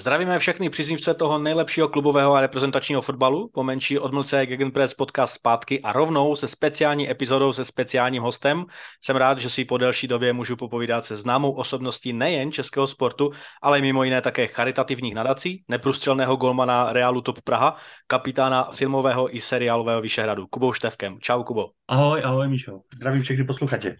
Zdravíme 0.00 0.38
všechny 0.38 0.70
příznivce 0.70 1.14
toho 1.14 1.38
nejlepšího 1.38 1.88
klubového 1.88 2.34
a 2.34 2.40
reprezentačního 2.40 3.02
fotbalu. 3.02 3.50
Po 3.54 3.62
menší 3.62 3.98
odmlce 3.98 4.46
Gegenpress 4.46 4.94
podcast 4.94 5.34
zpátky 5.34 5.80
a 5.80 5.92
rovnou 5.92 6.36
se 6.36 6.48
speciální 6.48 7.10
epizodou 7.10 7.52
se 7.52 7.64
speciálním 7.64 8.22
hostem. 8.22 8.64
Jsem 9.00 9.16
rád, 9.16 9.38
že 9.38 9.50
si 9.50 9.64
po 9.64 9.78
delší 9.78 10.08
době 10.08 10.32
můžu 10.32 10.56
popovídat 10.56 11.04
se 11.04 11.16
známou 11.16 11.52
osobností 11.52 12.12
nejen 12.12 12.52
českého 12.52 12.86
sportu, 12.86 13.30
ale 13.62 13.80
mimo 13.80 14.04
jiné 14.04 14.20
také 14.20 14.46
charitativních 14.46 15.14
nadací, 15.14 15.64
neprůstřelného 15.68 16.36
golmana 16.36 16.92
Realu 16.92 17.20
Top 17.20 17.40
Praha, 17.40 17.76
kapitána 18.06 18.68
filmového 18.74 19.36
i 19.36 19.40
seriálového 19.40 20.00
Vyšehradu, 20.00 20.46
Kubou 20.46 20.72
Števkem. 20.72 21.18
Čau, 21.20 21.42
Kubo. 21.42 21.66
Ahoj, 21.88 22.22
ahoj, 22.24 22.48
Míšo. 22.48 22.80
Zdravím 22.96 23.22
všechny 23.22 23.44
posluchače. 23.44 23.96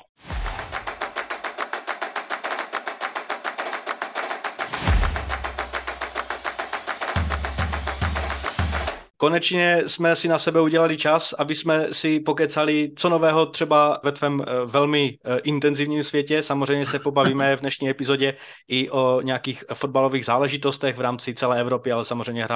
Konečně 9.20 9.82
jsme 9.86 10.16
si 10.16 10.28
na 10.28 10.38
sebe 10.38 10.60
udělali 10.60 10.96
čas, 10.96 11.34
aby 11.38 11.54
jsme 11.54 11.86
si 11.92 12.20
pokecali, 12.20 12.92
co 12.96 13.08
nového 13.08 13.46
třeba 13.46 14.00
ve 14.04 14.12
tvém 14.12 14.42
eh, 14.46 14.66
velmi 14.66 15.18
eh, 15.24 15.38
intenzivním 15.38 16.04
světě. 16.04 16.42
Samozřejmě 16.42 16.86
se 16.86 16.98
pobavíme 16.98 17.56
v 17.56 17.60
dnešní 17.60 17.90
epizodě 17.90 18.34
i 18.68 18.90
o 18.90 19.20
nějakých 19.20 19.64
fotbalových 19.74 20.24
záležitostech 20.24 20.96
v 20.96 21.00
rámci 21.00 21.34
celé 21.34 21.60
Evropy, 21.60 21.92
ale 21.92 22.04
samozřejmě 22.04 22.46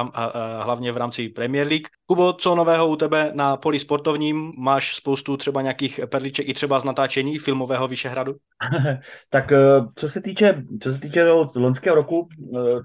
hlavně 0.61 0.93
v 0.93 0.97
rámci 0.97 1.29
Premier 1.29 1.67
League. 1.67 1.89
Kubo, 2.07 2.33
co 2.33 2.55
nového 2.55 2.89
u 2.89 2.97
tebe 2.97 3.31
na 3.35 3.57
poli 3.57 3.79
sportovním? 3.79 4.53
Máš 4.59 4.97
spoustu 4.97 5.37
třeba 5.37 5.63
nějakých 5.63 6.01
perliček 6.11 6.49
i 6.49 6.55
třeba 6.55 6.81
z 6.81 6.85
natáčení 6.85 7.39
filmového 7.39 7.89
Vyšehradu? 7.89 8.35
tak 9.31 9.53
eh, 9.53 9.59
co 9.97 10.09
se 10.09 10.21
týče, 10.21 10.63
co 10.83 10.93
se 10.93 10.99
týče 10.99 11.25
loňského 11.57 11.97
roku, 11.97 12.29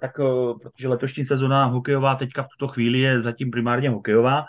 tak 0.01 0.11
protože 0.63 0.87
letošní 0.87 1.23
sezona 1.23 1.65
hokejová 1.65 2.15
teďka 2.15 2.43
v 2.43 2.47
tuto 2.57 2.73
chvíli 2.73 2.99
je 2.99 3.21
zatím 3.21 3.51
primárně 3.51 3.68
primárně 3.69 3.89
hokejová 3.89 4.45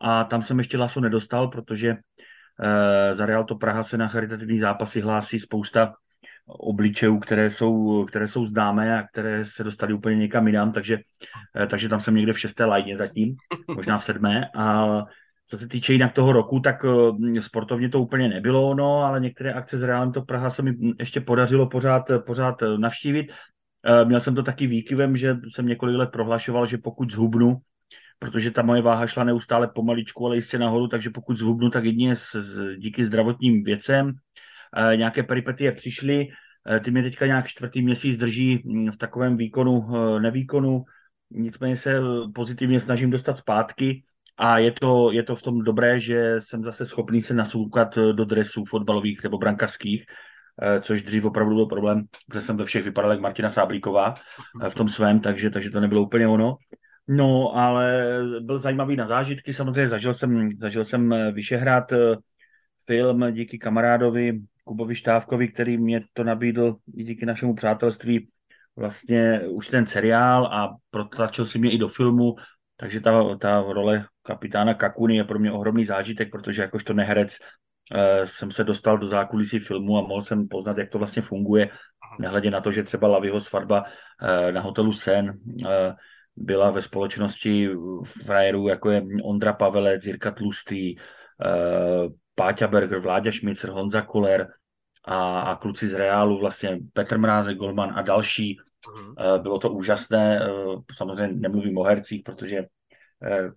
a 0.00 0.24
tam 0.24 0.42
jsem 0.42 0.58
ještě 0.58 0.78
lasu 0.78 1.00
nedostal, 1.00 1.48
protože 1.48 1.88
e, 1.90 3.14
za 3.14 3.26
Real 3.26 3.44
to 3.44 3.54
Praha 3.54 3.82
se 3.82 3.96
na 3.96 4.08
charitativní 4.08 4.58
zápasy 4.58 5.00
hlásí 5.00 5.40
spousta 5.40 5.94
obličejů, 6.46 7.18
které 7.18 7.50
jsou, 7.50 8.04
které 8.04 8.28
jsou 8.28 8.46
známé 8.46 8.98
a 8.98 9.06
které 9.06 9.44
se 9.46 9.64
dostaly 9.64 9.94
úplně 9.94 10.16
někam 10.16 10.46
jinam, 10.46 10.72
takže, 10.72 10.98
e, 11.62 11.66
takže 11.66 11.88
tam 11.88 12.00
jsem 12.00 12.14
někde 12.14 12.32
v 12.32 12.40
šesté 12.40 12.64
lajně 12.64 12.96
zatím, 12.96 13.36
možná 13.76 13.98
v 13.98 14.04
sedmé. 14.04 14.50
A 14.54 14.86
co 15.46 15.58
se 15.58 15.68
týče 15.68 15.92
jinak 15.92 16.12
toho 16.12 16.32
roku, 16.32 16.60
tak 16.60 16.84
e, 16.84 17.42
sportovně 17.42 17.88
to 17.88 18.00
úplně 18.00 18.28
nebylo, 18.28 18.74
no, 18.74 19.02
ale 19.06 19.20
některé 19.20 19.52
akce 19.52 19.78
z 19.78 19.82
Realem 19.82 20.12
to 20.12 20.22
Praha 20.22 20.50
se 20.50 20.62
mi 20.62 20.74
ještě 20.98 21.20
podařilo 21.20 21.68
pořád, 21.68 22.10
pořád 22.26 22.54
navštívit. 22.76 23.30
Měl 24.04 24.20
jsem 24.20 24.34
to 24.34 24.42
taky 24.42 24.66
výkyvem, 24.66 25.16
že 25.16 25.36
jsem 25.54 25.66
několik 25.66 25.96
let 25.96 26.10
prohlašoval, 26.10 26.66
že 26.66 26.78
pokud 26.78 27.12
zhubnu, 27.12 27.62
protože 28.18 28.50
ta 28.50 28.62
moje 28.62 28.82
váha 28.82 29.06
šla 29.06 29.24
neustále 29.24 29.68
pomaličku, 29.68 30.26
ale 30.26 30.36
jistě 30.36 30.58
nahoru, 30.58 30.88
takže 30.88 31.10
pokud 31.10 31.38
zhubnu, 31.38 31.70
tak 31.70 31.84
jedině 31.84 32.16
s, 32.16 32.34
s, 32.34 32.76
díky 32.76 33.04
zdravotním 33.04 33.64
věcem. 33.64 34.12
E, 34.92 34.96
nějaké 34.96 35.22
peripetie 35.22 35.72
přišly, 35.72 36.28
e, 36.70 36.80
ty 36.80 36.90
mě 36.90 37.02
teďka 37.02 37.26
nějak 37.26 37.46
čtvrtý 37.46 37.82
měsíc 37.82 38.18
drží 38.18 38.62
mm, 38.64 38.92
v 38.92 38.96
takovém 38.96 39.36
výkonu, 39.36 39.88
e, 39.96 40.20
nevýkonu, 40.20 40.84
nicméně 41.30 41.76
se 41.76 42.00
pozitivně 42.34 42.80
snažím 42.80 43.10
dostat 43.10 43.38
zpátky 43.38 44.02
a 44.36 44.58
je 44.58 44.72
to, 44.72 45.12
je 45.12 45.22
to 45.22 45.36
v 45.36 45.42
tom 45.42 45.64
dobré, 45.64 46.00
že 46.00 46.36
jsem 46.38 46.64
zase 46.64 46.86
schopný 46.86 47.22
se 47.22 47.34
nasoukat 47.34 47.98
do 48.12 48.24
dresů 48.24 48.64
fotbalových 48.64 49.22
nebo 49.22 49.38
brankařských, 49.38 50.04
což 50.80 51.02
dřív 51.02 51.24
opravdu 51.24 51.54
byl 51.54 51.66
problém, 51.66 52.04
protože 52.28 52.40
jsem 52.40 52.56
ve 52.56 52.64
všech 52.64 52.84
vypadal 52.84 53.10
jak 53.10 53.20
Martina 53.20 53.50
Sáblíková 53.50 54.14
v 54.68 54.74
tom 54.74 54.88
svém, 54.88 55.20
takže, 55.20 55.50
takže 55.50 55.70
to 55.70 55.80
nebylo 55.80 56.02
úplně 56.02 56.28
ono. 56.28 56.56
No, 57.08 57.56
ale 57.56 58.04
byl 58.40 58.58
zajímavý 58.58 58.96
na 58.96 59.06
zážitky, 59.06 59.54
samozřejmě 59.54 59.88
zažil 59.88 60.14
jsem, 60.14 60.50
zažil 60.58 60.84
jsem 60.84 61.12
eh, 61.12 61.32
Vyšehrad 61.32 61.92
eh, 61.92 62.16
film 62.86 63.32
díky 63.32 63.58
kamarádovi 63.58 64.40
Kubovi 64.64 64.94
Štávkovi, 64.94 65.48
který 65.48 65.78
mě 65.78 66.04
to 66.12 66.24
nabídl 66.24 66.76
i 66.96 67.04
díky 67.04 67.26
našemu 67.26 67.54
přátelství 67.54 68.28
vlastně 68.76 69.40
už 69.48 69.68
ten 69.68 69.86
seriál 69.86 70.46
a 70.46 70.76
protlačil 70.90 71.46
si 71.46 71.58
mě 71.58 71.70
i 71.70 71.78
do 71.78 71.88
filmu, 71.88 72.34
takže 72.76 73.00
ta, 73.00 73.36
ta 73.36 73.60
role 73.60 74.06
kapitána 74.22 74.74
Kakuny 74.74 75.16
je 75.16 75.24
pro 75.24 75.38
mě 75.38 75.52
ohromný 75.52 75.84
zážitek, 75.84 76.30
protože 76.30 76.62
jakožto 76.62 76.92
neherec 76.92 77.38
eh, 77.94 78.26
jsem 78.26 78.50
se 78.50 78.64
dostal 78.64 78.98
do 78.98 79.06
zákulisí 79.06 79.58
filmu 79.58 79.98
a 79.98 80.00
mohl 80.00 80.22
jsem 80.22 80.48
poznat, 80.48 80.78
jak 80.78 80.90
to 80.90 80.98
vlastně 80.98 81.22
funguje, 81.22 81.70
nehledě 82.20 82.50
na 82.50 82.60
to, 82.60 82.72
že 82.72 82.82
třeba 82.82 83.08
Laviho 83.08 83.40
svatba 83.40 83.84
eh, 84.22 84.52
na 84.52 84.60
hotelu 84.60 84.92
Sen 84.92 85.38
eh, 85.66 85.94
byla 86.36 86.70
ve 86.70 86.82
společnosti 86.82 87.68
frajerů, 88.24 88.68
jako 88.68 88.90
je 88.90 89.02
Ondra 89.24 89.52
Pavelec, 89.52 90.06
Jirka 90.06 90.30
Tlustý, 90.30 90.96
uh, 90.96 91.02
Páťa 92.34 92.66
Berger, 92.66 92.98
Vláďa 92.98 93.30
Šmicer, 93.30 93.70
Honza 93.70 94.02
Kuler 94.02 94.48
a, 95.04 95.40
a 95.40 95.56
kluci 95.56 95.88
z 95.88 95.94
Reálu, 95.94 96.38
vlastně 96.38 96.78
Petr 96.92 97.18
Mrázek, 97.18 97.56
Golman 97.56 97.92
a 97.94 98.02
další. 98.02 98.56
Uh, 98.86 99.42
bylo 99.42 99.58
to 99.58 99.70
úžasné, 99.70 100.50
uh, 100.50 100.82
samozřejmě 100.92 101.34
nemluvím 101.34 101.78
o 101.78 101.82
hercích, 101.82 102.22
protože 102.24 102.64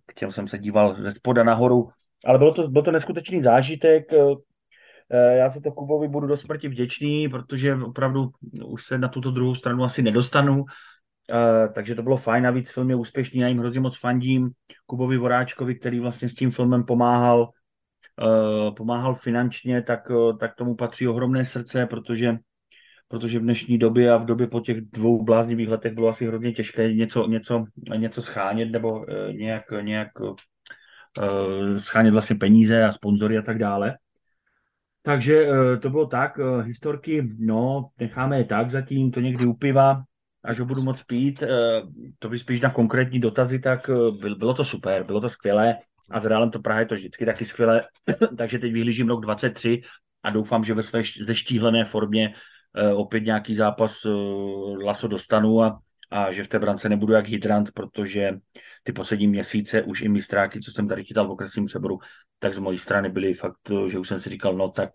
k 0.05 0.13
těm 0.13 0.31
jsem 0.31 0.47
se 0.47 0.57
díval 0.57 0.95
ze 0.95 1.11
spoda 1.11 1.43
nahoru, 1.43 1.89
ale 2.25 2.37
bylo 2.37 2.53
to, 2.53 2.67
byl 2.67 2.81
to 2.81 2.91
neskutečný 2.91 3.43
zážitek. 3.43 4.03
Já 5.35 5.51
se 5.51 5.61
to 5.61 5.71
Kubovi 5.71 6.07
budu 6.07 6.27
do 6.27 6.37
smrti 6.37 6.67
vděčný, 6.67 7.29
protože 7.29 7.75
opravdu 7.75 8.29
už 8.65 8.85
se 8.85 8.97
na 8.97 9.07
tuto 9.07 9.31
druhou 9.31 9.55
stranu 9.55 9.83
asi 9.83 10.01
nedostanu. 10.01 10.65
Uh, 11.29 11.73
takže 11.73 11.95
to 11.95 12.03
bylo 12.03 12.17
fajn, 12.17 12.43
navíc 12.43 12.71
film 12.71 12.89
je 12.89 12.95
úspěšný, 12.95 13.39
já 13.39 13.47
jim 13.47 13.59
hrozně 13.59 13.79
moc 13.79 13.97
fandím. 13.97 14.51
Kubovi 14.85 15.17
Voráčkovi, 15.17 15.75
který 15.75 15.99
vlastně 15.99 16.29
s 16.29 16.33
tím 16.33 16.51
filmem 16.51 16.83
pomáhal, 16.83 17.41
uh, 17.41 18.75
pomáhal 18.75 19.15
finančně, 19.15 19.81
tak, 19.81 20.09
uh, 20.09 20.37
tak 20.37 20.55
tomu 20.55 20.75
patří 20.75 21.07
ohromné 21.07 21.45
srdce, 21.45 21.85
protože, 21.85 22.37
protože 23.07 23.39
v 23.39 23.41
dnešní 23.41 23.77
době 23.77 24.11
a 24.11 24.17
v 24.17 24.25
době 24.25 24.47
po 24.47 24.59
těch 24.59 24.81
dvou 24.81 25.23
bláznivých 25.23 25.69
letech 25.69 25.93
bylo 25.93 26.07
asi 26.07 26.27
hrozně 26.27 26.51
těžké 26.51 26.93
něco, 26.93 27.27
něco, 27.27 27.65
něco 27.95 28.21
schánět 28.21 28.71
nebo 28.71 29.05
nějak, 29.31 29.63
nějak 29.81 30.07
schánět 31.75 32.13
vlastně 32.13 32.35
peníze 32.35 32.83
a 32.83 32.91
sponzory 32.91 33.37
a 33.37 33.41
tak 33.41 33.57
dále. 33.57 33.97
Takže 35.01 35.47
to 35.81 35.89
bylo 35.89 36.05
tak, 36.05 36.39
historky, 36.61 37.29
no, 37.39 37.89
necháme 37.99 38.37
je 38.37 38.43
tak 38.43 38.71
zatím, 38.71 39.11
to 39.11 39.19
někdy 39.19 39.45
upiva, 39.45 40.03
až 40.43 40.59
ho 40.59 40.65
budu 40.65 40.83
moc 40.83 41.03
pít, 41.03 41.43
eh, 41.43 41.47
to 42.19 42.29
by 42.29 42.39
spíš 42.39 42.61
na 42.61 42.69
konkrétní 42.69 43.19
dotazy, 43.19 43.59
tak 43.59 43.89
eh, 43.89 44.35
bylo 44.35 44.53
to 44.53 44.65
super, 44.65 45.03
bylo 45.03 45.21
to 45.21 45.29
skvělé 45.29 45.75
a 46.11 46.19
s 46.19 46.25
Realem 46.25 46.51
to 46.51 46.59
Praha 46.59 46.79
je 46.79 46.85
to 46.85 46.95
vždycky 46.95 47.25
taky 47.25 47.45
skvělé, 47.45 47.83
takže 48.37 48.59
teď 48.59 48.73
vyhlížím 48.73 49.07
rok 49.07 49.21
23 49.21 49.81
a 50.23 50.29
doufám, 50.29 50.63
že 50.63 50.73
ve 50.73 50.83
své 50.83 51.01
zeštíhlené 51.25 51.85
formě 51.85 52.33
eh, 52.75 52.93
opět 52.93 53.23
nějaký 53.23 53.55
zápas 53.55 54.05
laso 54.83 55.07
dostanu 55.07 55.63
a, 55.63 55.79
a 56.11 56.31
že 56.31 56.43
v 56.43 56.47
té 56.47 56.59
brance 56.59 56.89
nebudu 56.89 57.13
jak 57.13 57.27
hydrant, 57.27 57.71
protože 57.71 58.31
ty 58.83 58.93
poslední 58.93 59.27
měsíce 59.27 59.83
už 59.83 60.01
i 60.01 60.09
mistráky, 60.09 60.59
co 60.59 60.71
jsem 60.71 60.87
tady 60.87 61.03
chytal 61.03 61.27
v 61.27 61.31
okresním 61.31 61.65
přeboru, 61.65 61.99
tak 62.39 62.53
z 62.53 62.59
mojí 62.59 62.79
strany 62.79 63.09
byly 63.09 63.33
fakt, 63.33 63.71
že 63.87 63.99
už 63.99 64.07
jsem 64.07 64.19
si 64.19 64.29
říkal, 64.29 64.53
no 64.53 64.69
tak 64.69 64.89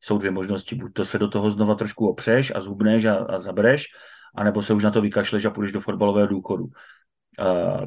jsou 0.00 0.18
dvě 0.18 0.30
možnosti, 0.30 0.74
buď 0.74 0.92
to 0.92 1.04
se 1.04 1.18
do 1.18 1.28
toho 1.28 1.50
znova 1.50 1.74
trošku 1.74 2.08
opřeš 2.08 2.52
a 2.54 2.60
zhubneš 2.60 3.04
a, 3.04 3.14
a 3.14 3.38
zabereš, 3.38 3.86
anebo 4.34 4.62
se 4.62 4.74
už 4.74 4.84
na 4.84 4.90
to 4.90 5.00
vykašleš 5.00 5.44
a 5.44 5.50
půjdeš 5.50 5.72
do 5.72 5.80
fotbalového 5.80 6.26
důchodu. 6.26 6.66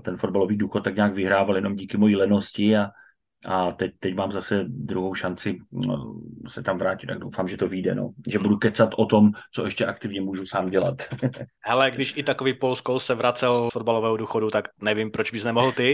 Ten 0.01 0.17
fotbalový 0.17 0.57
důchod 0.57 0.83
tak 0.83 0.95
nějak 0.95 1.13
vyhrával 1.13 1.55
jenom 1.55 1.75
díky 1.75 1.97
mojí 1.97 2.15
lenosti 2.15 2.77
a, 2.77 2.91
a 3.45 3.71
teď, 3.71 3.91
teď 3.99 4.15
mám 4.15 4.31
zase 4.31 4.63
druhou 4.67 5.15
šanci 5.15 5.57
no, 5.71 6.13
se 6.47 6.63
tam 6.63 6.77
vrátit, 6.77 7.07
tak 7.07 7.19
doufám, 7.19 7.47
že 7.47 7.57
to 7.57 7.67
vyjde, 7.67 7.95
no. 7.95 8.09
Že 8.27 8.39
budu 8.39 8.57
kecat 8.57 8.89
o 8.97 9.05
tom, 9.05 9.31
co 9.53 9.65
ještě 9.65 9.85
aktivně 9.85 10.21
můžu 10.21 10.45
sám 10.45 10.69
dělat. 10.69 10.95
Hele, 11.65 11.91
když 11.91 12.13
i 12.17 12.23
takový 12.23 12.53
Polsko 12.53 12.99
se 12.99 13.15
vracel 13.15 13.69
z 13.69 13.73
fotbalového 13.73 14.17
důchodu, 14.17 14.49
tak 14.49 14.65
nevím, 14.81 15.11
proč 15.11 15.31
bys 15.31 15.43
nemohl 15.43 15.71
ty. 15.71 15.93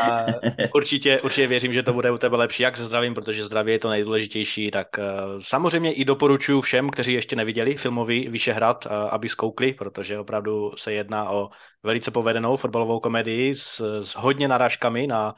A 0.00 0.26
určitě, 0.74 1.20
určitě 1.20 1.46
věřím, 1.46 1.72
že 1.72 1.82
to 1.82 1.92
bude 1.92 2.10
u 2.10 2.18
tebe 2.18 2.36
lepší, 2.36 2.62
jak 2.62 2.76
se 2.76 2.84
zdravím, 2.84 3.14
protože 3.14 3.44
zdraví 3.44 3.72
je 3.72 3.78
to 3.78 3.90
nejdůležitější, 3.90 4.70
tak 4.70 4.86
uh, 4.98 5.04
samozřejmě 5.40 5.92
i 5.92 6.04
doporučuji 6.04 6.60
všem, 6.60 6.90
kteří 6.90 7.12
ještě 7.12 7.36
neviděli 7.36 7.76
filmový 7.76 8.28
Vyšehrad, 8.28 8.86
uh, 8.86 8.92
aby 8.92 9.28
zkoukli, 9.28 9.72
protože 9.72 10.18
opravdu 10.18 10.72
se 10.76 10.92
jedná 10.92 11.30
o 11.30 11.48
velice 11.82 12.10
povedenou 12.10 12.56
fotbalovou 12.56 13.00
komedii 13.00 13.54
s, 13.54 14.00
s 14.00 14.14
hodně 14.14 14.48
narážkami 14.48 15.06
na 15.06 15.34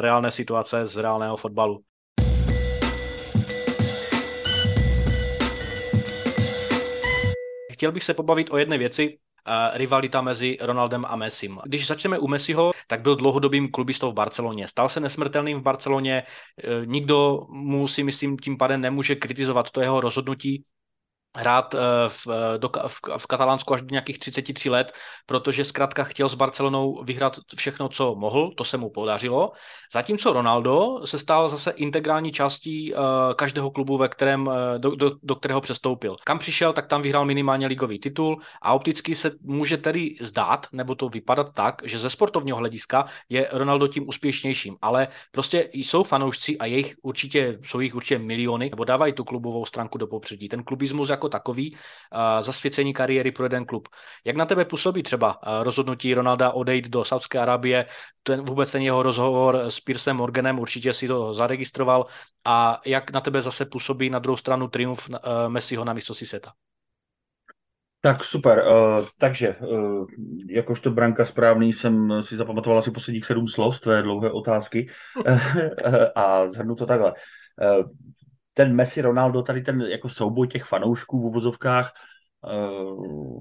reálné 0.00 0.30
situace 0.30 0.86
z 0.86 0.96
reálného 0.96 1.36
fotbalu. 1.36 1.80
Chtěl 7.72 7.92
bych 7.92 8.04
se 8.04 8.14
pobavit 8.14 8.50
o 8.50 8.56
jedné 8.56 8.78
věci, 8.78 9.18
rivalita 9.72 10.20
mezi 10.20 10.58
Ronaldem 10.60 11.04
a 11.08 11.16
Messim. 11.16 11.58
Když 11.64 11.86
začneme 11.86 12.18
u 12.18 12.28
Messiho, 12.28 12.70
tak 12.86 13.00
byl 13.00 13.16
dlouhodobým 13.16 13.70
klubistou 13.70 14.10
v 14.10 14.14
Barceloně. 14.14 14.68
Stal 14.68 14.88
se 14.88 15.00
nesmrtelným 15.00 15.58
v 15.58 15.62
Barceloně, 15.62 16.14
e, 16.14 16.24
nikdo 16.86 17.46
mu 17.50 17.88
si 17.88 18.02
myslím 18.02 18.38
tím 18.38 18.58
pádem 18.58 18.80
nemůže 18.80 19.14
kritizovat 19.14 19.70
to 19.70 19.80
jeho 19.80 20.00
rozhodnutí 20.00 20.64
hrát 21.36 21.74
eh, 21.74 21.78
v, 22.08 22.26
do, 22.58 22.70
v, 22.86 23.00
v 23.18 23.26
Katalánsku 23.26 23.74
až 23.74 23.82
do 23.82 23.88
nějakých 23.90 24.18
33 24.18 24.70
let, 24.70 24.92
protože 25.26 25.64
zkrátka 25.64 26.04
chtěl 26.04 26.28
s 26.28 26.34
Barcelonou 26.34 27.02
vyhrát 27.04 27.36
všechno, 27.56 27.88
co 27.88 28.14
mohl, 28.14 28.50
to 28.56 28.64
se 28.64 28.76
mu 28.76 28.90
podařilo. 28.90 29.52
Zatímco 29.92 30.32
Ronaldo 30.32 31.00
se 31.04 31.18
stal 31.18 31.48
zase 31.48 31.70
integrální 31.70 32.32
částí 32.32 32.94
uh, 32.94 33.00
každého 33.36 33.70
klubu, 33.70 33.98
ve 33.98 34.08
kterém, 34.08 34.50
do, 34.78 34.96
do, 34.96 35.12
do 35.22 35.34
kterého 35.34 35.60
přestoupil. 35.60 36.16
Kam 36.24 36.38
přišel, 36.38 36.72
tak 36.72 36.86
tam 36.86 37.02
vyhrál 37.02 37.24
minimálně 37.24 37.66
ligový 37.66 37.98
titul 37.98 38.40
a 38.62 38.72
opticky 38.72 39.14
se 39.14 39.30
může 39.42 39.76
tedy 39.76 40.16
zdát, 40.20 40.66
nebo 40.72 40.94
to 40.94 41.08
vypadat 41.08 41.54
tak, 41.54 41.82
že 41.84 41.98
ze 41.98 42.10
sportovního 42.10 42.58
hlediska 42.58 43.04
je 43.28 43.48
Ronaldo 43.52 43.88
tím 43.88 44.08
úspěšnějším, 44.08 44.76
ale 44.82 45.08
prostě 45.30 45.68
jsou 45.72 46.02
fanoušci 46.02 46.58
a 46.58 46.66
jejich 46.66 46.94
určitě, 47.02 47.58
jsou 47.64 47.80
jich 47.80 47.94
určitě 47.94 48.18
miliony, 48.18 48.70
nebo 48.70 48.84
dávají 48.84 49.12
tu 49.12 49.24
klubovou 49.24 49.66
stránku 49.66 49.98
do 49.98 50.06
popředí. 50.06 50.48
Ten 50.48 50.64
klubismus 50.64 51.08
jako 51.22 51.28
takový 51.28 51.76
zasvěcení 52.40 52.92
kariéry 52.92 53.32
pro 53.32 53.44
jeden 53.44 53.64
klub. 53.64 53.88
Jak 54.24 54.36
na 54.36 54.46
tebe 54.46 54.64
působí 54.64 55.02
třeba 55.02 55.38
rozhodnutí 55.62 56.14
Ronalda 56.14 56.50
odejít 56.50 56.88
do 56.88 57.04
Saudské 57.04 57.38
Arábie, 57.38 57.86
ten 58.22 58.44
vůbec 58.44 58.72
ten 58.72 58.82
jeho 58.82 59.02
rozhovor 59.02 59.56
s 59.68 59.80
Piersem 59.80 60.16
Morganem, 60.16 60.58
určitě 60.58 60.92
si 60.92 61.08
to 61.08 61.34
zaregistroval 61.34 62.06
a 62.44 62.80
jak 62.86 63.10
na 63.10 63.20
tebe 63.20 63.42
zase 63.42 63.64
působí 63.66 64.10
na 64.10 64.18
druhou 64.18 64.36
stranu 64.36 64.68
triumf 64.68 65.10
Messiho 65.48 65.84
na 65.84 65.92
mistrovství 65.92 66.26
světa? 66.26 66.52
Tak 68.02 68.24
super, 68.24 68.64
uh, 68.66 69.06
takže 69.18 69.54
uh, 69.62 70.06
jakožto 70.50 70.90
branka 70.90 71.24
správný 71.24 71.72
jsem 71.72 72.22
si 72.22 72.36
zapamatoval 72.36 72.78
asi 72.78 72.90
posledních 72.90 73.24
sedm 73.24 73.48
slov 73.48 73.76
z 73.76 73.80
tvé 73.80 74.02
dlouhé 74.02 74.30
otázky 74.30 74.90
a 76.14 76.48
zhrnu 76.48 76.74
to 76.74 76.86
takhle. 76.86 77.12
Uh, 77.12 77.86
ten 78.54 78.74
Messi 78.74 79.00
Ronaldo, 79.00 79.42
tady 79.42 79.62
ten 79.62 79.80
jako 79.80 80.08
souboj 80.08 80.48
těch 80.48 80.64
fanoušků 80.64 81.20
v 81.20 81.24
uvozovkách 81.24 81.92
uh, 82.44 83.38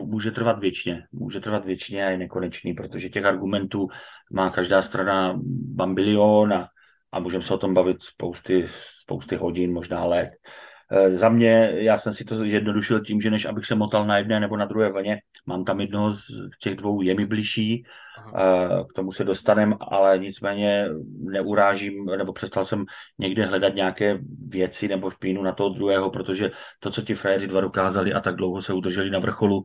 může 0.00 0.30
trvat 0.30 0.58
věčně. 0.58 1.06
Může 1.12 1.40
trvat 1.40 1.64
věčně 1.64 2.06
a 2.06 2.10
je 2.10 2.18
nekonečný, 2.18 2.74
protože 2.74 3.08
těch 3.08 3.24
argumentů 3.24 3.88
má 4.32 4.50
každá 4.50 4.82
strana 4.82 5.40
bambilion 5.74 6.52
a, 6.52 6.68
a 7.12 7.18
můžeme 7.18 7.44
se 7.44 7.54
o 7.54 7.58
tom 7.58 7.74
bavit 7.74 8.02
spousty, 8.02 8.68
spousty 9.02 9.36
hodin, 9.36 9.72
možná 9.72 10.04
let. 10.04 10.30
Eh, 10.30 10.63
za 11.10 11.28
mě, 11.28 11.72
já 11.74 11.98
jsem 11.98 12.14
si 12.14 12.24
to 12.24 12.44
jednodušil 12.44 13.00
tím, 13.00 13.20
že 13.20 13.30
než 13.30 13.44
abych 13.44 13.66
se 13.66 13.74
motal 13.74 14.06
na 14.06 14.18
jedné 14.18 14.40
nebo 14.40 14.56
na 14.56 14.64
druhé 14.64 14.92
vlně, 14.92 15.20
mám 15.46 15.64
tam 15.64 15.80
jednoho 15.80 16.12
z 16.12 16.26
těch 16.60 16.76
dvou, 16.76 17.02
je 17.02 17.14
mi 17.14 17.26
blížší, 17.26 17.86
Aha. 18.18 18.86
k 18.90 18.92
tomu 18.92 19.12
se 19.12 19.24
dostanem, 19.24 19.74
ale 19.80 20.18
nicméně 20.18 20.88
neurážím, 21.20 22.06
nebo 22.06 22.32
přestal 22.32 22.64
jsem 22.64 22.84
někde 23.18 23.46
hledat 23.46 23.74
nějaké 23.74 24.18
věci 24.48 24.88
nebo 24.88 25.10
špínu 25.10 25.42
na 25.42 25.52
toho 25.52 25.68
druhého, 25.68 26.10
protože 26.10 26.50
to, 26.78 26.90
co 26.90 27.02
ti 27.02 27.14
frajeři 27.14 27.46
dva 27.46 27.60
dokázali 27.60 28.12
a 28.12 28.20
tak 28.20 28.36
dlouho 28.36 28.62
se 28.62 28.72
udrželi 28.72 29.10
na 29.10 29.18
vrcholu, 29.18 29.62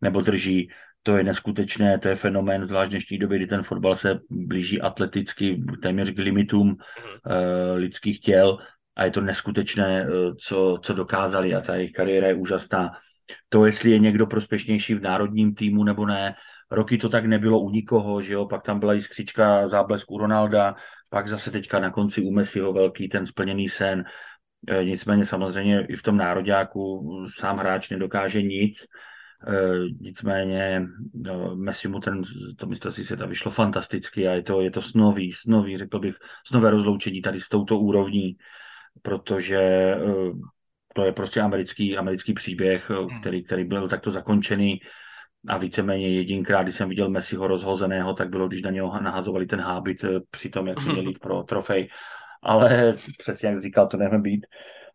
nebo 0.00 0.20
drží, 0.20 0.70
to 1.02 1.16
je 1.16 1.24
neskutečné, 1.24 1.98
to 1.98 2.08
je 2.08 2.16
fenomén, 2.16 2.66
zvlášť 2.66 2.90
dnešní 2.90 3.18
doby, 3.18 3.36
kdy 3.36 3.46
ten 3.46 3.62
fotbal 3.62 3.96
se 3.96 4.18
blíží 4.30 4.80
atleticky 4.80 5.62
téměř 5.82 6.14
k 6.14 6.18
limitům 6.18 6.68
uh, 6.68 6.76
lidských 7.76 8.20
těl 8.20 8.58
a 8.96 9.04
je 9.04 9.10
to 9.10 9.20
neskutečné, 9.20 10.06
eh, 10.06 10.34
co, 10.40 10.78
co 10.82 10.94
dokázali 10.94 11.54
a 11.54 11.60
ta 11.60 11.74
jejich 11.74 11.92
kariéra 11.92 12.28
je 12.28 12.34
úžasná. 12.34 12.90
To, 13.48 13.66
jestli 13.66 13.90
je 13.90 13.98
někdo 13.98 14.26
prospěšnější 14.26 14.94
v 14.94 15.02
národním 15.02 15.54
týmu 15.54 15.84
nebo 15.84 16.06
ne, 16.06 16.34
roky 16.70 16.98
to 16.98 17.08
tak 17.08 17.26
nebylo 17.26 17.60
u 17.60 17.70
nikoho, 17.70 18.22
že 18.22 18.32
jo, 18.32 18.46
pak 18.46 18.62
tam 18.62 18.80
byla 18.80 18.92
jiskřička 18.92 19.68
záblesk 19.68 20.10
u 20.10 20.18
Ronalda, 20.18 20.74
pak 21.08 21.28
zase 21.28 21.50
teďka 21.50 21.80
na 21.80 21.90
konci 21.90 22.22
u 22.22 22.30
Messiho 22.30 22.72
velký 22.72 23.08
ten 23.08 23.26
splněný 23.26 23.68
sen. 23.68 24.04
E, 24.68 24.84
nicméně 24.84 25.24
samozřejmě 25.24 25.86
i 25.86 25.96
v 25.96 26.02
tom 26.02 26.16
nároďáku 26.16 27.08
sám 27.38 27.58
hráč 27.58 27.90
nedokáže 27.90 28.42
nic, 28.42 28.82
e, 28.82 28.86
nicméně 30.00 30.86
no, 31.14 31.56
Messi 31.56 31.88
mu 31.88 32.00
ten, 32.00 32.22
to 32.56 32.66
mistrovství 32.66 33.04
světa 33.04 33.26
vyšlo 33.26 33.50
fantasticky 33.50 34.28
a 34.28 34.32
je 34.32 34.42
to, 34.42 34.60
je 34.60 34.70
to 34.70 34.82
snový, 34.82 35.32
snový, 35.32 35.78
řekl 35.78 35.98
bych, 35.98 36.14
snové 36.46 36.70
rozloučení 36.70 37.22
tady 37.22 37.40
s 37.40 37.48
touto 37.48 37.78
úrovní 37.78 38.36
protože 39.02 39.58
eh, 39.58 40.32
to 40.94 41.04
je 41.04 41.12
prostě 41.12 41.40
americký, 41.40 41.96
americký 41.96 42.32
příběh, 42.32 42.90
eh, 42.90 42.94
hmm. 42.94 43.20
který, 43.20 43.44
který 43.44 43.64
byl 43.64 43.88
takto 43.88 44.10
zakončený 44.10 44.80
a 45.48 45.58
víceméně 45.58 46.08
jedinkrát, 46.08 46.62
když 46.62 46.74
jsem 46.74 46.88
viděl 46.88 47.10
Messiho 47.10 47.46
rozhozeného, 47.46 48.14
tak 48.14 48.28
bylo, 48.28 48.48
když 48.48 48.62
na 48.62 48.70
něho 48.70 49.00
nahazovali 49.00 49.46
ten 49.46 49.60
hábit 49.60 50.04
eh, 50.04 50.08
při 50.30 50.48
tom, 50.48 50.66
jak 50.66 50.80
si 50.80 50.88
měli 50.88 51.12
pro 51.22 51.42
trofej. 51.42 51.88
Ale 52.42 52.94
přesně 53.18 53.48
jak 53.48 53.62
říkal, 53.62 53.88
to 53.88 53.96
nevím 53.96 54.22
být. 54.22 54.46
Uh, 54.46 54.85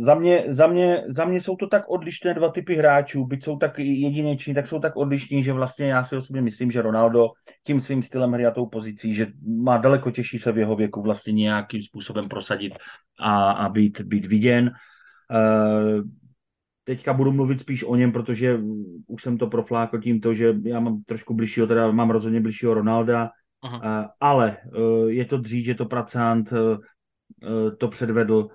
za, 0.00 0.14
mě, 0.14 0.44
za, 0.48 0.66
mě, 0.66 1.04
za 1.08 1.24
mě 1.24 1.40
jsou 1.40 1.56
to 1.56 1.66
tak 1.66 1.88
odlišné 1.88 2.34
dva 2.34 2.50
typy 2.50 2.74
hráčů, 2.74 3.24
byť 3.24 3.44
jsou 3.44 3.56
tak 3.56 3.78
jedineční, 3.78 4.54
tak 4.54 4.66
jsou 4.66 4.80
tak 4.80 4.96
odlišní, 4.96 5.42
že 5.42 5.52
vlastně 5.52 5.86
já 5.86 6.04
si 6.04 6.16
osobně 6.16 6.42
myslím, 6.42 6.70
že 6.70 6.82
Ronaldo 6.82 7.28
tím 7.66 7.80
svým 7.80 8.02
stylem 8.02 8.32
hry 8.32 8.46
a 8.46 8.50
tou 8.50 8.66
pozicí, 8.66 9.14
že 9.14 9.26
má 9.46 9.78
daleko 9.78 10.10
těžší 10.10 10.38
se 10.38 10.52
v 10.52 10.58
jeho 10.58 10.76
věku 10.76 11.02
vlastně 11.02 11.32
nějakým 11.32 11.82
způsobem 11.82 12.28
prosadit 12.28 12.72
a, 13.20 13.50
a 13.50 13.68
být, 13.68 14.00
být 14.00 14.26
viděn. 14.26 14.70
Uh, 15.32 16.04
teďka 16.84 17.12
budu 17.12 17.32
mluvit 17.32 17.60
spíš 17.60 17.84
o 17.84 17.96
něm, 17.96 18.12
protože 18.12 18.60
už 19.06 19.22
jsem 19.22 19.38
to 19.38 19.46
proflákl 19.46 19.98
tímto, 19.98 20.34
že 20.34 20.54
já 20.64 20.80
mám 20.80 21.02
trošku 21.06 21.34
bližšího, 21.34 21.66
teda 21.66 21.90
mám 21.90 22.10
rozhodně 22.10 22.40
bližšího 22.40 22.74
Ronalda, 22.74 23.30
uh, 23.64 24.04
ale 24.20 24.56
uh, 24.76 25.08
je 25.08 25.24
to 25.24 25.38
dřív, 25.38 25.64
že 25.64 25.74
to 25.74 25.86
pracant, 25.86 26.52
to 27.78 27.88
předvedl, 27.88 28.48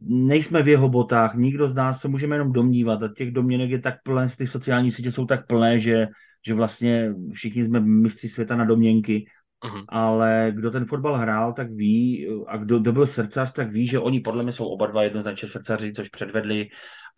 nejsme 0.00 0.62
v 0.62 0.68
jeho 0.68 0.88
botách, 0.88 1.34
nikdo 1.34 1.68
z 1.68 1.74
nás 1.74 2.00
se 2.00 2.08
můžeme 2.08 2.34
jenom 2.34 2.52
domnívat 2.52 3.02
a 3.02 3.08
těch 3.16 3.30
domněnek 3.30 3.70
je 3.70 3.80
tak 3.80 3.94
plné, 4.02 4.28
ty 4.38 4.46
sociální 4.46 4.92
sítě 4.92 5.12
jsou 5.12 5.26
tak 5.26 5.46
plné, 5.46 5.78
že, 5.78 6.06
že 6.46 6.54
vlastně 6.54 7.14
všichni 7.32 7.64
jsme 7.64 7.80
mistři 7.80 8.28
světa 8.28 8.56
na 8.56 8.64
domněnky, 8.64 9.26
uh-huh. 9.64 9.84
ale 9.88 10.52
kdo 10.54 10.70
ten 10.70 10.84
fotbal 10.84 11.16
hrál, 11.16 11.52
tak 11.52 11.70
ví, 11.70 12.28
a 12.46 12.56
kdo, 12.56 12.78
kdo 12.78 12.92
byl 12.92 13.06
srdcař, 13.06 13.52
tak 13.52 13.70
ví, 13.70 13.86
že 13.86 13.98
oni 13.98 14.20
podle 14.20 14.42
mě 14.42 14.52
jsou 14.52 14.66
oba 14.66 14.86
dva 14.86 15.02
jednoznačně 15.02 15.48
srdcaři, 15.48 15.92
což 15.92 16.08
předvedli 16.08 16.68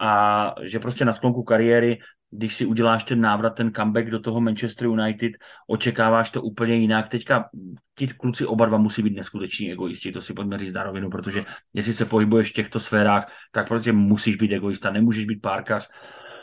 a 0.00 0.54
že 0.62 0.78
prostě 0.78 1.04
na 1.04 1.12
sklonku 1.12 1.42
kariéry 1.42 1.98
když 2.30 2.54
si 2.54 2.66
uděláš 2.66 3.04
ten 3.04 3.20
návrat, 3.20 3.50
ten 3.50 3.72
comeback 3.72 4.10
do 4.10 4.20
toho 4.20 4.40
Manchester 4.40 4.86
United, 4.86 5.32
očekáváš 5.66 6.30
to 6.30 6.42
úplně 6.42 6.74
jinak. 6.74 7.08
Teďka 7.08 7.48
ti 7.94 8.06
kluci 8.06 8.46
oba 8.46 8.66
dva 8.66 8.78
musí 8.78 9.02
být 9.02 9.16
neskuteční 9.16 9.72
egoisti, 9.72 10.12
to 10.12 10.22
si 10.22 10.34
pojďme 10.34 10.58
říct 10.58 10.72
na 10.72 10.82
rovinu, 10.82 11.10
protože 11.10 11.44
jestli 11.74 11.92
se 11.92 12.04
pohybuješ 12.04 12.50
v 12.50 12.54
těchto 12.54 12.80
sférách, 12.80 13.32
tak 13.52 13.68
prostě 13.68 13.92
musíš 13.92 14.36
být 14.36 14.52
egoista, 14.52 14.90
nemůžeš 14.90 15.24
být 15.24 15.42
párkař, 15.42 15.88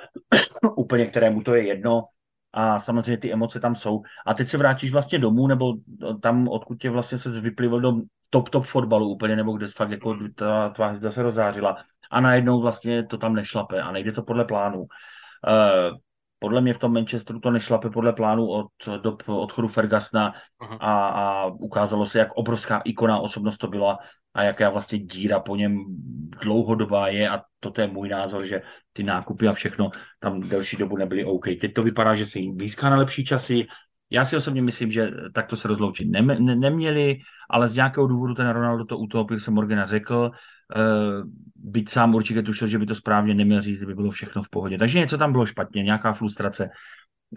úplně 0.76 1.06
kterému 1.06 1.44
to 1.44 1.56
je 1.56 1.68
jedno, 1.68 2.04
a 2.54 2.80
samozřejmě 2.80 3.18
ty 3.18 3.34
emoce 3.34 3.60
tam 3.60 3.76
jsou. 3.76 4.02
A 4.26 4.34
teď 4.34 4.48
se 4.48 4.58
vrátíš 4.58 4.92
vlastně 4.92 5.20
domů, 5.20 5.48
nebo 5.48 5.74
tam, 6.22 6.48
odkud 6.48 6.82
tě 6.82 6.90
vlastně 6.90 7.18
se 7.18 7.42
vyplivil 7.42 7.82
do 7.82 7.94
top, 8.30 8.50
top 8.50 8.66
fotbalu 8.66 9.10
úplně, 9.10 9.36
nebo 9.36 9.54
kde 9.54 9.68
fakt 9.68 9.92
jako 9.92 10.18
ta 10.36 10.70
tvá 10.70 10.88
hvězda 10.88 11.12
se 11.12 11.24
rozzářila 11.24 11.78
a 12.12 12.22
najednou 12.22 12.62
vlastně 12.62 13.04
to 13.04 13.18
tam 13.18 13.36
nešlape 13.36 13.82
a 13.82 13.92
nejde 13.92 14.12
to 14.12 14.24
podle 14.24 14.46
plánu. 14.46 14.88
Eh, 15.48 15.92
podle 16.40 16.62
mě 16.62 16.74
v 16.74 16.80
tom 16.80 16.94
Manchesteru 16.94 17.40
to 17.40 17.52
nešlape 17.52 17.90
podle 17.90 18.14
plánu 18.14 18.48
od 18.48 18.68
do 19.02 19.18
odchodu 19.28 19.68
Fergusona 19.68 20.34
a, 20.80 21.08
a 21.08 21.46
ukázalo 21.46 22.06
se, 22.06 22.20
jak 22.20 22.32
obrovská 22.34 22.82
ikona 22.86 23.20
osobnost 23.20 23.58
to 23.58 23.68
byla 23.68 23.98
a 24.34 24.44
jaká 24.44 24.70
vlastně 24.70 25.00
díra 25.00 25.40
po 25.40 25.56
něm 25.56 25.86
dlouhodobá 26.42 27.08
je 27.08 27.30
a 27.30 27.42
toto 27.60 27.82
je 27.82 27.88
můj 27.88 28.10
názor, 28.10 28.46
že 28.46 28.62
ty 28.94 29.04
nákupy 29.04 29.48
a 29.48 29.54
všechno 29.54 29.90
tam 30.20 30.42
delší 30.42 30.78
dobu 30.78 30.98
nebyly 30.98 31.26
OK. 31.26 31.46
Teď 31.62 31.74
to 31.74 31.84
vypadá, 31.84 32.16
že 32.16 32.26
se 32.26 32.40
jim 32.40 32.58
blízká 32.58 32.90
na 32.90 32.98
lepší 32.98 33.26
časy. 33.26 33.68
Já 34.10 34.26
si 34.26 34.38
osobně 34.38 34.62
myslím, 34.62 34.92
že 34.92 35.12
takto 35.34 35.56
se 35.56 35.68
rozloučit 35.68 36.10
ne, 36.10 36.22
ne, 36.22 36.56
neměli, 36.56 37.18
ale 37.50 37.68
z 37.68 37.76
nějakého 37.76 38.08
důvodu 38.08 38.34
ten 38.34 38.50
Ronaldo 38.50 38.86
to 38.86 38.98
utopil, 38.98 39.40
jsem 39.40 39.54
Morgana 39.54 39.88
řekl, 39.88 40.32
byť 41.56 41.90
sám 41.90 42.16
určitě 42.16 42.42
tušil, 42.42 42.68
že 42.68 42.80
by 42.80 42.86
to 42.86 42.96
správně 42.96 43.34
neměl 43.34 43.62
říct, 43.62 43.78
kdyby 43.78 43.96
bylo 43.96 44.12
všechno 44.12 44.44
v 44.44 44.50
pohodě. 44.50 44.78
Takže 44.78 45.00
něco 45.00 45.18
tam 45.18 45.32
bylo 45.32 45.46
špatně, 45.46 45.84
nějaká 45.84 46.14
frustrace. 46.14 46.70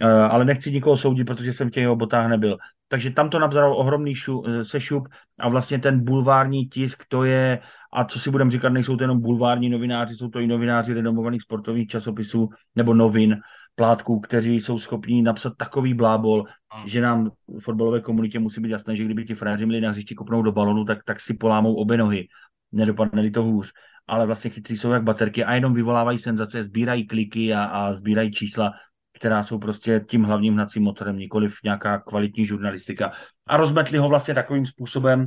Uh, 0.03 0.09
ale 0.09 0.45
nechci 0.45 0.73
nikoho 0.73 0.97
soudit, 0.97 1.25
protože 1.25 1.53
jsem 1.53 1.69
v 1.69 1.71
těch 1.71 1.83
jeho 1.83 1.97
botách 1.97 2.29
nebyl. 2.29 2.59
Takže 2.89 3.11
tam 3.11 3.31
to 3.31 3.39
nabzalo 3.39 3.77
ohromný 3.77 4.15
šu, 4.15 4.45
eh, 4.47 4.65
sešup 4.65 5.09
a 5.39 5.49
vlastně 5.49 5.79
ten 5.79 6.05
bulvární 6.05 6.67
tisk, 6.67 7.05
to 7.09 7.25
je, 7.25 7.61
a 7.93 8.05
co 8.05 8.21
si 8.21 8.31
budeme 8.31 8.51
říkat, 8.51 8.69
nejsou 8.69 8.97
to 8.97 9.05
jenom 9.05 9.21
bulvární 9.21 9.69
novináři, 9.69 10.17
jsou 10.17 10.29
to 10.29 10.41
i 10.41 10.47
novináři 10.47 10.95
renomovaných 10.95 11.43
sportovních 11.43 11.89
časopisů 11.89 12.49
nebo 12.77 12.95
novin, 12.95 13.41
plátků, 13.75 14.21
kteří 14.21 14.61
jsou 14.61 14.79
schopní 14.79 15.23
napsat 15.23 15.53
takový 15.57 15.95
blábol, 15.95 16.45
že 16.87 17.01
nám 17.01 17.31
v 17.49 17.61
fotbalové 17.61 18.01
komunitě 18.01 18.39
musí 18.39 18.61
být 18.61 18.71
jasné, 18.71 18.97
že 18.97 19.05
kdyby 19.05 19.25
ti 19.25 19.35
fréři 19.35 19.67
měli 19.67 19.81
na 19.81 19.91
hřišti 19.91 20.15
kopnout 20.15 20.45
do 20.45 20.53
balonu, 20.53 20.85
tak, 20.85 20.99
tak 21.05 21.21
si 21.21 21.35
polámou 21.35 21.75
obě 21.75 21.99
nohy 21.99 22.29
nedopadne 22.73 23.31
to 23.31 23.43
hůř, 23.43 23.73
ale 24.07 24.27
vlastně 24.27 24.51
chytří 24.51 24.77
jsou 24.77 24.91
jak 24.91 25.03
baterky 25.03 25.45
a 25.45 25.55
jenom 25.55 25.75
vyvolávají 25.75 26.19
senzace, 26.19 26.63
sbírají 26.63 27.07
kliky 27.07 27.55
a, 27.55 27.65
a 27.65 27.95
sbírají 27.95 28.33
čísla, 28.33 28.73
která 29.19 29.43
jsou 29.43 29.59
prostě 29.59 30.05
tím 30.09 30.23
hlavním 30.25 30.55
hnacím 30.55 30.83
motorem, 30.83 31.19
nikoliv 31.19 31.55
nějaká 31.65 31.99
kvalitní 31.99 32.47
žurnalistika. 32.47 33.13
A 33.47 33.57
rozmetli 33.57 33.99
ho 33.99 34.09
vlastně 34.09 34.35
takovým 34.35 34.67
způsobem, 34.67 35.27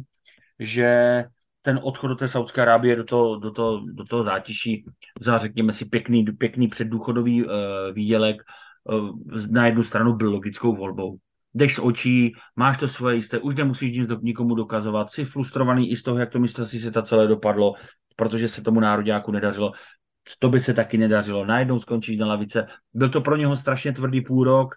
že 0.60 1.24
ten 1.62 1.80
odchod 1.84 2.08
do 2.08 2.16
té 2.16 2.28
Saudské 2.28 2.62
Arábie, 2.62 2.96
do 2.96 3.04
toho, 3.04 3.40
do 3.40 3.52
toho, 3.52 3.82
do 3.86 4.06
toho 4.06 4.24
zátiší, 4.24 4.86
za 5.22 5.38
řekněme 5.38 5.74
si 5.74 5.86
pěkný, 5.86 6.26
pěkný 6.26 6.68
předdůchodový 6.68 7.46
uh, 7.46 7.52
výdělek, 7.94 8.42
uh, 8.84 9.20
na 9.52 9.66
jednu 9.66 9.84
stranu 9.84 10.14
byl 10.14 10.32
logickou 10.32 10.76
volbou. 10.76 11.18
Jdeš 11.56 11.76
z 11.76 11.80
očí, 11.80 12.34
máš 12.56 12.78
to 12.78 12.88
svoje 12.88 13.16
jisté, 13.16 13.40
už 13.40 13.56
nemusíš 13.56 13.98
nic 13.98 14.08
do, 14.08 14.20
nikomu 14.22 14.56
dokazovat, 14.56 15.12
jsi 15.12 15.26
frustrovaný 15.26 15.92
i 15.92 15.96
z 15.98 16.04
toho, 16.04 16.18
jak 16.18 16.30
to 16.30 16.40
mistrovství 16.40 16.80
se 16.80 16.92
ta 16.92 17.02
celé 17.02 17.28
dopadlo, 17.28 17.74
protože 18.16 18.50
se 18.50 18.62
tomu 18.62 18.80
nároďáku 18.80 19.32
nedařilo. 19.32 19.72
To 20.40 20.50
by 20.50 20.60
se 20.60 20.74
taky 20.74 20.98
nedařilo. 20.98 21.46
Najednou 21.46 21.80
skončíš 21.80 22.18
na 22.18 22.28
lavice. 22.28 22.68
Byl 22.94 23.10
to 23.10 23.22
pro 23.22 23.36
něho 23.36 23.56
strašně 23.56 23.94
tvrdý 23.94 24.22
půl 24.22 24.44
rok, 24.44 24.76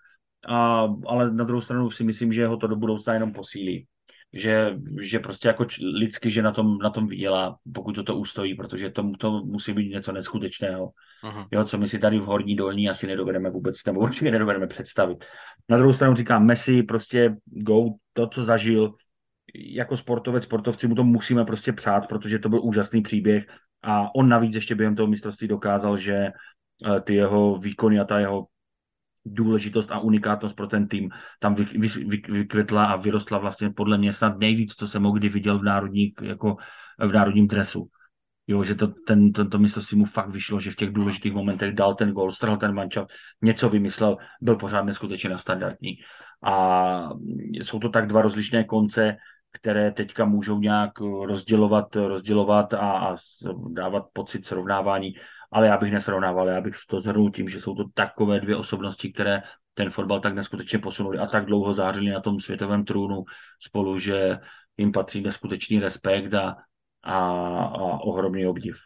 a, 0.49 0.89
ale 1.07 1.33
na 1.33 1.45
druhou 1.45 1.61
stranu 1.61 1.91
si 1.91 2.05
myslím, 2.05 2.33
že 2.33 2.47
ho 2.47 2.57
to 2.57 2.67
do 2.67 2.77
budoucna 2.77 3.15
jenom 3.15 3.33
posílí 3.33 3.87
že, 4.37 4.77
že 5.03 5.19
prostě 5.19 5.49
jako 5.49 5.67
lidsky, 5.95 6.31
že 6.31 6.43
na 6.43 6.53
tom, 6.53 6.79
na 6.79 6.91
tom 6.91 7.07
vydělá, 7.07 7.57
pokud 7.75 7.93
to, 7.93 8.03
to 8.03 8.17
ustojí, 8.17 8.55
protože 8.55 8.91
to, 8.91 9.13
to 9.19 9.31
musí 9.45 9.73
být 9.73 9.91
něco 9.91 10.13
neskutečného. 10.13 10.91
Uh-huh. 11.25 11.47
Jo, 11.53 11.65
co 11.65 11.79
my 11.79 11.89
si 11.89 11.99
tady 11.99 12.19
v 12.19 12.25
horní 12.25 12.57
dolní 12.57 12.89
asi 12.89 13.07
nedovedeme 13.07 13.51
vůbec, 13.51 13.77
nebo 13.87 14.01
určitě 14.01 14.31
nedovedeme 14.31 14.67
představit. 14.67 15.25
Na 15.69 15.77
druhou 15.77 15.93
stranu 15.93 16.15
říkám, 16.15 16.47
Messi 16.47 16.83
prostě 16.83 17.37
go, 17.45 17.85
to, 18.13 18.27
co 18.27 18.45
zažil, 18.45 18.95
jako 19.55 19.97
sportovec, 19.97 20.45
sportovci 20.45 20.89
mu 20.89 20.95
to 20.95 21.05
musíme 21.05 21.45
prostě 21.45 21.73
přát, 21.73 22.09
protože 22.09 22.39
to 22.39 22.49
byl 22.49 22.61
úžasný 22.63 23.03
příběh 23.03 23.45
a 23.83 24.15
on 24.15 24.29
navíc 24.29 24.55
ještě 24.55 24.75
během 24.75 24.97
toho 24.97 25.07
mistrovství 25.09 25.49
dokázal, 25.49 25.99
že 25.99 26.15
eh, 26.15 27.01
ty 27.01 27.15
jeho 27.15 27.59
výkony 27.59 28.01
a 28.01 28.05
ta 28.05 28.19
jeho 28.19 28.47
důležitost 29.27 29.91
a 29.91 29.99
unikátnost 29.99 30.57
pro 30.57 30.67
ten 30.67 30.89
tým 30.89 31.11
tam 31.41 31.55
vy, 31.55 31.65
vy, 31.65 31.89
vy, 31.89 32.23
vykvětla 32.29 32.87
a 32.87 32.97
vyrostla 32.97 33.39
vlastně 33.39 33.71
podle 33.71 33.99
mě 33.99 34.13
snad 34.13 34.39
nejvíc, 34.39 34.75
co 34.75 34.89
jsem 34.89 35.03
kdy 35.13 35.29
viděl 35.29 35.59
v, 35.59 35.65
národní, 35.65 36.13
jako 36.23 36.57
v 36.99 37.13
národním 37.13 37.49
dresu. 37.49 37.89
Jo, 38.47 38.65
že 38.65 38.75
to, 38.75 38.87
ten, 39.07 39.33
to, 39.33 39.49
to 39.49 39.59
mistrovství 39.59 39.99
mu 39.99 40.05
fakt 40.05 40.31
vyšlo, 40.31 40.61
že 40.61 40.71
v 40.71 40.77
těch 40.77 40.93
důležitých 40.93 41.33
momentech 41.33 41.75
dal 41.75 41.95
ten 41.95 42.13
gol, 42.13 42.33
strhl 42.33 42.57
ten 42.57 42.75
mančav, 42.75 43.07
něco 43.43 43.69
vymyslel, 43.69 44.17
byl 44.41 44.57
pořád 44.57 44.83
neskutečně 44.83 45.31
na 45.31 45.39
standardní. 45.39 45.97
A 46.43 47.11
jsou 47.53 47.79
to 47.79 47.89
tak 47.89 48.07
dva 48.07 48.23
rozlišné 48.23 48.65
konce, 48.65 49.17
které 49.53 49.93
teďka 49.93 50.25
můžou 50.25 50.59
nějak 50.59 51.01
rozdělovat, 51.01 51.97
rozdělovat 51.97 52.75
a, 52.75 52.91
a 52.91 53.17
dávat 53.73 54.05
pocit 54.13 54.47
srovnávání 54.47 55.15
ale 55.57 55.67
já 55.67 55.77
bych 55.77 55.93
nesrovnával, 55.93 56.49
já 56.49 56.61
bych 56.61 56.75
to 56.89 57.01
zhrnul 57.01 57.31
tím, 57.31 57.49
že 57.49 57.61
jsou 57.61 57.75
to 57.75 57.85
takové 57.95 58.41
dvě 58.41 58.57
osobnosti, 58.57 59.13
které 59.13 59.43
ten 59.75 59.91
fotbal 59.91 60.21
tak 60.21 60.35
neskutečně 60.35 60.79
posunuli 60.79 61.19
a 61.19 61.27
tak 61.27 61.47
dlouho 61.47 61.73
zářili 61.73 62.11
na 62.11 62.21
tom 62.21 62.41
světovém 62.41 62.85
trůnu 62.85 63.25
spolu, 63.61 63.99
že 63.99 64.39
jim 64.77 64.93
patří 64.93 65.23
neskutečný 65.23 65.81
respekt 65.81 66.35
a, 66.35 66.57
a, 67.03 67.19
a 67.19 68.01
ohromný 68.01 68.47
obdiv. 68.47 68.77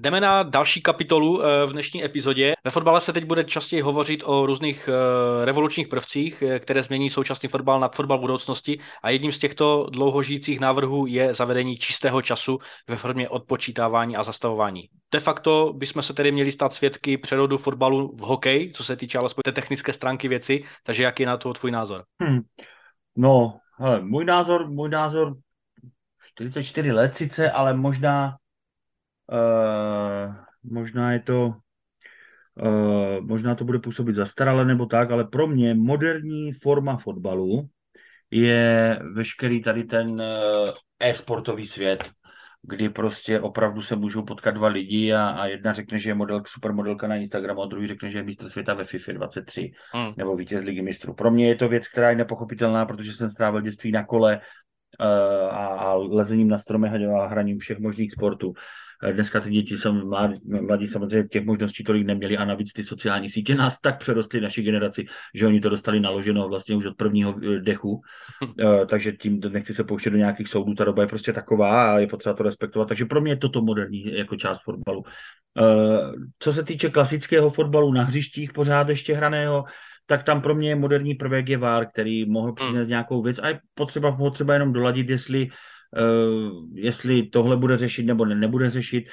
Jdeme 0.00 0.20
na 0.20 0.42
další 0.42 0.82
kapitolu 0.82 1.42
eh, 1.42 1.66
v 1.66 1.72
dnešní 1.72 2.04
epizodě. 2.04 2.54
Ve 2.64 2.70
fotbale 2.70 3.00
se 3.00 3.12
teď 3.12 3.24
bude 3.24 3.44
častěji 3.44 3.82
hovořit 3.82 4.22
o 4.24 4.46
různých 4.46 4.88
eh, 4.88 5.44
revolučních 5.44 5.88
prvcích, 5.88 6.42
eh, 6.42 6.58
které 6.58 6.82
změní 6.82 7.10
současný 7.10 7.48
fotbal 7.48 7.80
na 7.80 7.88
fotbal 7.88 8.18
budoucnosti 8.18 8.80
a 9.02 9.10
jedním 9.10 9.32
z 9.32 9.38
těchto 9.38 9.86
dlouhožijících 9.90 10.60
návrhů 10.60 11.06
je 11.06 11.34
zavedení 11.34 11.76
čistého 11.76 12.22
času 12.22 12.58
ve 12.88 12.96
formě 12.96 13.28
odpočítávání 13.28 14.16
a 14.16 14.22
zastavování. 14.22 14.82
De 15.12 15.20
facto 15.20 15.72
bychom 15.76 16.02
se 16.02 16.14
tedy 16.14 16.32
měli 16.32 16.52
stát 16.52 16.72
svědky 16.72 17.18
přerodu 17.18 17.58
fotbalu 17.58 18.16
v 18.16 18.20
hokej, 18.20 18.72
co 18.72 18.84
se 18.84 18.96
týče 18.96 19.18
alespoň 19.18 19.42
té 19.44 19.52
technické 19.52 19.92
stránky 19.92 20.28
věci, 20.28 20.62
takže 20.84 21.02
jaký 21.02 21.22
je 21.22 21.26
na 21.26 21.36
to 21.36 21.52
tvůj 21.52 21.70
názor? 21.70 22.04
Hmm. 22.22 22.40
No, 23.16 23.58
hele, 23.78 24.00
můj 24.00 24.24
názor, 24.24 24.68
můj 24.68 24.88
názor 24.88 25.36
44 26.34 26.92
let 26.92 27.16
sice, 27.16 27.50
ale 27.50 27.74
možná 27.74 28.36
Uh, 29.30 30.34
možná 30.62 31.12
je 31.12 31.20
to 31.20 31.54
uh, 32.62 33.20
možná 33.20 33.54
to 33.54 33.64
bude 33.64 33.78
působit 33.78 34.14
zastarale 34.14 34.64
nebo 34.64 34.86
tak, 34.86 35.10
ale 35.10 35.24
pro 35.24 35.46
mě 35.46 35.74
moderní 35.74 36.52
forma 36.52 36.96
fotbalu 36.96 37.68
je 38.30 38.98
veškerý 39.14 39.62
tady 39.62 39.84
ten 39.84 40.10
uh, 40.10 40.20
e-sportový 41.00 41.66
svět, 41.66 42.10
kdy 42.62 42.88
prostě 42.88 43.40
opravdu 43.40 43.82
se 43.82 43.96
můžou 43.96 44.22
potkat 44.22 44.50
dva 44.50 44.68
lidi 44.68 45.12
a, 45.12 45.28
a 45.28 45.46
jedna 45.46 45.72
řekne, 45.72 45.98
že 45.98 46.10
je 46.10 46.14
model, 46.14 46.42
supermodelka 46.46 47.08
na 47.08 47.16
Instagramu 47.16 47.62
a 47.62 47.66
druhý 47.66 47.86
řekne, 47.88 48.10
že 48.10 48.18
je 48.18 48.24
mistr 48.24 48.48
světa 48.48 48.74
ve 48.74 48.84
FIFA 48.84 49.12
23 49.12 49.72
hmm. 49.92 50.12
nebo 50.16 50.36
vítěz 50.36 50.64
ligy 50.64 50.82
mistrů. 50.82 51.14
Pro 51.14 51.30
mě 51.30 51.48
je 51.48 51.54
to 51.54 51.68
věc, 51.68 51.88
která 51.88 52.10
je 52.10 52.16
nepochopitelná, 52.16 52.86
protože 52.86 53.12
jsem 53.12 53.30
strávil 53.30 53.60
dětství 53.60 53.92
na 53.92 54.04
kole 54.04 54.40
uh, 55.00 55.06
a, 55.54 55.66
a 55.66 55.94
lezením 55.94 56.48
na 56.48 56.58
stromech 56.58 56.92
a 56.92 57.26
hraním 57.26 57.58
všech 57.58 57.78
možných 57.78 58.12
sportů. 58.12 58.52
Dneska 59.12 59.40
ty 59.40 59.50
děti 59.50 59.78
jsou 59.78 59.92
mladí, 60.60 60.86
samozřejmě 60.86 61.28
těch 61.28 61.44
možností 61.44 61.84
tolik 61.84 62.06
neměli 62.06 62.36
a 62.36 62.44
navíc 62.44 62.72
ty 62.72 62.84
sociální 62.84 63.30
sítě 63.30 63.54
nás 63.54 63.80
tak 63.80 63.98
přerostly 63.98 64.40
naší 64.40 64.62
generaci, 64.62 65.06
že 65.34 65.46
oni 65.46 65.60
to 65.60 65.68
dostali 65.68 66.00
naloženo 66.00 66.48
vlastně 66.48 66.76
už 66.76 66.86
od 66.86 66.96
prvního 66.96 67.34
eh, 67.42 67.60
dechu, 67.60 68.00
eh, 68.60 68.86
takže 68.86 69.12
tím 69.12 69.40
nechci 69.48 69.74
se 69.74 69.84
pouštět 69.84 70.10
do 70.10 70.16
nějakých 70.16 70.48
soudů, 70.48 70.74
ta 70.74 70.84
doba 70.84 71.02
je 71.02 71.08
prostě 71.08 71.32
taková 71.32 71.94
a 71.94 71.98
je 71.98 72.06
potřeba 72.06 72.34
to 72.34 72.42
respektovat, 72.42 72.88
takže 72.88 73.04
pro 73.04 73.20
mě 73.20 73.32
je 73.32 73.36
toto 73.36 73.62
moderní 73.62 74.16
jako 74.16 74.36
část 74.36 74.62
fotbalu. 74.64 75.04
Eh, 75.58 76.12
co 76.38 76.52
se 76.52 76.62
týče 76.64 76.90
klasického 76.90 77.50
fotbalu 77.50 77.92
na 77.92 78.04
hřištích 78.04 78.52
pořád 78.52 78.88
ještě 78.88 79.14
hraného, 79.14 79.64
tak 80.06 80.24
tam 80.24 80.42
pro 80.42 80.54
mě 80.54 80.74
moderní 80.74 81.14
prvek 81.14 81.48
je 81.48 81.58
VAR, 81.58 81.86
který 81.86 82.30
mohl 82.30 82.52
přinést 82.52 82.88
nějakou 82.88 83.22
věc 83.22 83.38
a 83.38 83.48
je 83.48 83.60
potřeba, 83.74 84.12
potřeba 84.12 84.54
jenom 84.54 84.72
doladit, 84.72 85.10
jestli 85.10 85.48
Eh, 85.48 85.69
jestli 86.74 87.28
tohle 87.28 87.56
bude 87.56 87.76
řešit 87.76 88.02
nebo 88.02 88.24
ne, 88.24 88.34
nebude 88.34 88.70
řešit. 88.70 89.04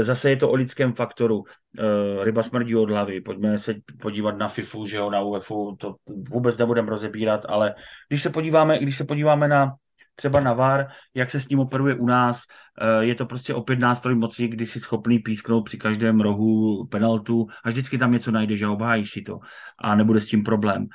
Zase 0.00 0.30
je 0.30 0.36
to 0.36 0.50
o 0.50 0.54
lidském 0.54 0.92
faktoru. 0.92 1.44
Eh, 1.78 2.24
ryba 2.24 2.42
smrdí 2.42 2.76
od 2.76 2.90
hlavy. 2.90 3.20
Pojďme 3.20 3.58
se 3.58 3.74
podívat 4.00 4.38
na 4.38 4.48
FIFU, 4.48 4.86
že 4.86 4.96
jo, 4.96 5.10
na 5.10 5.20
UEFu, 5.20 5.76
to 5.80 5.94
vůbec 6.28 6.58
nebudeme 6.58 6.90
rozebírat, 6.90 7.40
ale 7.48 7.74
když 8.08 8.22
se 8.22 8.30
podíváme, 8.30 8.78
když 8.78 8.96
se 8.96 9.04
podíváme 9.04 9.48
na 9.48 9.74
třeba 10.16 10.40
na 10.40 10.52
VAR, 10.52 10.88
jak 11.14 11.30
se 11.30 11.40
s 11.40 11.48
ním 11.48 11.58
operuje 11.58 11.94
u 11.94 12.06
nás, 12.06 12.42
eh, 12.80 13.04
je 13.04 13.14
to 13.14 13.26
prostě 13.26 13.54
opět 13.54 13.78
nástroj 13.78 14.14
moci, 14.14 14.48
kdy 14.48 14.66
si 14.66 14.80
schopný 14.80 15.18
písknout 15.18 15.64
při 15.64 15.78
každém 15.78 16.20
rohu 16.20 16.86
penaltu 16.86 17.46
a 17.64 17.70
vždycky 17.70 17.98
tam 17.98 18.12
něco 18.12 18.30
najdeš 18.30 18.62
a 18.62 18.70
obhájíš 18.70 19.10
si 19.10 19.22
to 19.22 19.38
a 19.78 19.94
nebude 19.94 20.20
s 20.20 20.26
tím 20.26 20.44
problém 20.44 20.86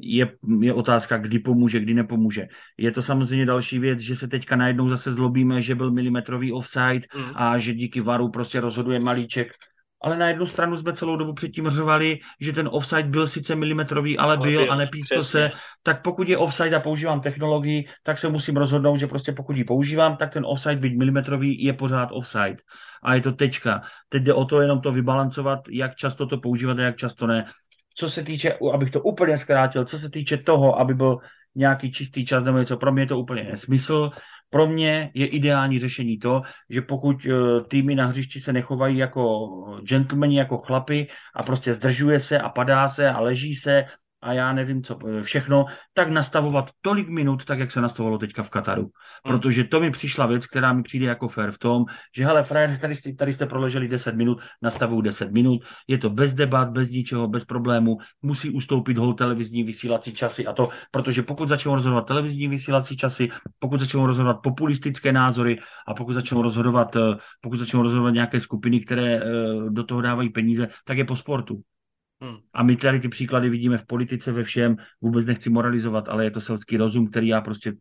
je, 0.00 0.32
je 0.60 0.72
otázka, 0.72 1.18
kdy 1.18 1.38
pomůže, 1.38 1.80
kdy 1.80 1.94
nepomůže. 1.94 2.46
Je 2.78 2.92
to 2.92 3.02
samozřejmě 3.02 3.46
další 3.46 3.78
věc, 3.78 3.98
že 3.98 4.16
se 4.16 4.28
teďka 4.28 4.56
najednou 4.56 4.88
zase 4.88 5.12
zlobíme, 5.12 5.62
že 5.62 5.74
byl 5.74 5.90
milimetrový 5.90 6.52
offside 6.52 7.06
mm. 7.16 7.32
a 7.34 7.58
že 7.58 7.74
díky 7.74 8.00
varu 8.00 8.28
prostě 8.30 8.60
rozhoduje 8.60 9.00
malíček. 9.00 9.52
Ale 10.02 10.18
na 10.18 10.28
jednu 10.28 10.46
stranu 10.46 10.76
jsme 10.76 10.92
celou 10.92 11.16
dobu 11.16 11.32
předtím 11.32 11.70
řovali, 11.70 12.18
že 12.40 12.52
ten 12.52 12.68
offside 12.72 13.02
byl 13.02 13.26
sice 13.26 13.56
milimetrový, 13.56 14.18
ale 14.18 14.36
byl, 14.36 14.50
byl 14.50 14.72
a 14.72 14.76
nepískl 14.76 15.22
se. 15.22 15.50
Tak 15.82 16.02
pokud 16.02 16.28
je 16.28 16.38
offside 16.38 16.76
a 16.76 16.80
používám 16.80 17.20
technologii, 17.20 17.88
tak 18.02 18.18
se 18.18 18.28
musím 18.28 18.56
rozhodnout, 18.56 18.96
že 18.96 19.06
prostě 19.06 19.32
pokud 19.32 19.56
ji 19.56 19.64
používám, 19.64 20.16
tak 20.16 20.32
ten 20.32 20.46
offside 20.46 20.76
byť 20.76 20.98
milimetrový 20.98 21.64
je 21.64 21.72
pořád 21.72 22.08
offside. 22.12 22.56
A 23.02 23.14
je 23.14 23.20
to 23.20 23.32
tečka. 23.32 23.82
Teď 24.08 24.22
jde 24.22 24.34
o 24.34 24.44
to 24.44 24.60
jenom 24.60 24.80
to 24.80 24.92
vybalancovat, 24.92 25.58
jak 25.70 25.94
často 25.94 26.26
to 26.26 26.38
používat 26.38 26.78
a 26.78 26.82
jak 26.82 26.96
často 26.96 27.26
ne 27.26 27.46
co 27.96 28.10
se 28.10 28.22
týče, 28.22 28.58
abych 28.72 28.90
to 28.90 29.00
úplně 29.00 29.38
zkrátil, 29.38 29.84
co 29.84 29.98
se 29.98 30.10
týče 30.10 30.36
toho, 30.36 30.78
aby 30.78 30.94
byl 30.94 31.18
nějaký 31.54 31.92
čistý 31.92 32.26
čas 32.26 32.44
nebo 32.44 32.58
něco, 32.58 32.76
pro 32.76 32.92
mě 32.92 33.02
je 33.02 33.06
to 33.06 33.18
úplně 33.18 33.44
nesmysl. 33.44 34.10
Pro 34.50 34.66
mě 34.66 35.10
je 35.14 35.26
ideální 35.26 35.80
řešení 35.80 36.18
to, 36.18 36.42
že 36.70 36.82
pokud 36.82 37.16
eh, 37.26 37.64
týmy 37.68 37.94
na 37.94 38.06
hřišti 38.06 38.40
se 38.40 38.52
nechovají 38.52 38.98
jako 38.98 39.48
gentlemani, 39.82 40.38
jako 40.38 40.58
chlapy 40.58 41.08
a 41.34 41.42
prostě 41.42 41.74
zdržuje 41.74 42.20
se 42.20 42.38
a 42.38 42.48
padá 42.48 42.88
se 42.88 43.10
a 43.10 43.20
leží 43.20 43.54
se 43.54 43.84
a 44.26 44.32
já 44.32 44.52
nevím 44.52 44.82
co 44.82 44.98
eh, 45.08 45.22
všechno, 45.22 45.66
tak 45.94 46.10
nastavovat 46.10 46.70
tolik 46.80 47.08
minut, 47.08 47.44
tak 47.44 47.58
jak 47.58 47.70
se 47.70 47.80
nastavovalo 47.80 48.18
teďka 48.18 48.42
v 48.42 48.50
Kataru. 48.50 48.82
Hmm. 48.82 48.90
Protože 49.22 49.64
to 49.64 49.80
mi 49.80 49.90
přišla 49.90 50.26
věc, 50.26 50.46
která 50.46 50.72
mi 50.72 50.82
přijde 50.82 51.06
jako 51.06 51.28
fair 51.28 51.50
v 51.50 51.58
tom, 51.58 51.84
že 52.16 52.24
hele, 52.24 52.44
frajer, 52.44 52.78
tady, 52.80 52.94
tady 53.18 53.32
jste 53.32 53.46
proleželi 53.46 53.88
10 53.88 54.14
minut, 54.14 54.40
nastavuju 54.62 55.00
10 55.00 55.32
minut, 55.32 55.62
je 55.88 55.98
to 55.98 56.10
bez 56.10 56.34
debat, 56.34 56.70
bez 56.70 56.90
ničeho, 56.90 57.28
bez 57.28 57.44
problému, 57.44 57.98
musí 58.22 58.50
ustoupit 58.50 58.98
hol 58.98 59.14
televizní 59.14 59.62
vysílací 59.62 60.14
časy 60.14 60.46
a 60.46 60.52
to, 60.52 60.68
protože 60.90 61.22
pokud 61.22 61.48
začnou 61.48 61.74
rozhodovat 61.74 62.06
televizní 62.06 62.48
vysílací 62.48 62.96
časy, 62.96 63.28
pokud 63.58 63.80
začnou 63.80 64.06
rozhodovat 64.06 64.38
populistické 64.42 65.12
názory 65.12 65.58
a 65.88 65.94
pokud 65.94 66.12
začnou 66.12 66.42
rozhodovat, 66.42 66.96
eh, 66.96 67.00
pokud 67.40 67.56
začnou 67.56 67.82
rozhodovat 67.82 68.10
nějaké 68.10 68.40
skupiny, 68.40 68.80
které 68.80 69.16
eh, 69.16 69.22
do 69.68 69.84
toho 69.84 70.00
dávají 70.00 70.28
peníze, 70.30 70.68
tak 70.84 70.98
je 70.98 71.04
po 71.04 71.16
sportu. 71.16 71.62
Hmm. 72.20 72.36
A 72.54 72.62
my 72.62 72.76
tady 72.76 73.00
ty 73.00 73.08
příklady 73.08 73.48
vidíme 73.48 73.78
v 73.78 73.86
politice 73.86 74.32
ve 74.32 74.44
všem, 74.44 74.76
vůbec 75.00 75.26
nechci 75.26 75.50
moralizovat, 75.50 76.08
ale 76.08 76.24
je 76.24 76.30
to 76.30 76.40
selský 76.40 76.76
rozum, 76.76 77.10
který 77.10 77.28
já 77.28 77.40
prostě 77.40 77.72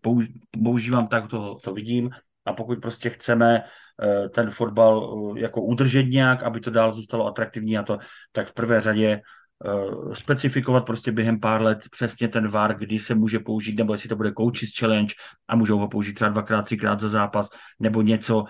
používám, 0.64 1.08
tak 1.08 1.28
to, 1.28 1.58
to 1.64 1.74
vidím. 1.74 2.10
A 2.46 2.54
pokud 2.54 2.82
prostě 2.82 3.10
chceme 3.10 3.64
eh, 4.04 4.30
ten 4.30 4.52
fotbal 4.52 5.16
eh, 5.38 5.40
jako 5.40 5.62
udržet 5.62 6.04
nějak, 6.04 6.44
aby 6.44 6.60
to 6.60 6.72
dál 6.72 6.94
zůstalo 6.94 7.28
atraktivní 7.28 7.78
a 7.78 7.84
to, 7.84 7.98
tak 8.32 8.48
v 8.48 8.54
prvé 8.54 8.82
řadě 8.82 9.22
uh, 9.66 10.14
specifikovat 10.14 10.86
prostě 10.86 11.12
během 11.12 11.40
pár 11.40 11.62
let 11.62 11.80
přesně 11.92 12.28
ten 12.28 12.48
VAR, 12.48 12.78
kdy 12.78 13.00
se 13.00 13.16
může 13.16 13.40
použít, 13.40 13.78
nebo 13.78 13.94
jestli 13.94 14.10
to 14.10 14.16
bude 14.16 14.34
coaches 14.38 14.70
challenge 14.80 15.14
a 15.48 15.56
můžou 15.56 15.80
ho 15.80 15.88
použít 15.88 16.14
třeba 16.14 16.30
dvakrát, 16.30 16.62
třikrát 16.62 17.00
za 17.00 17.10
zápas, 17.10 17.50
nebo 17.80 18.02
něco, 18.02 18.44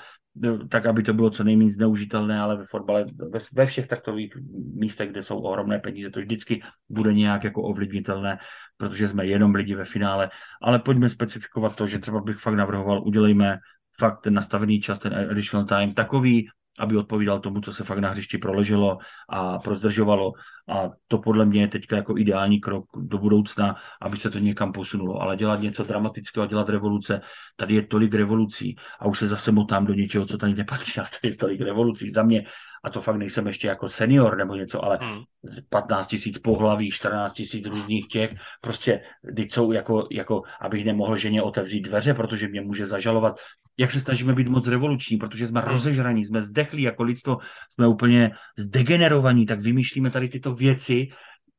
tak 0.70 0.86
aby 0.86 1.04
to 1.04 1.14
bylo 1.14 1.30
co 1.30 1.44
nejméně 1.44 1.72
zneužitelné, 1.72 2.40
ale 2.40 2.58
ve 2.58 2.66
fotbale, 2.66 3.06
ve, 3.32 3.40
ve 3.54 3.66
všech 3.66 3.88
takových 3.88 4.34
místech, 4.76 5.10
kde 5.10 5.24
jsou 5.24 5.40
ohromné 5.40 5.80
peníze, 5.80 6.10
to 6.10 6.20
vždycky 6.20 6.62
bude 6.90 7.14
nějak 7.14 7.44
jako 7.44 7.62
ovlivnitelné, 7.64 8.38
protože 8.78 9.08
jsme 9.08 9.26
jenom 9.26 9.56
lidi 9.56 9.76
ve 9.76 9.86
finále. 9.86 10.30
Ale 10.62 10.80
pojďme 10.80 11.10
specifikovat 11.10 11.76
to, 11.76 11.88
že 11.88 12.00
třeba 12.00 12.22
bych 12.22 12.38
fakt 12.38 12.56
navrhoval, 12.56 13.04
udělejme 13.04 13.58
fakt 14.00 14.22
ten 14.22 14.34
nastavený 14.34 14.82
čas, 14.82 15.00
ten 15.00 15.16
additional 15.32 15.66
time, 15.66 15.94
takový, 15.94 16.48
aby 16.80 16.98
odpovídal 16.98 17.40
tomu, 17.40 17.62
co 17.62 17.74
se 17.74 17.84
fakt 17.84 18.00
na 18.00 18.10
hřišti 18.10 18.38
proleželo 18.38 18.98
a 19.30 19.60
prozdržovalo. 19.60 20.32
A 20.70 20.90
to 21.08 21.18
podle 21.18 21.46
mě 21.46 21.62
je 21.62 21.68
teďka 21.68 21.96
jako 21.96 22.18
ideální 22.18 22.60
krok 22.60 22.86
do 22.96 23.18
budoucna, 23.18 23.76
aby 24.02 24.18
se 24.18 24.30
to 24.30 24.40
někam 24.40 24.72
posunulo. 24.72 25.22
Ale 25.22 25.38
dělat 25.38 25.62
něco 25.62 25.84
dramatického, 25.84 26.48
dělat 26.48 26.70
revoluce, 26.70 27.22
tady 27.56 27.74
je 27.74 27.88
tolik 27.88 28.14
revolucí 28.14 28.76
a 29.00 29.06
už 29.06 29.20
se 29.20 29.28
zase 29.28 29.52
motám 29.52 29.86
do 29.86 29.94
něčeho, 29.94 30.26
co 30.26 30.38
tady 30.38 30.54
nepatří. 30.54 31.00
A 31.00 31.04
tady 31.04 31.34
je 31.34 31.38
tolik 31.38 31.62
revolucí. 31.62 32.12
Za 32.12 32.24
mě 32.24 32.46
a 32.86 32.90
to 32.90 33.02
fakt 33.02 33.16
nejsem 33.16 33.48
ještě 33.48 33.68
jako 33.68 33.90
senior 33.90 34.38
nebo 34.38 34.56
něco, 34.56 34.86
ale 34.86 34.98
hmm. 35.02 35.24
15 35.70 36.08
tisíc 36.08 36.38
pohlaví, 36.38 36.92
14 36.92 37.34
tisíc 37.34 37.66
různých 37.66 38.08
těch, 38.08 38.32
prostě 38.62 39.02
teď 39.36 39.52
jsou 39.52 39.72
jako, 39.72 40.08
jako, 40.12 40.42
abych 40.62 40.86
nemohl 40.86 41.18
ženě 41.18 41.42
otevřít 41.42 41.82
dveře, 41.82 42.14
protože 42.14 42.48
mě 42.48 42.62
může 42.62 42.86
zažalovat, 42.86 43.36
jak 43.78 43.92
se 43.92 44.00
snažíme 44.00 44.34
být 44.34 44.48
moc 44.48 44.68
revoluční, 44.68 45.18
protože 45.18 45.48
jsme 45.48 45.62
hmm. 45.62 45.72
rozežraní, 45.72 46.26
jsme 46.26 46.42
zdechlí 46.42 46.84
jako 46.84 47.04
lidstvo, 47.04 47.38
jsme 47.74 47.88
úplně 47.88 48.32
zdegenerovaní, 48.58 49.46
tak 49.46 49.60
vymýšlíme 49.60 50.12
tady 50.12 50.30
tyto 50.30 50.54
věci, 50.54 51.08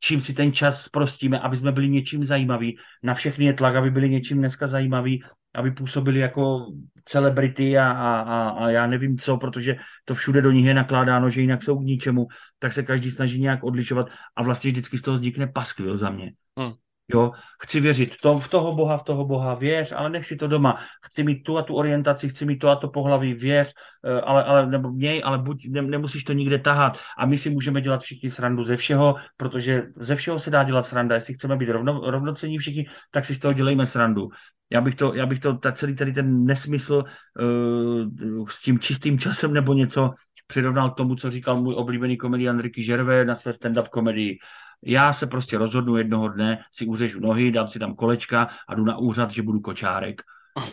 čím 0.00 0.22
si 0.22 0.34
ten 0.34 0.52
čas 0.52 0.82
zprostíme, 0.82 1.38
aby 1.38 1.56
jsme 1.56 1.72
byli 1.72 1.88
něčím 1.88 2.24
zajímaví. 2.24 2.78
Na 3.02 3.14
všechny 3.14 3.44
je 3.44 3.52
tlak, 3.52 3.76
aby 3.76 3.90
byli 3.90 4.10
něčím 4.10 4.38
dneska 4.38 4.66
zajímaví, 4.66 5.22
aby 5.56 5.70
působili 5.70 6.18
jako 6.18 6.66
celebrity 7.04 7.78
a, 7.78 7.90
a, 7.90 8.20
a, 8.20 8.48
a 8.48 8.70
já 8.70 8.86
nevím 8.86 9.18
co, 9.18 9.36
protože 9.36 9.76
to 10.04 10.14
všude 10.14 10.42
do 10.42 10.50
nich 10.50 10.66
je 10.66 10.74
nakládáno, 10.74 11.30
že 11.30 11.40
jinak 11.40 11.62
jsou 11.62 11.78
k 11.78 11.84
ničemu, 11.84 12.26
tak 12.58 12.72
se 12.72 12.82
každý 12.82 13.10
snaží 13.10 13.40
nějak 13.40 13.64
odlišovat 13.64 14.06
a 14.36 14.42
vlastně 14.42 14.70
vždycky 14.70 14.98
z 14.98 15.02
toho 15.02 15.16
vznikne 15.16 15.46
paskvil 15.46 15.96
za 15.96 16.10
mě. 16.10 16.32
Hmm. 16.58 16.72
Jo, 17.08 17.32
chci 17.62 17.80
věřit 17.80 18.14
to, 18.22 18.40
v 18.40 18.48
toho 18.48 18.74
Boha, 18.74 18.98
v 18.98 19.04
toho 19.04 19.24
Boha, 19.24 19.54
věř, 19.54 19.92
ale 19.92 20.10
nech 20.10 20.26
si 20.26 20.36
to 20.36 20.48
doma. 20.48 20.80
Chci 21.04 21.22
mít 21.22 21.42
tu 21.42 21.58
a 21.58 21.62
tu 21.62 21.74
orientaci, 21.74 22.28
chci 22.28 22.46
mít 22.46 22.58
tu 22.58 22.68
a 22.68 22.76
to 22.76 22.88
pohlaví, 22.88 23.34
věř, 23.34 23.72
eh, 24.04 24.20
ale, 24.20 24.44
ale 24.44 24.66
nebo 24.66 24.90
měj, 24.90 25.22
ale 25.24 25.38
buď, 25.38 25.66
ne, 25.68 25.82
nemusíš 25.82 26.24
to 26.24 26.32
nikde 26.32 26.58
tahat. 26.58 26.98
A 27.18 27.26
my 27.26 27.38
si 27.38 27.50
můžeme 27.50 27.80
dělat 27.80 28.02
všichni 28.02 28.30
srandu 28.30 28.64
ze 28.64 28.76
všeho, 28.76 29.14
protože 29.36 29.82
ze 29.96 30.16
všeho 30.16 30.38
se 30.38 30.50
dá 30.50 30.64
dělat 30.64 30.86
sranda. 30.86 31.14
Jestli 31.14 31.34
chceme 31.34 31.56
být 31.56 31.68
rovno, 31.68 32.10
rovnocení 32.10 32.58
všichni, 32.58 32.86
tak 33.10 33.24
si 33.24 33.34
z 33.34 33.38
toho 33.38 33.52
dělejme 33.52 33.86
srandu. 33.86 34.28
Já 34.70 34.80
bych 34.80 34.94
to, 34.94 35.14
já 35.14 35.26
bych 35.26 35.40
to 35.40 35.54
ta 35.54 35.72
celý 35.72 35.96
tady 35.96 36.12
ten 36.12 36.44
nesmysl 36.44 37.04
uh, 37.40 38.48
s 38.48 38.62
tím 38.62 38.78
čistým 38.78 39.18
časem 39.18 39.52
nebo 39.52 39.74
něco 39.74 40.10
přirovnal 40.46 40.90
k 40.90 40.96
tomu, 40.96 41.14
co 41.14 41.30
říkal 41.30 41.62
můj 41.62 41.74
oblíbený 41.74 42.16
komedian 42.16 42.60
Ricky 42.60 42.84
Gervais 42.84 43.26
na 43.26 43.34
své 43.34 43.52
stand-up 43.52 43.88
komedii. 43.88 44.38
Já 44.82 45.12
se 45.12 45.26
prostě 45.26 45.58
rozhodnu 45.58 45.96
jednoho 45.96 46.28
dne, 46.28 46.62
si 46.72 46.86
uřežu 46.86 47.20
nohy, 47.20 47.50
dám 47.50 47.68
si 47.68 47.78
tam 47.78 47.94
kolečka 47.94 48.48
a 48.68 48.74
jdu 48.74 48.84
na 48.84 48.98
úřad, 48.98 49.30
že 49.30 49.42
budu 49.42 49.60
kočárek. 49.60 50.22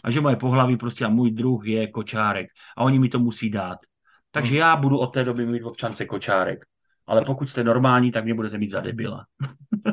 A 0.03 0.11
že 0.11 0.21
moje 0.21 0.35
pohlaví 0.35 0.77
prostě 0.77 1.05
a 1.05 1.09
můj 1.09 1.31
druh 1.31 1.67
je 1.67 1.87
kočárek. 1.87 2.47
A 2.77 2.83
oni 2.83 2.99
mi 2.99 3.09
to 3.09 3.19
musí 3.19 3.49
dát. 3.49 3.77
Takže 4.31 4.57
já 4.57 4.75
budu 4.75 4.97
od 4.97 5.07
té 5.07 5.23
doby 5.23 5.45
mít 5.45 5.63
v 5.63 5.67
občance 5.67 6.05
kočárek. 6.05 6.59
Ale 7.07 7.25
pokud 7.25 7.49
jste 7.49 7.63
normální, 7.63 8.11
tak 8.11 8.23
mě 8.23 8.33
budete 8.33 8.57
mít 8.57 8.71
za 8.71 8.81
debila. 8.81 9.25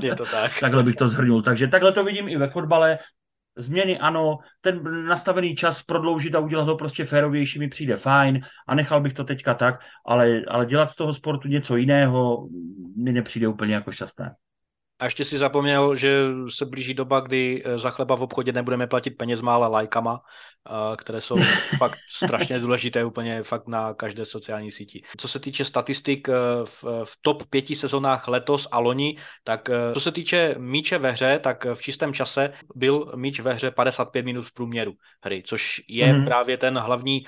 Je 0.03 0.15
to 0.15 0.25
tak. 0.25 0.53
takhle 0.61 0.83
bych 0.83 0.97
to 0.97 1.09
zhrnul. 1.09 1.43
Takže 1.43 1.69
takhle 1.69 1.93
to 1.93 2.05
vidím 2.05 2.29
i 2.29 2.37
ve 2.37 2.49
fotbale 2.49 2.99
změny 3.57 3.99
ano, 3.99 4.39
ten 4.61 5.07
nastavený 5.07 5.57
čas 5.57 5.83
prodloužit 5.83 6.35
a 6.35 6.39
udělat 6.39 6.69
ho 6.69 6.77
prostě 6.77 7.05
férovější 7.05 7.59
mi 7.59 7.69
přijde 7.69 7.97
fajn 7.97 8.41
a 8.69 8.75
nechal 8.75 9.01
bych 9.01 9.13
to 9.13 9.25
teďka 9.25 9.55
tak, 9.55 9.81
ale, 10.07 10.43
ale 10.49 10.67
dělat 10.67 10.91
z 10.91 10.97
toho 10.97 11.15
sportu 11.15 11.49
něco 11.49 11.77
jiného 11.77 12.49
mi 12.97 13.13
nepřijde 13.13 13.49
úplně 13.49 13.75
jako 13.75 13.93
šťastné. 13.93 14.35
A 15.01 15.05
ještě 15.05 15.25
si 15.25 15.39
zapomněl, 15.39 15.97
že 15.97 16.25
se 16.49 16.65
blíží 16.67 16.95
doba, 16.95 17.21
kdy 17.21 17.63
eh, 17.65 17.79
za 17.79 17.91
chleba 17.91 18.17
v 18.17 18.23
obchodě 18.23 18.53
nebudeme 18.53 18.87
platit 18.87 19.11
penězma, 19.11 19.55
ale 19.55 19.69
lajkama, 19.69 20.21
eh, 20.21 20.97
které 20.97 21.21
jsou 21.21 21.37
fakt 21.79 21.99
strašně 22.09 22.59
důležité 22.59 23.05
úplně 23.05 23.43
fakt 23.43 23.69
na 23.69 23.95
každé 23.95 24.27
sociální 24.27 24.73
síti. 24.73 25.03
Co 25.17 25.29
se 25.29 25.41
týče 25.41 25.65
statistik 25.65 26.29
eh, 26.29 26.33
v, 26.65 26.85
v 27.05 27.17
top 27.23 27.43
pěti 27.51 27.77
sezónách 27.77 28.29
letos 28.29 28.69
a 28.71 28.79
loni, 28.79 29.17
tak 29.45 29.71
co 29.95 30.01
se 30.01 30.13
týče 30.13 30.55
míče 30.59 30.99
ve 30.99 31.13
hře, 31.13 31.41
tak 31.43 31.65
v 31.75 31.83
čistém 31.83 32.15
čase 32.15 32.53
byl 32.75 33.13
míč 33.17 33.41
ve 33.41 33.53
hře 33.53 33.71
55 33.71 34.25
minut 34.25 34.43
v 34.43 34.55
průměru 34.55 34.93
hry, 35.25 35.43
což 35.47 35.81
je 35.89 36.07
mm-hmm. 36.07 36.25
právě 36.25 36.57
ten 36.57 36.79
hlavní 36.79 37.25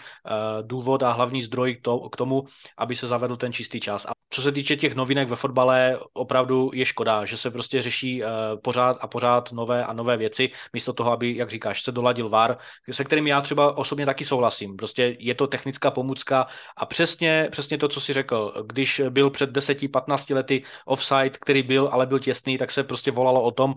důvod 0.63 1.03
a 1.03 1.13
hlavní 1.13 1.43
zdroj 1.43 1.81
k 2.13 2.17
tomu, 2.17 2.45
aby 2.79 2.97
se 2.97 3.07
zavedl 3.07 3.37
ten 3.37 3.53
čistý 3.53 3.81
čas. 3.81 4.07
A 4.07 4.13
co 4.31 4.43
se 4.43 4.53
týče 4.53 4.77
těch 4.77 4.95
novinek 4.95 5.29
ve 5.29 5.37
fotbale, 5.37 5.99
opravdu 6.13 6.71
je 6.75 6.87
škoda, 6.87 7.25
že 7.25 7.37
se 7.37 7.51
prostě 7.51 7.62
řeší 7.71 8.23
uh, 8.23 8.29
pořád 8.63 8.97
a 9.01 9.07
pořád 9.07 9.53
nové 9.53 9.85
a 9.85 9.93
nové 9.93 10.17
věci, 10.17 10.51
místo 10.73 10.93
toho, 10.93 11.13
aby, 11.13 11.37
jak 11.37 11.51
říkáš, 11.51 11.83
se 11.83 11.93
doladil 11.93 12.29
VAR, 12.29 12.57
se 12.91 13.05
kterým 13.05 13.27
já 13.27 13.41
třeba 13.41 13.77
osobně 13.77 14.07
taky 14.07 14.25
souhlasím. 14.25 14.77
Prostě 14.77 15.17
je 15.19 15.35
to 15.35 15.47
technická 15.47 15.91
pomůcka 15.91 16.47
a 16.77 16.87
přesně, 16.87 17.49
přesně 17.51 17.79
to, 17.79 17.89
co 17.89 18.01
si 18.01 18.13
řekl. 18.13 18.65
Když 18.67 19.03
byl 19.11 19.31
před 19.31 19.51
10-15 19.51 20.35
lety 20.35 20.63
offside, 20.85 21.31
který 21.31 21.63
byl, 21.63 21.89
ale 21.93 22.07
byl 22.07 22.19
těsný, 22.19 22.59
tak 22.59 22.71
se 22.71 22.83
prostě 22.85 23.11
volalo 23.11 23.43
o 23.43 23.51
tom, 23.51 23.71
uh, 23.71 23.77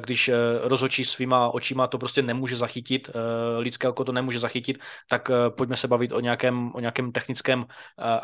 když 0.00 0.28
uh, 0.28 0.34
rozhočí 0.62 1.04
svýma 1.04 1.48
očima 1.48 1.86
to 1.86 1.98
prostě 1.98 2.22
nemůže 2.22 2.56
zachytit, 2.56 3.10
lidské 3.58 3.88
oko 3.88 4.04
to 4.04 4.12
nemůže 4.12 4.38
zachytit, 4.38 4.78
tak 5.08 5.30
pojďme 5.56 5.76
se 5.76 5.88
bavit 5.88 6.12
o 6.12 6.20
nějakém, 6.20 6.72
o 6.74 6.80
nějakém 6.80 7.12
technickém 7.12 7.66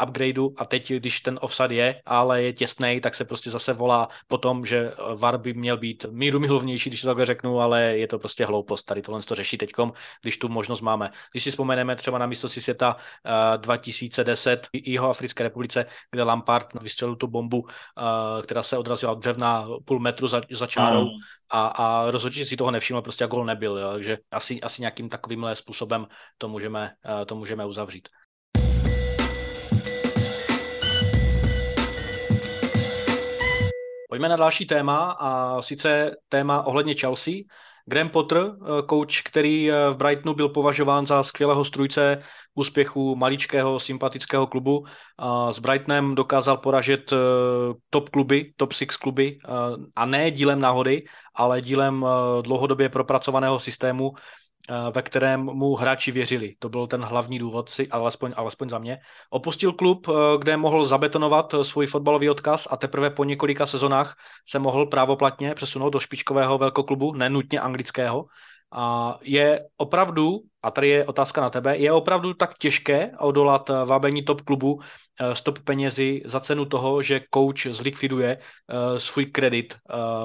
upgradeu 0.03 0.55
a 0.57 0.65
teď, 0.65 0.93
když 0.93 1.21
ten 1.21 1.39
offside 1.43 1.75
je, 1.75 2.03
ale 2.07 2.43
je 2.43 2.53
těsný, 2.53 3.01
tak 3.01 3.15
se 3.15 3.25
prostě 3.25 3.51
zase 3.51 3.73
volá 3.73 4.09
po 4.29 4.39
tom, 4.39 4.67
že 4.67 4.93
VAR 5.15 5.39
by 5.39 5.55
měl 5.55 5.77
být 5.77 6.07
míru 6.11 6.41
milovnější, 6.41 6.91
když 6.91 7.01
to 7.01 7.07
takhle 7.07 7.27
řeknu, 7.27 7.61
ale 7.61 7.83
je 7.83 8.09
to 8.09 8.19
prostě 8.19 8.47
hloupost. 8.47 8.83
Tady 8.83 9.03
tohle 9.03 9.23
to 9.23 9.35
řeší 9.35 9.59
teďkom, 9.59 9.93
když 10.23 10.39
tu 10.39 10.49
možnost 10.49 10.81
máme. 10.81 11.11
Když 11.33 11.45
si 11.45 11.51
vzpomeneme 11.51 11.97
třeba 11.97 12.19
na 12.19 12.27
místo 12.27 12.49
si 12.49 12.63
světa 12.63 12.97
uh, 12.97 13.63
2010 13.63 14.69
jeho 14.73 15.11
Africké 15.11 15.43
republice, 15.43 15.87
kde 16.11 16.23
Lampard 16.23 16.67
vystřelil 16.81 17.17
tu 17.17 17.27
bombu, 17.27 17.61
uh, 17.61 17.69
která 18.43 18.63
se 18.63 18.79
odrazila 18.79 19.13
od 19.13 19.19
břevna 19.19 19.69
půl 19.85 20.01
metru 20.01 20.29
za, 20.29 20.43
za 20.51 20.67
čárou 20.67 21.07
a, 21.51 21.67
a 21.67 22.11
rozhodně 22.11 22.45
si 22.45 22.57
toho 22.57 22.71
nevšiml, 22.71 23.03
prostě 23.03 23.27
gol 23.27 23.45
nebyl. 23.45 23.79
Jo. 23.79 23.93
Takže 23.93 24.19
asi, 24.31 24.61
asi 24.61 24.83
nějakým 24.83 25.09
takovýmhle 25.09 25.57
způsobem 25.57 26.07
to 26.39 26.49
můžeme, 26.49 26.93
uh, 27.05 27.25
to 27.25 27.35
můžeme 27.35 27.67
uzavřít. 27.67 28.09
Pojďme 34.11 34.29
na 34.29 34.37
další 34.37 34.67
téma 34.67 35.17
a 35.21 35.63
sice 35.63 36.11
téma 36.29 36.63
ohledně 36.63 36.95
Chelsea. 36.95 37.35
Graham 37.87 38.09
Potter, 38.09 38.39
eh, 38.39 38.83
coach, 38.91 39.23
který 39.25 39.71
eh, 39.71 39.91
v 39.91 39.97
Brightonu 39.97 40.35
byl 40.35 40.49
považován 40.49 41.07
za 41.07 41.23
skvělého 41.23 41.65
strujce 41.65 42.23
úspěchu 42.55 43.17
maličkého 43.17 43.81
sympatického 43.81 44.47
klubu. 44.47 44.85
S 45.51 45.59
Brightonem 45.59 46.15
dokázal 46.15 46.57
poražet 46.57 47.13
eh, 47.13 47.17
top 47.91 48.09
kluby, 48.09 48.53
top 48.57 48.73
six 48.73 48.97
kluby 48.97 49.39
a 49.97 50.07
ne 50.07 50.31
dílem 50.31 50.61
náhody, 50.61 51.05
ale 51.35 51.61
dílem 51.61 52.07
dlouhodobě 52.43 52.89
propracovaného 52.89 53.59
systému, 53.59 54.13
ve 54.95 55.03
kterém 55.03 55.41
mu 55.41 55.75
hráči 55.75 56.13
věřili. 56.13 56.55
To 56.59 56.69
byl 56.69 56.87
ten 56.87 57.03
hlavní 57.05 57.39
důvod, 57.39 57.71
si, 57.71 57.89
alespoň, 57.89 58.33
alespoň 58.37 58.69
za 58.69 58.79
mě. 58.79 58.99
Opustil 59.31 59.73
klub, 59.73 60.07
eh, 60.09 60.39
kde 60.39 60.57
mohl 60.57 60.85
zabetonovat 60.85 61.55
eh, 61.55 61.65
svůj 61.65 61.87
fotbalový 61.87 62.31
odkaz 62.31 62.69
a 62.71 62.77
teprve 62.77 63.11
po 63.11 63.25
několika 63.25 63.67
sezonách 63.67 64.17
se 64.47 64.59
mohl 64.59 64.87
právoplatně 64.87 65.55
přesunout 65.55 65.91
do 65.91 66.01
špičkového 66.01 66.59
velkoklubu, 66.59 67.15
nenutně 67.15 67.61
anglického. 67.61 68.25
A 68.73 69.19
je 69.23 69.67
opravdu, 69.77 70.41
a 70.63 70.71
tady 70.71 70.89
je 70.89 71.07
otázka 71.07 71.41
na 71.41 71.51
tebe, 71.51 71.77
je 71.77 71.93
opravdu 71.93 72.35
tak 72.35 72.59
těžké 72.59 73.13
odolat 73.19 73.69
vábení 73.69 74.25
top 74.25 74.41
klubu 74.41 74.81
Eh, 75.23 75.37
stop 75.37 75.59
penězi 75.59 76.23
za 76.25 76.41
cenu 76.41 76.65
toho, 76.65 77.03
že 77.03 77.21
coach 77.35 77.67
zlikviduje 77.71 78.37
uh, 78.37 78.99
svůj 78.99 79.27
kredit 79.27 79.77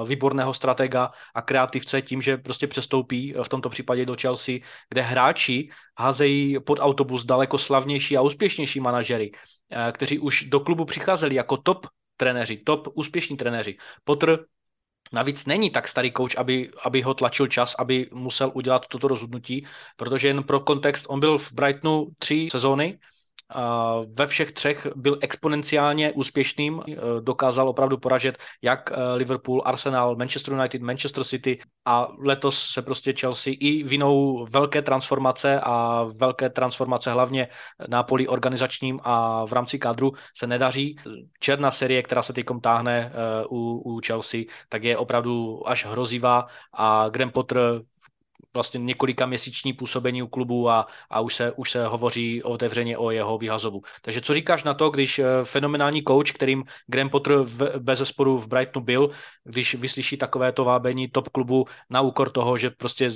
výborného 0.08 0.54
stratega 0.54 1.10
a 1.34 1.42
kreativce 1.42 2.02
tím, 2.02 2.22
že 2.22 2.36
prostě 2.36 2.66
přestoupí 2.66 3.34
v 3.42 3.48
tomto 3.48 3.68
případě 3.68 4.06
do 4.06 4.16
Chelsea, 4.20 4.54
kde 4.88 5.02
hráči 5.02 5.70
házejí 5.98 6.60
pod 6.60 6.78
autobus 6.80 7.24
daleko 7.24 7.58
slavnější 7.58 8.16
a 8.16 8.22
úspěšnější 8.22 8.80
manažery, 8.80 9.30
kteří 9.92 10.18
už 10.18 10.42
do 10.42 10.60
klubu 10.60 10.84
přicházeli 10.84 11.34
jako 11.34 11.56
top 11.56 11.86
trenéři, 12.16 12.56
top 12.56 12.88
úspěšní 12.94 13.36
trenéři. 13.36 13.76
Potter 14.04 14.38
Navíc 15.12 15.46
není 15.46 15.70
tak 15.70 15.88
starý 15.88 16.12
coach, 16.12 16.36
aby, 16.36 16.70
aby 16.84 17.02
ho 17.02 17.14
tlačil 17.14 17.46
čas, 17.46 17.74
aby 17.78 18.08
musel 18.12 18.50
udělat 18.54 18.86
toto 18.86 19.08
rozhodnutí, 19.08 19.66
protože 19.96 20.28
jen 20.28 20.42
pro 20.42 20.60
kontext, 20.60 21.04
on 21.08 21.20
byl 21.20 21.38
v 21.38 21.52
Brightonu 21.52 22.06
tři 22.18 22.48
sezóny, 22.52 22.98
ve 24.14 24.26
všech 24.26 24.52
třech 24.52 24.86
byl 24.96 25.18
exponenciálně 25.20 26.12
úspěšným, 26.12 26.82
dokázal 27.20 27.68
opravdu 27.68 27.98
poražet 27.98 28.38
jak 28.62 28.92
Liverpool, 29.14 29.62
Arsenal, 29.64 30.16
Manchester 30.16 30.54
United, 30.54 30.82
Manchester 30.82 31.24
City 31.24 31.58
a 31.84 32.08
letos 32.18 32.70
se 32.70 32.82
prostě 32.82 33.12
Chelsea 33.12 33.54
i 33.60 33.82
vinou 33.82 34.46
velké 34.50 34.82
transformace 34.82 35.60
a 35.60 36.04
velké 36.04 36.50
transformace 36.50 37.12
hlavně 37.12 37.48
na 37.88 38.02
poli 38.02 38.28
organizačním 38.28 39.00
a 39.02 39.44
v 39.44 39.52
rámci 39.52 39.78
kádru 39.78 40.12
se 40.36 40.46
nedaří. 40.46 40.96
Černá 41.40 41.70
série, 41.70 42.02
která 42.02 42.22
se 42.22 42.32
teď 42.32 42.46
táhne 42.62 43.12
u, 43.50 43.82
u 43.84 44.00
Chelsea, 44.06 44.40
tak 44.68 44.84
je 44.84 44.96
opravdu 44.96 45.62
až 45.68 45.86
hrozivá 45.86 46.46
a 46.72 47.08
Graham 47.08 47.30
Potter 47.30 47.58
vlastně 48.56 48.80
několika 48.80 49.26
měsíční 49.26 49.72
působení 49.72 50.22
u 50.22 50.26
klubu 50.26 50.70
a, 50.70 50.86
a 51.10 51.20
už, 51.20 51.34
se, 51.34 51.52
už 51.52 51.70
se 51.70 51.86
hovoří 51.86 52.42
otevřeně 52.42 52.98
o 52.98 53.10
jeho 53.10 53.38
vyhazovu. 53.38 53.82
Takže 54.02 54.20
co 54.20 54.34
říkáš 54.34 54.64
na 54.64 54.74
to, 54.74 54.90
když 54.90 55.18
eh, 55.18 55.24
fenomenální 55.44 56.02
coach, 56.02 56.32
kterým 56.32 56.64
Graham 56.86 57.10
Potter 57.10 57.32
v, 57.44 57.78
bez 57.78 57.98
zesporu 57.98 58.38
v 58.38 58.48
Brightonu 58.48 58.84
byl, 58.84 59.10
když 59.44 59.74
vyslyší 59.74 60.16
takovéto 60.16 60.64
vábení 60.64 61.08
top 61.08 61.28
klubu 61.28 61.64
na 61.90 62.00
úkor 62.00 62.30
toho, 62.30 62.58
že 62.58 62.70
prostě 62.70 63.10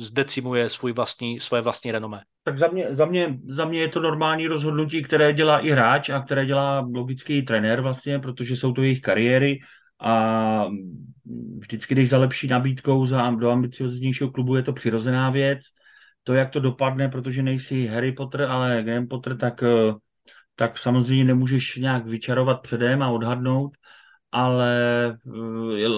zdecimuje 0.00 0.68
svůj 0.68 0.92
vlastní, 0.92 1.40
svoje 1.40 1.62
vlastní 1.62 1.92
renomé? 1.92 2.22
Tak 2.44 2.58
za 2.58 2.68
mě, 2.68 2.86
za, 2.90 3.04
mě, 3.04 3.38
za 3.48 3.64
mě 3.64 3.80
je 3.80 3.88
to 3.88 4.00
normální 4.00 4.46
rozhodnutí, 4.46 5.02
které 5.02 5.32
dělá 5.32 5.58
i 5.58 5.70
hráč 5.70 6.10
a 6.10 6.20
které 6.20 6.46
dělá 6.46 6.86
logický 6.94 7.42
trenér 7.42 7.80
vlastně, 7.80 8.18
protože 8.18 8.56
jsou 8.56 8.72
to 8.72 8.82
jejich 8.82 9.00
kariéry 9.00 9.58
a 10.00 10.66
vždycky, 11.58 11.94
když 11.94 12.10
za 12.10 12.18
lepší 12.18 12.48
nabídkou 12.48 13.06
za, 13.06 13.30
do 13.30 13.50
ambicioznějšího 13.50 14.30
klubu 14.30 14.56
je 14.56 14.62
to 14.62 14.72
přirozená 14.72 15.30
věc. 15.30 15.60
To, 16.22 16.34
jak 16.34 16.50
to 16.50 16.60
dopadne, 16.60 17.08
protože 17.08 17.42
nejsi 17.42 17.86
Harry 17.86 18.12
Potter, 18.12 18.42
ale 18.42 18.82
Graham 18.82 19.06
Potter, 19.06 19.36
tak, 19.36 19.62
eh, 19.62 19.92
tak 20.56 20.78
samozřejmě 20.78 21.24
nemůžeš 21.24 21.76
nějak 21.76 22.06
vyčarovat 22.06 22.62
předem 22.62 23.02
a 23.02 23.10
odhadnout, 23.10 23.70
ale 24.32 24.72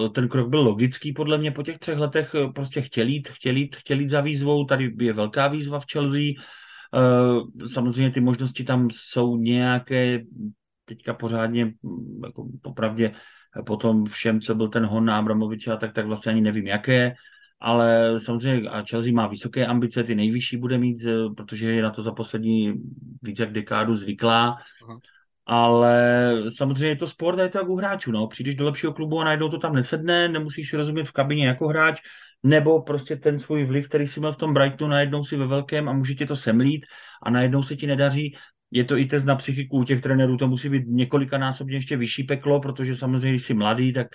eh, 0.05 0.09
ten 0.09 0.27
krok 0.27 0.49
byl 0.49 0.61
logický 0.61 1.13
podle 1.13 1.37
mě 1.37 1.51
po 1.51 1.63
těch 1.63 1.79
třech 1.79 1.97
letech. 1.97 2.35
Eh, 2.35 2.51
prostě 2.55 2.81
chtěl 2.81 3.07
jít, 3.07 3.29
chtěl 3.29 3.55
jít, 3.55 3.75
chtěl 3.75 3.99
jít 3.99 4.09
za 4.09 4.21
výzvou, 4.21 4.65
tady 4.65 4.93
je 4.99 5.13
velká 5.13 5.47
výzva 5.47 5.79
v 5.79 5.85
Chelsea, 5.91 6.33
samozřejmě 7.73 8.11
ty 8.11 8.19
možnosti 8.19 8.63
tam 8.63 8.87
jsou 8.91 9.37
nějaké, 9.37 10.23
teďka 10.85 11.13
pořádně, 11.13 11.73
jako 12.23 12.47
popravdě, 12.61 13.13
potom 13.65 14.05
všem, 14.05 14.41
co 14.41 14.55
byl 14.55 14.69
ten 14.69 14.85
hon 14.85 15.05
na 15.05 15.17
Abramoviče, 15.17 15.77
tak, 15.79 15.93
tak 15.93 16.05
vlastně 16.05 16.31
ani 16.31 16.41
nevím, 16.41 16.67
jaké, 16.67 17.15
ale 17.59 18.19
samozřejmě 18.19 18.69
a 18.69 18.83
Chelsea 18.89 19.13
má 19.13 19.27
vysoké 19.27 19.65
ambice, 19.65 20.03
ty 20.03 20.15
nejvyšší 20.15 20.57
bude 20.57 20.77
mít, 20.77 21.03
eh, 21.05 21.33
protože 21.37 21.71
je 21.71 21.83
na 21.83 21.91
to 21.91 22.03
za 22.03 22.11
poslední 22.11 22.73
více 23.21 23.43
jak 23.43 23.53
dekádu 23.53 23.95
zvyklá, 23.95 24.57
uh-huh. 24.57 24.99
ale 25.45 26.33
samozřejmě 26.49 26.87
je 26.87 26.95
to 26.95 27.07
sport 27.07 27.39
a 27.39 27.43
je 27.43 27.49
to 27.49 27.57
jak 27.57 27.69
u 27.69 27.75
hráčů, 27.75 28.11
no. 28.11 28.27
Přijdeš 28.27 28.55
do 28.55 28.65
lepšího 28.65 28.93
klubu 28.93 29.19
a 29.19 29.23
najednou 29.23 29.49
to 29.49 29.57
tam 29.57 29.75
nesedne, 29.75 30.27
nemusíš 30.27 30.69
si 30.69 30.77
rozumět 30.77 31.03
v 31.03 31.11
kabině 31.11 31.47
jako 31.47 31.67
hráč, 31.67 32.01
nebo 32.43 32.81
prostě 32.81 33.15
ten 33.15 33.39
svůj 33.39 33.65
vliv, 33.65 33.87
který 33.87 34.07
si 34.07 34.19
měl 34.19 34.33
v 34.33 34.37
tom 34.37 34.53
Brightonu, 34.53 34.91
najednou 34.91 35.23
si 35.23 35.37
ve 35.37 35.47
velkém 35.47 35.89
a 35.89 35.93
může 35.93 36.15
tě 36.15 36.25
to 36.25 36.35
semlít 36.35 36.85
a 37.23 37.29
najednou 37.29 37.63
se 37.63 37.75
ti 37.75 37.87
nedaří, 37.87 38.35
je 38.71 38.83
to 38.83 38.97
i 38.97 39.05
test 39.05 39.25
na 39.25 39.35
psychiku 39.35 39.77
u 39.77 39.83
těch 39.83 40.01
trenérů, 40.01 40.37
to 40.37 40.47
musí 40.47 40.69
být 40.69 40.83
několikanásobně 40.87 41.75
ještě 41.75 41.97
vyšší 41.97 42.23
peklo, 42.23 42.61
protože 42.61 42.95
samozřejmě, 42.95 43.29
když 43.31 43.43
jsi 43.43 43.53
mladý, 43.53 43.93
tak, 43.93 44.07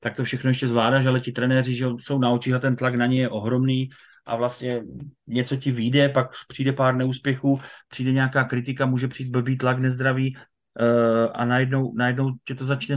tak 0.00 0.16
to 0.16 0.24
všechno 0.24 0.50
ještě 0.50 0.68
zvládáš, 0.68 1.06
ale 1.06 1.20
ti 1.20 1.32
trenéři 1.32 1.76
že 1.76 1.86
jsou 2.00 2.18
na 2.18 2.30
očích 2.30 2.54
a 2.54 2.58
ten 2.58 2.76
tlak 2.76 2.94
na 2.94 3.06
ně 3.06 3.20
je 3.20 3.28
ohromný 3.28 3.88
a 4.26 4.36
vlastně 4.36 4.82
něco 5.26 5.56
ti 5.56 5.72
vyjde, 5.72 6.08
pak 6.08 6.30
přijde 6.48 6.72
pár 6.72 6.94
neúspěchů, 6.96 7.60
přijde 7.88 8.12
nějaká 8.12 8.44
kritika, 8.44 8.86
může 8.86 9.08
přijít 9.08 9.30
blbý 9.30 9.58
tlak, 9.58 9.78
nezdravý 9.78 10.36
uh, 10.36 11.32
a 11.34 11.44
najednou, 11.44 11.94
najednou 11.96 12.32
tě 12.44 12.54
to 12.54 12.66
začne 12.66 12.96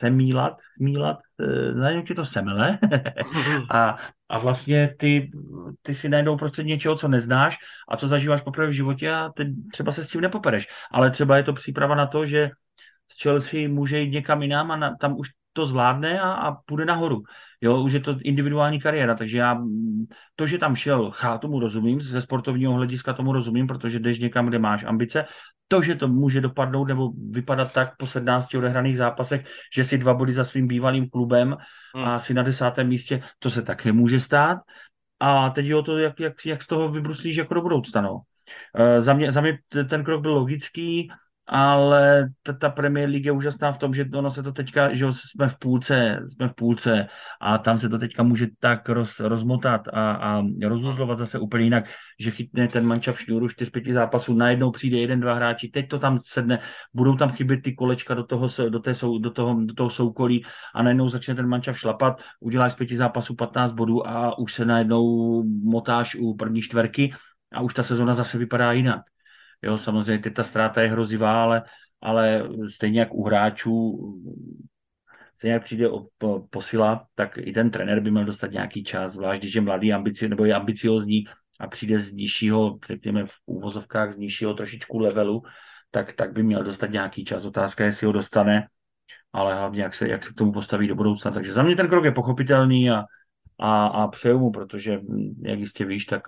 semílat, 0.00 0.56
mílat, 0.80 1.18
uh, 1.40 1.80
najednou 1.80 2.02
tě 2.02 2.14
to 2.14 2.24
semele. 2.24 2.78
A 3.70 3.98
a 4.28 4.38
vlastně 4.38 4.94
ty, 4.98 5.30
ty 5.82 5.94
si 5.94 6.08
najdou 6.08 6.36
prostě 6.36 6.62
něčeho, 6.62 6.96
co 6.96 7.08
neznáš 7.08 7.56
a 7.88 7.96
co 7.96 8.08
zažíváš 8.08 8.42
poprvé 8.42 8.66
v 8.66 8.72
životě 8.72 9.12
a 9.12 9.32
ty 9.36 9.54
třeba 9.72 9.92
se 9.92 10.04
s 10.04 10.08
tím 10.08 10.20
nepopereš. 10.20 10.68
Ale 10.90 11.10
třeba 11.10 11.36
je 11.36 11.42
to 11.42 11.52
příprava 11.52 11.94
na 11.94 12.06
to, 12.06 12.26
že 12.26 12.50
z 13.08 13.22
Chelsea 13.22 13.68
může 13.68 13.98
jít 13.98 14.10
někam 14.10 14.42
jinam 14.42 14.70
a 14.70 14.76
na, 14.76 14.96
tam 14.96 15.18
už 15.18 15.28
to 15.52 15.66
zvládne 15.66 16.20
a, 16.20 16.32
a 16.32 16.52
půjde 16.52 16.84
nahoru. 16.84 17.22
Jo, 17.60 17.82
už 17.82 17.92
je 17.92 18.00
to 18.00 18.16
individuální 18.22 18.80
kariéra, 18.80 19.14
takže 19.14 19.38
já 19.38 19.58
to, 20.36 20.46
že 20.46 20.58
tam 20.58 20.76
šel, 20.76 21.12
já 21.22 21.38
tomu 21.38 21.60
rozumím, 21.60 22.00
ze 22.00 22.22
sportovního 22.22 22.72
hlediska 22.72 23.12
tomu 23.12 23.32
rozumím, 23.32 23.66
protože 23.66 23.98
jdeš 23.98 24.18
někam, 24.18 24.46
kde 24.46 24.58
máš 24.58 24.84
ambice. 24.84 25.26
To, 25.68 25.82
že 25.82 25.94
to 25.94 26.08
může 26.08 26.40
dopadnout 26.40 26.84
nebo 26.84 27.12
vypadat 27.30 27.72
tak 27.72 27.96
po 27.96 28.06
17 28.06 28.54
odehraných 28.54 28.96
zápasech, 28.96 29.46
že 29.74 29.84
si 29.84 29.98
dva 29.98 30.14
body 30.14 30.34
za 30.34 30.44
svým 30.44 30.68
bývalým 30.68 31.10
klubem 31.10 31.56
hmm. 31.94 32.04
a 32.04 32.20
si 32.20 32.34
na 32.34 32.42
desátém 32.42 32.88
místě, 32.88 33.22
to 33.38 33.50
se 33.50 33.62
také 33.62 33.92
může 33.92 34.20
stát. 34.20 34.58
A 35.20 35.50
teď 35.50 35.66
je 35.66 35.76
o 35.76 35.82
to, 35.82 35.98
jak, 35.98 36.20
jak, 36.20 36.46
jak 36.46 36.62
z 36.62 36.66
toho 36.66 36.88
vybruslíš 36.88 37.36
jako 37.36 37.54
do 37.54 37.62
budoucna. 37.62 38.00
No. 38.00 38.20
E, 38.74 39.00
za, 39.00 39.14
mě, 39.14 39.32
za 39.32 39.40
mě 39.40 39.58
ten 39.90 40.04
krok 40.04 40.22
byl 40.22 40.32
logický, 40.32 41.08
ale 41.48 42.28
ta, 42.42 42.52
ta 42.52 42.68
Premier 42.70 43.08
League 43.08 43.26
je 43.26 43.32
úžasná 43.32 43.72
v 43.72 43.78
tom, 43.78 43.94
že 43.94 44.06
ono 44.14 44.30
se 44.30 44.42
to 44.42 44.52
teďka, 44.52 44.94
že 44.94 45.06
jsme 45.12 45.48
v 45.48 45.58
půlce, 45.58 46.20
jsme 46.26 46.48
v 46.48 46.54
půlce 46.54 47.08
a 47.40 47.58
tam 47.58 47.78
se 47.78 47.88
to 47.88 47.98
teďka 47.98 48.22
může 48.22 48.46
tak 48.60 48.88
roz, 48.88 49.20
rozmotat 49.20 49.88
a, 49.92 50.12
a 50.12 50.42
rozuzlovat 50.64 51.18
zase 51.18 51.38
úplně 51.38 51.64
jinak, 51.64 51.84
že 52.20 52.30
chytne 52.30 52.68
ten 52.68 52.86
manča 52.86 53.12
v 53.12 53.20
šňůru 53.20 53.46
4-5 53.46 53.92
zápasů, 53.92 54.34
najednou 54.34 54.70
přijde 54.70 54.98
jeden, 54.98 55.20
dva 55.20 55.34
hráči, 55.34 55.68
teď 55.68 55.88
to 55.88 55.98
tam 55.98 56.18
sedne, 56.18 56.58
budou 56.94 57.16
tam 57.16 57.32
chybět 57.32 57.62
ty 57.62 57.74
kolečka 57.74 58.14
do 58.14 58.24
toho, 58.24 58.48
do, 58.68 58.80
té, 58.80 58.92
do 59.20 59.30
toho, 59.30 59.56
do 59.64 59.74
toho 59.74 59.90
soukolí 59.90 60.44
a 60.74 60.82
najednou 60.82 61.08
začne 61.08 61.34
ten 61.34 61.46
manča 61.46 61.72
šlapat, 61.72 62.20
uděláš 62.40 62.72
z 62.72 62.76
pěti 62.76 62.96
zápasů 62.96 63.34
15 63.34 63.72
bodů 63.72 64.08
a 64.08 64.38
už 64.38 64.54
se 64.54 64.64
najednou 64.64 65.42
motáš 65.64 66.14
u 66.14 66.36
první 66.36 66.62
čtverky 66.62 67.14
a 67.52 67.60
už 67.60 67.74
ta 67.74 67.82
sezona 67.82 68.14
zase 68.14 68.38
vypadá 68.38 68.72
jinak. 68.72 69.00
Jo, 69.62 69.78
samozřejmě 69.78 70.18
teď 70.18 70.34
ta 70.34 70.44
ztráta 70.44 70.82
je 70.82 70.88
hrozivá, 70.88 71.42
ale, 71.42 71.62
ale 72.00 72.48
stejně 72.74 73.00
jak 73.00 73.14
u 73.14 73.24
hráčů, 73.24 73.98
stejně 75.34 75.52
jak 75.52 75.64
přijde 75.64 75.90
o, 75.90 76.06
po, 76.18 76.46
posila, 76.50 77.06
tak 77.14 77.38
i 77.38 77.52
ten 77.52 77.70
trenér 77.70 78.00
by 78.00 78.10
měl 78.10 78.24
dostat 78.24 78.50
nějaký 78.50 78.84
čas, 78.84 79.12
zvlášť 79.12 79.42
když 79.42 79.54
je 79.54 79.60
mladý 79.60 79.92
ambici, 79.92 80.28
nebo 80.28 80.44
je 80.44 80.54
ambiciozní 80.54 81.24
a 81.60 81.66
přijde 81.66 81.98
z 81.98 82.12
nižšího, 82.12 82.78
řekněme 82.88 83.26
v 83.26 83.32
úvozovkách, 83.46 84.12
z 84.12 84.18
nižšího 84.18 84.54
trošičku 84.54 84.98
levelu, 84.98 85.42
tak, 85.90 86.12
tak 86.12 86.32
by 86.32 86.42
měl 86.42 86.64
dostat 86.64 86.90
nějaký 86.90 87.24
čas. 87.24 87.44
Otázka 87.44 87.84
je, 87.84 87.88
jestli 87.88 88.06
ho 88.06 88.12
dostane, 88.12 88.68
ale 89.32 89.54
hlavně, 89.54 89.82
jak 89.82 89.94
se, 89.94 90.08
jak 90.08 90.24
se 90.24 90.30
k 90.30 90.36
tomu 90.36 90.52
postaví 90.52 90.88
do 90.88 90.94
budoucna. 90.94 91.30
Takže 91.30 91.52
za 91.52 91.62
mě 91.62 91.76
ten 91.76 91.88
krok 91.88 92.04
je 92.04 92.12
pochopitelný 92.12 92.90
a, 92.90 93.04
a, 93.58 93.86
a 93.86 94.08
přeju 94.08 94.38
mu, 94.38 94.50
protože, 94.50 95.00
jak 95.42 95.58
jistě 95.58 95.84
víš, 95.84 96.04
tak 96.04 96.22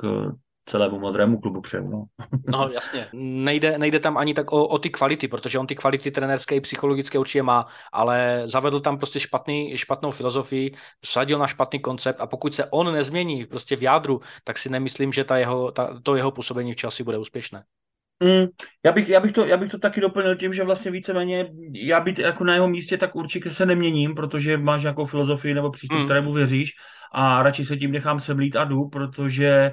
celému 0.70 1.00
modrému 1.00 1.40
klubu 1.40 1.60
přeju. 1.60 1.90
No. 1.90 2.04
no 2.48 2.70
jasně, 2.72 3.08
nejde, 3.12 3.78
nejde 3.78 4.00
tam 4.00 4.16
ani 4.16 4.34
tak 4.34 4.52
o, 4.52 4.66
o 4.66 4.78
ty 4.78 4.90
kvality, 4.90 5.28
protože 5.28 5.58
on 5.58 5.66
ty 5.66 5.74
kvality 5.74 6.10
trenérské 6.10 6.56
i 6.56 6.60
psychologické 6.60 7.18
určitě 7.18 7.42
má, 7.42 7.66
ale 7.92 8.42
zavedl 8.44 8.80
tam 8.80 8.98
prostě 8.98 9.20
špatný, 9.20 9.78
špatnou 9.78 10.10
filozofii, 10.10 10.74
sadil 11.04 11.38
na 11.38 11.46
špatný 11.46 11.80
koncept 11.80 12.20
a 12.20 12.26
pokud 12.26 12.54
se 12.54 12.64
on 12.70 12.92
nezmění 12.92 13.46
prostě 13.46 13.76
v 13.76 13.82
jádru, 13.82 14.20
tak 14.44 14.58
si 14.58 14.68
nemyslím, 14.68 15.12
že 15.12 15.24
ta 15.24 15.36
jeho, 15.36 15.72
ta, 15.72 16.00
to 16.02 16.16
jeho 16.16 16.30
působení 16.30 16.72
v 16.72 16.76
časi 16.76 17.04
bude 17.04 17.18
úspěšné. 17.18 17.62
Mm, 18.22 18.46
já, 18.84 18.92
bych, 18.92 19.08
já, 19.08 19.20
bych 19.20 19.32
to, 19.32 19.46
já 19.46 19.56
bych 19.56 19.70
to 19.70 19.78
taky 19.78 20.00
doplnil 20.00 20.36
tím, 20.36 20.54
že 20.54 20.64
vlastně 20.64 20.90
víceméně 20.90 21.48
já 21.72 22.00
být 22.00 22.18
jako 22.18 22.44
na 22.44 22.54
jeho 22.54 22.68
místě, 22.68 22.98
tak 22.98 23.16
určitě 23.16 23.50
se 23.50 23.66
neměním, 23.66 24.14
protože 24.14 24.56
máš 24.56 24.82
nějakou 24.82 25.06
filozofii 25.06 25.54
nebo 25.54 25.70
přístup, 25.70 25.98
mm. 25.98 26.04
kterému 26.04 26.32
věříš 26.32 26.72
a 27.12 27.42
radši 27.42 27.64
se 27.64 27.76
tím 27.76 27.92
nechám 27.92 28.20
semlít 28.20 28.56
a 28.56 28.64
jdu, 28.64 28.88
protože 28.88 29.72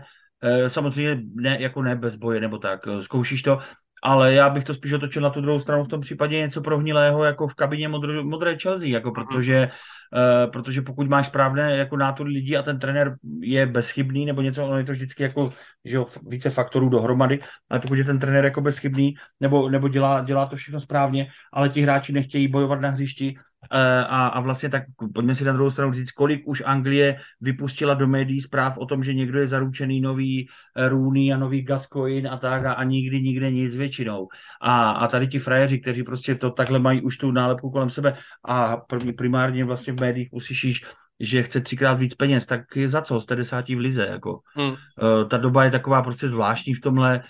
samozřejmě 0.67 1.23
ne, 1.35 1.57
jako 1.61 1.81
ne 1.81 1.95
bez 1.95 2.15
boje 2.15 2.39
nebo 2.41 2.57
tak, 2.57 2.79
eh, 2.87 3.01
zkoušíš 3.01 3.41
to, 3.41 3.59
ale 4.03 4.33
já 4.33 4.49
bych 4.49 4.63
to 4.63 4.73
spíš 4.73 4.93
otočil 4.93 5.21
na 5.21 5.29
tu 5.29 5.41
druhou 5.41 5.59
stranu, 5.59 5.83
v 5.83 5.87
tom 5.87 6.01
případě 6.01 6.37
něco 6.37 6.61
prohnilého 6.61 7.23
jako 7.23 7.47
v 7.47 7.55
kabině 7.55 7.87
modré, 7.87 8.23
modré 8.23 8.57
Chelsea, 8.57 8.87
jako 8.87 9.11
protože 9.11 9.69
Uh, 10.13 10.51
protože 10.51 10.81
pokud 10.81 11.07
máš 11.07 11.27
správné 11.27 11.77
jako 11.77 11.97
nátory 11.97 12.29
lidí 12.29 12.57
a 12.57 12.63
ten 12.63 12.79
trenér 12.79 13.15
je 13.39 13.65
bezchybný 13.65 14.25
nebo 14.25 14.41
něco, 14.41 14.65
ono 14.65 14.77
je 14.77 14.83
to 14.83 14.91
vždycky 14.91 15.23
jako 15.23 15.53
že 15.85 15.95
jo, 15.95 16.05
více 16.27 16.49
faktorů 16.49 16.89
dohromady, 16.89 17.39
ale 17.69 17.79
pokud 17.79 17.93
je 17.93 18.03
ten 18.03 18.19
trenér 18.19 18.45
jako 18.45 18.61
bezchybný 18.61 19.15
nebo, 19.39 19.69
nebo 19.69 19.87
dělá, 19.87 20.21
dělá 20.21 20.45
to 20.45 20.55
všechno 20.55 20.79
správně, 20.79 21.27
ale 21.53 21.69
ti 21.69 21.81
hráči 21.81 22.13
nechtějí 22.13 22.47
bojovat 22.47 22.81
na 22.81 22.89
hřišti, 22.89 23.35
Eh, 23.56 23.56
a, 23.71 24.27
a 24.27 24.39
vlastně 24.39 24.69
tak 24.69 24.83
pojďme 25.13 25.35
si 25.35 25.43
na 25.43 25.53
druhou 25.53 25.71
stranu 25.71 25.93
říct, 25.93 26.11
kolik 26.11 26.47
už 26.47 26.63
Anglie 26.65 27.19
vypustila 27.41 27.93
do 27.93 28.07
médií 28.07 28.41
zpráv 28.41 28.77
o 28.77 28.85
tom, 28.85 29.03
že 29.03 29.13
někdo 29.13 29.39
je 29.39 29.47
zaručený 29.47 30.01
nový 30.01 30.47
eh, 30.75 30.89
Rooney 30.89 31.33
a 31.33 31.37
nový 31.37 31.61
Gascoigne 31.61 32.29
a 32.29 32.37
tak 32.37 32.65
a, 32.65 32.73
a 32.73 32.83
nikdy, 32.83 33.21
nikde 33.21 33.51
nic 33.51 33.75
většinou. 33.75 34.27
A, 34.61 34.91
a 34.91 35.07
tady 35.07 35.27
ti 35.27 35.39
frajeři, 35.39 35.79
kteří 35.79 36.03
prostě 36.03 36.35
to 36.35 36.51
takhle 36.51 36.79
mají 36.79 37.01
už 37.01 37.17
tu 37.17 37.31
nálepku 37.31 37.71
kolem 37.71 37.89
sebe 37.89 38.17
a 38.47 38.77
primárně 39.17 39.65
vlastně 39.65 39.93
v 39.93 39.99
médiích 39.99 40.29
uslyšíš, 40.31 40.85
že 41.19 41.43
chce 41.43 41.61
třikrát 41.61 41.93
víc 41.93 42.15
peněz, 42.15 42.45
tak 42.45 42.61
je 42.75 42.89
za 42.89 43.01
co? 43.01 43.21
Jste 43.21 43.35
desátí 43.35 43.75
v 43.75 43.79
lize, 43.79 44.05
jako. 44.05 44.39
Hmm. 44.55 44.69
Uh, 44.69 44.75
ta 45.29 45.37
doba 45.37 45.63
je 45.63 45.71
taková 45.71 46.01
prostě 46.01 46.29
zvláštní 46.29 46.73
v 46.73 46.81
tomhle, 46.81 47.23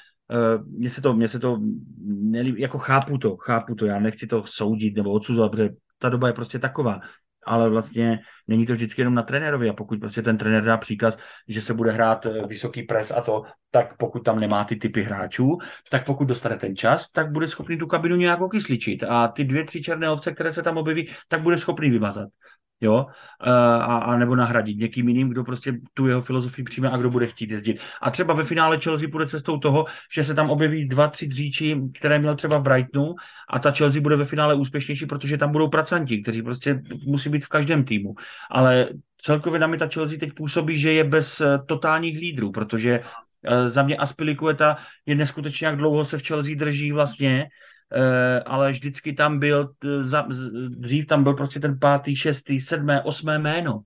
mně 0.67 0.89
se 0.89 1.01
to, 1.01 1.13
mně 1.13 1.27
se 1.27 1.39
to 1.39 1.59
nelíbí, 2.05 2.61
jako 2.61 2.77
chápu 2.77 3.17
to, 3.17 3.37
chápu 3.37 3.75
to, 3.75 3.85
já 3.85 3.99
nechci 3.99 4.27
to 4.27 4.43
soudit 4.47 4.95
nebo 4.95 5.11
odsuzovat, 5.11 5.51
protože 5.51 5.69
ta 5.97 6.09
doba 6.09 6.27
je 6.27 6.33
prostě 6.33 6.59
taková. 6.59 6.99
Ale 7.45 7.69
vlastně 7.69 8.19
není 8.47 8.65
to 8.65 8.73
vždycky 8.73 9.01
jenom 9.01 9.15
na 9.15 9.23
trenérovi. 9.23 9.69
A 9.69 9.73
pokud 9.73 9.99
prostě 9.99 10.21
ten 10.21 10.37
trenér 10.37 10.63
dá 10.63 10.77
příkaz, 10.77 11.17
že 11.47 11.61
se 11.61 11.73
bude 11.73 11.91
hrát 11.91 12.25
eh, 12.25 12.47
vysoký 12.47 12.83
pres 12.83 13.11
a 13.11 13.21
to, 13.21 13.43
tak 13.71 13.97
pokud 13.97 14.19
tam 14.19 14.39
nemá 14.39 14.63
ty 14.63 14.75
typy 14.75 15.03
hráčů, 15.03 15.57
tak 15.91 16.05
pokud 16.05 16.25
dostane 16.25 16.57
ten 16.57 16.75
čas, 16.75 17.11
tak 17.11 17.31
bude 17.31 17.47
schopný 17.47 17.77
tu 17.77 17.87
kabinu 17.87 18.15
nějak 18.15 18.41
okysličit. 18.41 19.03
A 19.03 19.27
ty 19.27 19.43
dvě, 19.43 19.63
tři 19.63 19.81
černé 19.81 20.09
ovce, 20.09 20.31
které 20.31 20.51
se 20.51 20.63
tam 20.63 20.77
objeví, 20.77 21.09
tak 21.27 21.41
bude 21.41 21.57
schopný 21.57 21.89
vymazat 21.89 22.29
jo, 22.81 23.05
a, 23.39 23.97
a 23.97 24.17
nebo 24.17 24.35
nahradit 24.35 24.77
někým 24.77 25.07
jiným, 25.07 25.29
kdo 25.29 25.43
prostě 25.43 25.73
tu 25.93 26.07
jeho 26.07 26.21
filozofii 26.21 26.65
přijme 26.65 26.89
a 26.89 26.97
kdo 26.97 27.09
bude 27.09 27.27
chtít 27.27 27.51
jezdit. 27.51 27.79
A 28.01 28.11
třeba 28.11 28.33
ve 28.33 28.43
finále 28.43 28.79
Chelsea 28.79 29.09
bude 29.09 29.27
cestou 29.27 29.57
toho, 29.57 29.85
že 30.11 30.23
se 30.23 30.33
tam 30.33 30.49
objeví 30.49 30.87
dva, 30.87 31.07
tři 31.07 31.27
dříči, 31.27 31.81
které 31.93 32.19
měl 32.19 32.35
třeba 32.35 32.57
v 32.57 32.63
Brightonu 32.63 33.15
a 33.49 33.59
ta 33.59 33.71
Chelsea 33.71 34.01
bude 34.01 34.15
ve 34.15 34.25
finále 34.25 34.55
úspěšnější, 34.55 35.05
protože 35.05 35.37
tam 35.37 35.51
budou 35.51 35.67
pracanti, 35.67 36.21
kteří 36.21 36.41
prostě 36.41 36.81
musí 37.05 37.29
být 37.29 37.45
v 37.45 37.49
každém 37.49 37.83
týmu. 37.83 38.15
Ale 38.51 38.89
celkově 39.17 39.59
na 39.59 39.67
mě 39.67 39.77
ta 39.77 39.87
Chelsea 39.87 40.19
teď 40.19 40.33
působí, 40.33 40.79
že 40.79 40.93
je 40.93 41.03
bez 41.03 41.41
eh, 41.41 41.59
totálních 41.65 42.17
lídrů, 42.17 42.51
protože 42.51 43.03
eh, 43.43 43.69
za 43.69 43.83
mě 43.83 43.97
Aspilicueta 43.97 44.77
je 45.05 45.15
neskutečně, 45.15 45.67
jak 45.67 45.77
dlouho 45.77 46.05
se 46.05 46.17
v 46.17 46.27
Chelsea 46.27 46.55
drží 46.55 46.91
vlastně, 46.91 47.49
Eh, 47.49 47.49
ale 48.45 48.71
vždycky 48.71 49.13
tam 49.13 49.39
byl, 49.39 49.69
dřív 50.67 51.07
tam 51.07 51.23
byl 51.23 51.33
prostě 51.33 51.59
ten 51.59 51.79
pátý, 51.79 52.15
šestý, 52.15 52.61
sedmé, 52.61 53.01
osmé 53.01 53.39
jméno. 53.39 53.81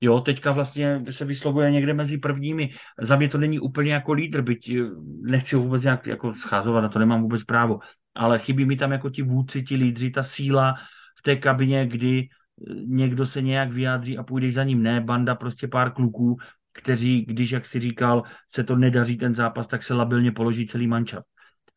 Jo, 0.00 0.20
teďka 0.20 0.52
vlastně 0.52 1.04
se 1.10 1.24
vyslovuje 1.24 1.70
někde 1.70 1.94
mezi 1.94 2.18
prvními. 2.18 2.70
Za 3.00 3.16
mě 3.16 3.28
to 3.28 3.38
není 3.38 3.60
úplně 3.60 3.92
jako 3.92 4.12
lídr, 4.12 4.42
byť 4.42 4.70
eh, 4.70 4.82
nechci 5.22 5.56
ho 5.56 5.62
vůbec 5.62 5.82
nějak 5.82 6.06
jako 6.06 6.34
scházovat, 6.34 6.80
na 6.80 6.88
to 6.88 6.98
nemám 6.98 7.22
vůbec 7.22 7.44
právo. 7.44 7.78
Ale 8.14 8.38
chybí 8.38 8.64
mi 8.64 8.76
tam 8.76 8.92
jako 8.92 9.10
ti 9.10 9.22
vůdci, 9.22 9.62
ti 9.62 9.76
lídři, 9.76 10.10
ta 10.10 10.22
síla 10.22 10.74
v 11.18 11.22
té 11.22 11.36
kabině, 11.36 11.86
kdy 11.86 12.28
eh, 12.28 12.74
někdo 12.86 13.26
se 13.26 13.42
nějak 13.42 13.72
vyjádří 13.72 14.18
a 14.18 14.22
půjde 14.22 14.52
za 14.52 14.64
ním. 14.64 14.82
Ne, 14.82 15.00
banda 15.00 15.34
prostě 15.34 15.68
pár 15.68 15.92
kluků, 15.92 16.36
kteří, 16.72 17.24
když, 17.24 17.50
jak 17.50 17.66
si 17.66 17.80
říkal, 17.80 18.22
se 18.48 18.64
to 18.64 18.76
nedaří 18.76 19.16
ten 19.16 19.34
zápas, 19.34 19.66
tak 19.66 19.82
se 19.82 19.94
labilně 19.94 20.32
položí 20.32 20.66
celý 20.66 20.86
mančat 20.86 21.24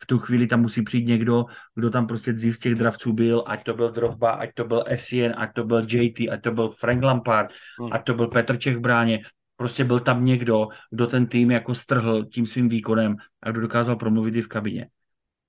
v 0.02 0.06
tu 0.06 0.20
chvíli 0.20 0.48
tam 0.48 0.62
musí 0.62 0.82
přijít 0.82 1.08
někdo, 1.08 1.46
kdo 1.76 1.90
tam 1.90 2.08
prostě 2.08 2.34
dřív 2.34 2.56
z 2.56 2.60
těch 2.60 2.76
dravců 2.76 3.14
byl, 3.14 3.44
ať 3.48 3.64
to 3.64 3.74
byl 3.74 3.92
Drogba, 3.92 4.32
ať 4.32 4.50
to 4.54 4.64
byl 4.64 4.84
Essien, 4.88 5.34
ať 5.38 5.54
to 5.54 5.64
byl 5.64 5.86
JT, 5.90 6.20
ať 6.32 6.42
to 6.42 6.52
byl 6.52 6.70
Frank 6.70 7.04
Lampard, 7.04 7.50
hmm. 7.80 7.94
ať 7.94 8.06
to 8.06 8.14
byl 8.14 8.28
Petr 8.28 8.58
Čech 8.58 8.78
v 8.78 8.80
bráně. 8.80 9.20
Prostě 9.56 9.84
byl 9.84 10.00
tam 10.00 10.26
někdo, 10.26 10.68
kdo 10.92 11.08
ten 11.08 11.28
tým 11.28 11.52
jako 11.52 11.76
strhl 11.76 12.26
tím 12.26 12.46
svým 12.46 12.70
výkonem 12.70 13.16
a 13.44 13.52
kdo 13.52 13.62
dokázal 13.62 13.96
promluvit 13.96 14.36
i 14.36 14.42
v 14.42 14.48
kabině. 14.48 14.88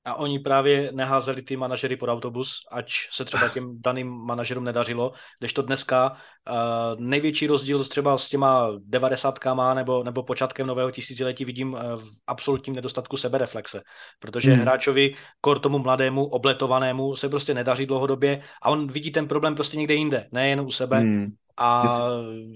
A 0.05 0.15
oni 0.15 0.39
právě 0.39 0.93
neházeli 0.93 1.43
ty 1.43 1.57
manažery 1.57 1.97
pod 1.97 2.09
autobus, 2.09 2.55
ať 2.71 2.93
se 3.13 3.25
třeba 3.25 3.49
těm 3.49 3.83
daným 3.83 4.09
manažerům 4.09 4.65
nedařilo, 4.65 5.13
když 5.39 5.53
to 5.53 5.63
dneska 5.63 6.11
uh, 6.11 7.01
největší 7.01 7.47
rozdíl 7.47 7.85
třeba 7.85 8.19
s 8.19 8.29
těma 8.29 8.69
devadesátkama 8.79 9.75
nebo, 9.75 10.05
nebo 10.05 10.23
počátkem 10.23 10.67
nového 10.67 10.91
tisíciletí 10.91 11.45
vidím 11.45 11.73
uh, 11.73 11.81
v 11.81 12.05
absolutním 12.27 12.75
nedostatku 12.75 13.17
sebereflexe, 13.17 13.83
protože 14.21 14.53
hmm. 14.53 14.61
hráčovi, 14.61 15.15
kor 15.41 15.59
tomu 15.59 15.79
mladému, 15.79 16.25
obletovanému 16.25 17.17
se 17.17 17.29
prostě 17.29 17.55
nedaří 17.55 17.87
dlouhodobě 17.87 18.43
a 18.63 18.71
on 18.71 18.93
vidí 18.93 19.13
ten 19.13 19.29
problém 19.29 19.55
prostě 19.55 19.77
někde 19.77 19.95
jinde, 19.95 20.29
nejen 20.33 20.61
u 20.61 20.71
sebe. 20.71 20.99
Hmm. 20.99 21.33
A 21.63 21.99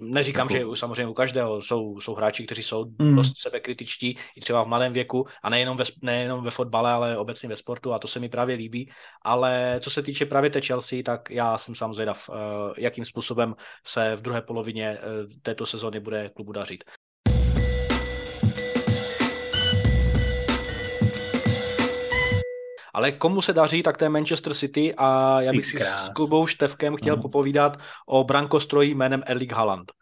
neříkám, 0.01 0.51
jako... 0.51 0.75
že 0.75 0.81
samozřejmě 0.81 1.07
u 1.07 1.15
každého 1.15 1.63
jsou, 1.63 2.01
jsou 2.01 2.15
hráči, 2.15 2.47
kteří 2.47 2.63
jsou 2.63 2.85
mm. 2.99 3.17
dost 3.17 3.39
sebekritičtí, 3.39 4.19
i 4.37 4.41
třeba 4.41 4.65
v 4.65 4.69
mladém 4.69 4.93
věku, 4.93 5.27
a 5.43 5.51
nejenom 5.51 5.77
ve, 5.77 5.85
nejenom 6.03 6.45
ve 6.45 6.51
fotbale, 6.51 6.93
ale 6.93 7.19
obecně 7.19 7.49
ve 7.49 7.57
sportu, 7.57 7.93
a 7.93 7.99
to 7.99 8.09
se 8.09 8.21
mi 8.21 8.29
právě 8.29 8.57
líbí. 8.57 8.91
Ale 9.23 9.81
co 9.83 9.91
se 9.91 10.03
týče 10.03 10.27
právě 10.27 10.51
té 10.51 10.61
Chelsea, 10.61 11.03
tak 11.05 11.31
já 11.31 11.59
jsem 11.59 11.75
sám 11.75 11.95
zvědav, 11.95 12.31
eh, 12.31 12.35
jakým 12.79 13.05
způsobem 13.05 13.55
se 13.85 14.17
v 14.17 14.23
druhé 14.23 14.43
polovině 14.43 14.89
eh, 14.89 14.99
této 15.43 15.67
sezóny 15.67 16.01
bude 16.01 16.31
klubu 16.35 16.53
dařit. 16.53 16.85
Ale 22.97 23.13
komu 23.13 23.43
se 23.43 23.53
daří, 23.53 23.83
tak 23.83 23.97
to 23.97 24.05
je 24.05 24.09
Manchester 24.09 24.55
City 24.55 24.95
a 24.97 25.41
já 25.41 25.53
bych 25.53 25.67
si 25.67 25.79
s 25.81 26.09
klubou 26.15 26.47
Števkem 26.47 26.97
chtěl 26.97 27.17
uh-huh. 27.17 27.23
popovídat 27.23 27.79
o 28.07 28.25
brankostroji 28.25 28.95
jménem 28.95 29.23
Erling 29.27 29.53
Haaland. 29.53 29.93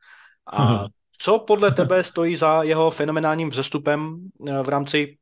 A 0.46 0.66
uh-huh. 0.66 0.88
co 1.18 1.38
podle 1.38 1.72
tebe 1.72 2.04
stojí 2.04 2.36
za 2.36 2.62
jeho 2.62 2.90
fenomenálním 2.90 3.50
vzestupem 3.50 4.16
eh, 4.48 4.62
v 4.62 4.68
rámci 4.68 5.16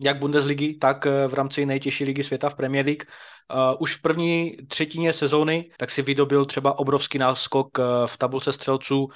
jak 0.00 0.18
Bundesligy, 0.18 0.78
tak 0.78 1.06
eh, 1.06 1.28
v 1.28 1.34
rámci 1.34 1.66
nejtěžší 1.66 2.04
ligy 2.04 2.24
světa 2.24 2.50
v 2.50 2.54
Premier 2.54 2.86
League. 2.86 3.04
Uh, 3.54 3.76
už 3.78 3.96
v 3.96 4.02
první 4.02 4.56
třetině 4.68 5.12
sezóny 5.12 5.70
tak 5.78 5.90
si 5.90 6.02
vydobil 6.02 6.44
třeba 6.44 6.78
obrovský 6.78 7.18
náskok 7.18 7.78
v 8.06 8.18
tabulce 8.18 8.52
střelců. 8.52 9.08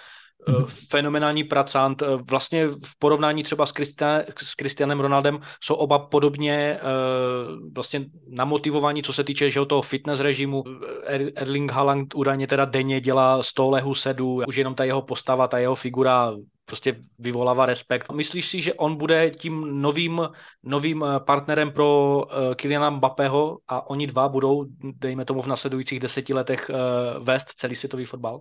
Fenomenální 0.90 1.44
pracant. 1.44 2.02
Eh, 2.02 2.06
vlastně 2.30 2.68
v 2.68 2.98
porovnání 2.98 3.42
třeba 3.42 3.66
s, 3.66 3.70
Christian, 3.70 4.22
s 4.42 4.52
Christianem 4.52 5.00
Ronaldem 5.00 5.40
jsou 5.62 5.74
oba 5.74 5.98
podobně 5.98 6.80
uh, 6.82 7.72
vlastně 7.74 8.04
namotivovaní, 8.28 9.02
co 9.02 9.12
se 9.12 9.24
týče 9.24 9.50
že 9.50 9.66
toho 9.66 9.82
fitness 9.82 10.20
režimu. 10.20 10.64
Er, 11.04 11.30
Erling 11.36 11.72
Haaland 11.72 12.14
údajně 12.14 12.46
teda 12.46 12.64
denně 12.64 13.00
dělá 13.00 13.42
100 13.42 13.70
lehů 13.70 13.94
sedu, 13.94 14.42
už 14.48 14.56
jenom 14.56 14.74
ta 14.74 14.84
jeho 14.84 15.02
postava, 15.02 15.48
ta 15.48 15.58
jeho 15.58 15.74
figura 15.74 16.32
prostě 16.64 16.96
vyvolává 17.18 17.66
respekt. 17.66 18.12
Myslíš 18.12 18.48
si, 18.48 18.62
že 18.62 18.74
on 18.74 18.96
bude 18.96 19.30
tím 19.30 19.82
novým, 19.82 20.28
novým 20.62 21.04
partnerem 21.18 21.72
pro 21.72 22.22
Kyliana 22.56 22.90
Mbappého 22.90 23.58
a 23.68 23.90
oni 23.90 24.06
dva 24.06 24.28
budou, 24.28 24.64
dejme 24.82 25.24
tomu, 25.24 25.42
v 25.42 25.46
nasledujících 25.46 26.00
deseti 26.00 26.34
letech 26.34 26.70
vést 27.18 27.46
celý 27.56 27.74
světový 27.74 28.04
fotbal? 28.04 28.40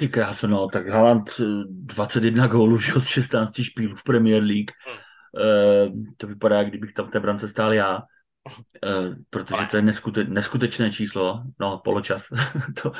Ty 0.00 0.08
krásu, 0.08 0.46
no, 0.46 0.68
tak 0.68 0.88
Haaland 0.88 1.30
21 1.68 2.46
gólů 2.46 2.78
že 2.78 2.94
od 2.94 3.04
16 3.04 3.62
špílů 3.62 3.96
v 3.96 4.02
Premier 4.02 4.42
League. 4.42 4.70
Hmm. 4.86 4.96
Uh, 4.96 6.04
to 6.16 6.26
vypadá, 6.26 6.64
kdybych 6.64 6.92
tam 6.92 7.06
v 7.06 7.10
té 7.10 7.20
brance 7.20 7.48
stál 7.48 7.72
já. 7.72 7.96
Uh, 7.96 9.14
protože 9.30 9.66
to 9.70 9.76
je 9.76 9.82
neskute, 9.82 10.24
neskutečné 10.24 10.92
číslo, 10.92 11.42
no 11.60 11.80
poločas, 11.84 12.26
to, 12.82 12.92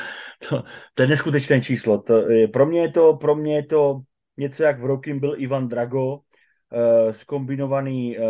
to, 0.49 0.65
to, 0.95 1.03
je 1.03 1.09
neskutečné 1.09 1.61
číslo. 1.61 2.03
To, 2.03 2.31
je, 2.31 2.49
pro, 2.49 2.67
mě 2.67 2.81
je 2.81 2.91
to, 2.91 3.15
pro 3.15 3.35
mě 3.35 3.57
je 3.57 3.67
to 3.67 4.01
něco, 4.37 4.63
jak 4.63 4.81
v 4.81 4.85
rokem 4.85 5.21
byl 5.21 5.35
Ivan 5.37 5.69
Drago, 5.69 6.13
uh, 6.15 6.21
skombinovaný 7.13 8.19
uh, 8.19 8.25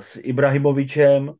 s 0.00 0.18
Ibrahimovičem, 0.22 1.28
uh, 1.28 1.34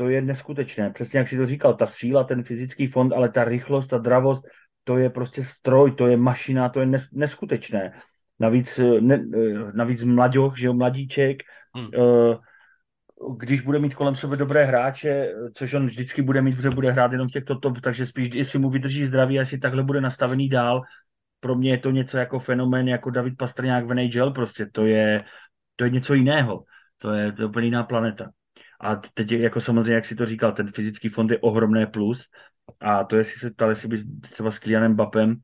to 0.00 0.08
je 0.08 0.22
neskutečné. 0.22 0.90
Přesně 0.90 1.18
jak 1.18 1.28
si 1.28 1.36
to 1.36 1.46
říkal, 1.46 1.74
ta 1.74 1.86
síla, 1.86 2.24
ten 2.24 2.42
fyzický 2.42 2.86
fond, 2.86 3.12
ale 3.12 3.28
ta 3.28 3.44
rychlost, 3.44 3.88
ta 3.88 3.98
dravost, 3.98 4.44
to 4.84 4.96
je 4.96 5.10
prostě 5.10 5.44
stroj, 5.44 5.92
to 5.92 6.06
je 6.06 6.16
mašina, 6.16 6.68
to 6.68 6.80
je 6.80 6.86
neskutečné. 7.12 7.92
Navíc, 8.40 8.78
eh, 8.78 9.00
ne, 9.00 9.24
eh, 9.34 9.72
navíc 9.74 10.04
mladěch, 10.04 10.56
že 10.56 10.66
jo, 10.66 10.72
mladíček, 10.72 11.42
hmm. 11.76 11.88
Eh, 11.94 12.36
když 13.38 13.60
bude 13.60 13.78
mít 13.78 13.94
kolem 13.94 14.16
sebe 14.16 14.36
dobré 14.36 14.64
hráče, 14.64 15.32
což 15.54 15.74
on 15.74 15.86
vždycky 15.86 16.22
bude 16.22 16.42
mít, 16.42 16.56
protože 16.56 16.70
bude 16.70 16.92
hrát 16.92 17.12
jenom 17.12 17.28
v 17.28 17.32
těchto 17.32 17.58
top, 17.58 17.80
takže 17.80 18.06
spíš, 18.06 18.34
jestli 18.34 18.58
mu 18.58 18.70
vydrží 18.70 19.04
zdraví, 19.04 19.34
jestli 19.34 19.58
takhle 19.58 19.82
bude 19.82 20.00
nastavený 20.00 20.48
dál, 20.48 20.82
pro 21.40 21.54
mě 21.54 21.70
je 21.70 21.78
to 21.78 21.90
něco 21.90 22.18
jako 22.18 22.38
fenomén, 22.38 22.88
jako 22.88 23.10
David 23.10 23.36
Pastrňák 23.36 23.84
v 23.84 23.94
NHL, 23.94 24.30
prostě 24.30 24.66
to 24.72 24.86
je, 24.86 25.24
to 25.76 25.84
je 25.84 25.90
něco 25.90 26.14
jiného. 26.14 26.64
To 26.98 27.12
je, 27.12 27.32
to 27.32 27.42
je 27.42 27.46
úplně 27.46 27.66
jiná 27.66 27.82
planeta. 27.82 28.30
A 28.80 28.96
teď, 29.14 29.32
jako 29.32 29.60
samozřejmě, 29.60 29.94
jak 29.94 30.06
si 30.06 30.14
to 30.14 30.26
říkal, 30.26 30.52
ten 30.52 30.72
fyzický 30.72 31.08
fond 31.08 31.30
je 31.30 31.38
ohromné 31.38 31.86
plus. 31.86 32.28
A 32.80 33.04
to, 33.04 33.16
jestli 33.16 33.40
se 33.40 33.50
ptal, 33.50 33.70
jestli 33.70 33.88
by 33.88 34.04
třeba 34.20 34.50
s 34.50 34.58
Kylianem 34.58 34.96
Bapem, 34.96 35.36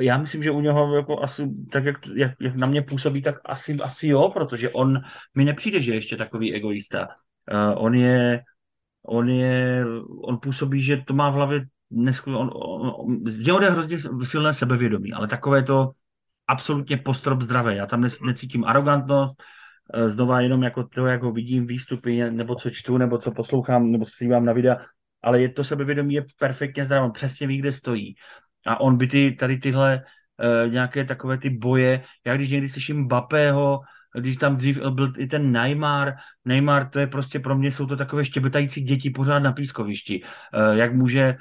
já 0.00 0.18
myslím, 0.18 0.42
že 0.42 0.50
u 0.50 0.60
něho 0.60 0.96
jako 0.96 1.22
asi, 1.22 1.50
tak 1.72 1.84
jak, 1.84 1.96
jak, 2.14 2.32
jak, 2.40 2.56
na 2.56 2.66
mě 2.66 2.82
působí, 2.82 3.22
tak 3.22 3.34
asi, 3.44 3.76
asi 3.76 4.06
jo, 4.06 4.28
protože 4.28 4.70
on 4.70 5.00
mi 5.34 5.44
nepřijde, 5.44 5.80
že 5.80 5.92
je 5.92 5.96
ještě 5.96 6.16
takový 6.16 6.54
egoista. 6.54 7.08
Uh, 7.52 7.84
on 7.84 7.94
je, 7.94 8.42
on 9.06 9.28
je, 9.28 9.84
on 10.22 10.38
působí, 10.42 10.82
že 10.82 10.96
to 10.96 11.14
má 11.14 11.30
v 11.30 11.34
hlavě 11.34 11.66
nesku, 11.90 12.36
on, 12.36 12.50
on, 12.54 12.92
on, 12.96 13.20
z 13.26 13.46
něho 13.46 13.58
jde 13.58 13.70
hrozně 13.70 13.98
silné 14.24 14.52
sebevědomí, 14.52 15.12
ale 15.12 15.28
takové 15.28 15.62
to 15.62 15.90
absolutně 16.48 16.96
postrop 16.96 17.42
zdravé. 17.42 17.76
Já 17.76 17.86
tam 17.86 18.00
ne, 18.00 18.08
necítím 18.22 18.64
arrogantnost, 18.64 19.34
Eh, 19.34 19.42
znova 20.06 20.40
jenom 20.40 20.62
jako 20.62 20.84
to, 20.84 21.06
jak 21.06 21.22
ho 21.22 21.32
vidím 21.32 21.66
výstupy, 21.66 22.30
nebo 22.30 22.54
co 22.54 22.70
čtu, 22.70 22.98
nebo 22.98 23.18
co 23.18 23.32
poslouchám, 23.32 23.92
nebo 23.92 24.06
se 24.06 24.24
dívám 24.24 24.44
na 24.44 24.52
videa, 24.52 24.76
ale 25.22 25.40
je 25.40 25.48
to 25.48 25.64
sebevědomí 25.64 26.14
je 26.14 26.24
perfektně 26.38 26.84
zdravý, 26.84 27.12
přesně 27.12 27.46
ví, 27.46 27.58
kde 27.58 27.72
stojí. 27.72 28.14
A 28.66 28.80
on 28.80 28.96
by 28.96 29.06
ty, 29.06 29.36
tady 29.40 29.58
tyhle 29.58 30.02
uh, 30.66 30.72
nějaké 30.72 31.04
takové 31.04 31.38
ty 31.38 31.50
boje, 31.50 32.04
já 32.26 32.36
když 32.36 32.50
někdy 32.50 32.68
slyším 32.68 33.08
Bapého, 33.08 33.80
když 34.20 34.36
tam 34.36 34.56
dřív 34.56 34.78
byl 34.90 35.12
i 35.18 35.26
ten 35.26 35.52
Neymar, 35.52 36.14
Neymar 36.44 36.88
to 36.88 36.98
je 36.98 37.06
prostě 37.06 37.38
pro 37.38 37.58
mě, 37.58 37.72
jsou 37.72 37.86
to 37.86 37.96
takové 37.96 38.24
štěbetající 38.24 38.82
děti 38.82 39.10
pořád 39.10 39.38
na 39.38 39.52
pískovišti. 39.52 40.22
Uh, 40.22 40.76
jak 40.76 40.94
může 40.94 41.36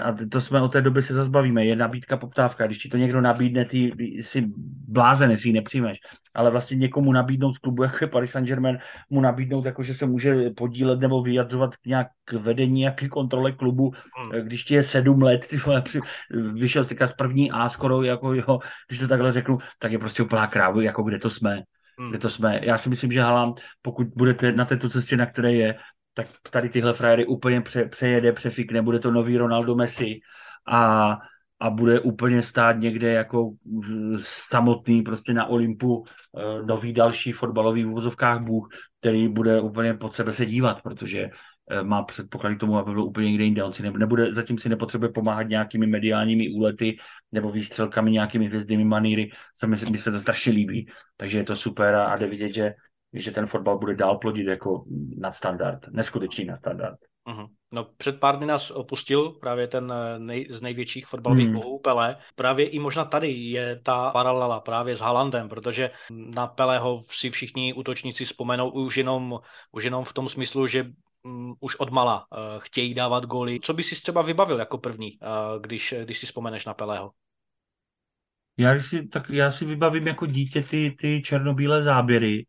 a 0.00 0.12
to 0.30 0.40
jsme 0.40 0.60
od 0.60 0.72
té 0.72 0.82
doby 0.82 1.02
se 1.02 1.14
zazbavíme, 1.14 1.64
je 1.64 1.76
nabídka, 1.76 2.16
poptávka. 2.16 2.66
Když 2.66 2.78
ti 2.78 2.88
to 2.88 2.96
někdo 2.96 3.20
nabídne, 3.20 3.64
ty 3.64 3.92
jsi 3.98 4.46
blázen, 4.88 5.30
jestli 5.30 5.48
ji 5.48 5.52
nepřijmeš. 5.52 5.98
Ale 6.34 6.50
vlastně 6.50 6.76
někomu 6.76 7.12
nabídnout 7.12 7.54
z 7.54 7.58
klubu, 7.58 7.82
jako 7.82 7.96
je 8.00 8.08
Paris 8.08 8.30
Saint-Germain, 8.30 8.78
mu 9.10 9.20
nabídnout, 9.20 9.64
jako 9.64 9.82
že 9.82 9.94
se 9.94 10.06
může 10.06 10.50
podílet 10.50 11.00
nebo 11.00 11.22
vyjadřovat 11.22 11.70
nějak 11.86 12.06
k 12.24 12.32
vedení, 12.32 12.82
jak 12.82 12.94
k 12.94 13.08
kontrole 13.08 13.52
klubu, 13.52 13.92
hmm. 14.18 14.46
když 14.46 14.64
ti 14.64 14.74
je 14.74 14.82
sedm 14.82 15.22
let, 15.22 15.46
ty 15.50 15.56
vole, 15.56 15.82
vyšel 16.52 16.84
jsi 16.84 16.96
z 17.06 17.12
první 17.12 17.50
A 17.50 17.68
skoro, 17.68 18.02
jako 18.02 18.34
jo, 18.34 18.58
když 18.88 19.00
to 19.00 19.08
takhle 19.08 19.32
řeknu, 19.32 19.58
tak 19.78 19.92
je 19.92 19.98
prostě 19.98 20.22
úplná 20.22 20.46
krávu, 20.46 20.80
jako 20.80 21.02
kde 21.02 21.18
to 21.18 21.30
jsme. 21.30 21.62
Hmm. 21.98 22.10
Kde 22.10 22.18
to 22.18 22.30
jsme. 22.30 22.60
Já 22.62 22.78
si 22.78 22.88
myslím, 22.88 23.12
že 23.12 23.20
Haaland, 23.20 23.60
pokud 23.82 24.06
budete 24.06 24.52
na 24.52 24.64
této 24.64 24.88
cestě, 24.88 25.16
na 25.16 25.26
které 25.26 25.52
je, 25.52 25.76
tak 26.14 26.26
tady 26.50 26.68
tyhle 26.68 26.92
frajery 26.94 27.26
úplně 27.26 27.60
pře, 27.60 27.84
přejede, 27.84 28.32
přefikne, 28.32 28.82
bude 28.82 28.98
to 28.98 29.10
nový 29.10 29.36
Ronaldo 29.36 29.74
Messi 29.74 30.20
a, 30.68 31.12
a 31.60 31.70
bude 31.70 32.00
úplně 32.00 32.42
stát 32.42 32.72
někde 32.72 33.12
jako 33.12 33.50
samotný 34.22 35.02
prostě 35.02 35.34
na 35.34 35.46
Olympu 35.46 36.04
eh, 36.04 36.62
nový 36.66 36.92
další 36.92 37.32
fotbalový 37.32 37.84
v 37.84 37.88
úvozovkách 37.88 38.40
Bůh, 38.40 38.68
který 39.00 39.28
bude 39.28 39.60
úplně 39.60 39.94
pod 39.94 40.14
sebe 40.14 40.32
se 40.32 40.46
dívat, 40.46 40.82
protože 40.82 41.28
má 41.82 42.02
předpoklady 42.02 42.56
k 42.56 42.60
tomu, 42.60 42.78
aby 42.78 42.92
byl 42.92 43.04
úplně 43.04 43.28
někde 43.28 43.44
jinde. 43.44 43.64
On 43.64 43.72
si 43.72 43.82
nebude, 43.82 44.32
zatím 44.32 44.58
si 44.58 44.68
nepotřebuje 44.68 45.12
pomáhat 45.12 45.42
nějakými 45.42 45.86
mediálními 45.86 46.50
úlety 46.50 46.96
nebo 47.32 47.52
výstřelkami, 47.52 48.10
nějakými 48.10 48.46
hvězdnými 48.46 48.84
maníry. 48.84 49.30
Se 49.54 49.66
mi, 49.66 49.76
mi 49.90 49.98
se 49.98 50.12
to 50.12 50.20
strašně 50.20 50.52
líbí, 50.52 50.88
takže 51.16 51.38
je 51.38 51.44
to 51.44 51.56
super 51.56 51.94
a, 51.94 52.06
a 52.06 52.16
jde 52.16 52.26
vidět, 52.26 52.54
že 52.54 52.74
že 53.12 53.30
ten 53.30 53.46
fotbal 53.46 53.78
bude 53.78 53.94
dál 53.94 54.18
plodit 54.18 54.46
jako 54.46 54.84
nadstandard, 55.18 55.88
neskutečný 55.88 56.44
nadstandard. 56.44 56.98
Uh-huh. 57.28 57.48
No 57.72 57.84
před 57.96 58.20
pár 58.20 58.36
dny 58.36 58.46
nás 58.46 58.70
opustil 58.70 59.30
právě 59.30 59.68
ten 59.68 59.92
eh, 59.92 60.18
nej, 60.18 60.46
z 60.50 60.60
největších 60.60 61.06
fotbalových 61.06 61.46
hmm. 61.46 61.54
bohů 61.54 61.78
Pele. 61.78 62.16
Právě 62.34 62.68
i 62.68 62.78
možná 62.78 63.04
tady 63.04 63.32
je 63.32 63.80
ta 63.82 64.10
paralela 64.10 64.60
právě 64.60 64.96
s 64.96 65.00
Halandem, 65.00 65.48
protože 65.48 65.90
na 66.10 66.46
Peleho 66.46 67.02
si 67.10 67.30
všichni 67.30 67.74
útočníci 67.74 68.24
vzpomenou 68.24 68.70
už 68.70 68.96
jenom, 68.96 69.38
už 69.72 69.84
jenom 69.84 70.04
v 70.04 70.12
tom 70.12 70.28
smyslu, 70.28 70.66
že 70.66 70.86
um, 71.26 71.54
už 71.60 71.76
od 71.76 71.90
mala 71.90 72.18
uh, 72.18 72.38
chtějí 72.58 72.94
dávat 72.94 73.26
góly. 73.26 73.60
Co 73.62 73.74
by 73.74 73.82
si 73.82 73.94
třeba 73.94 74.22
vybavil 74.22 74.58
jako 74.58 74.78
první, 74.78 75.18
uh, 75.18 75.62
když, 75.62 75.94
když 76.04 76.18
si 76.18 76.26
vzpomeneš 76.26 76.64
na 76.64 76.74
Peleho? 76.74 77.10
Já 78.58 78.80
si, 78.80 79.08
tak 79.08 79.30
já 79.30 79.50
si 79.50 79.64
vybavím 79.64 80.06
jako 80.06 80.26
dítě 80.26 80.62
ty, 80.62 80.96
ty 81.00 81.22
černobílé 81.22 81.82
záběry, 81.82 82.46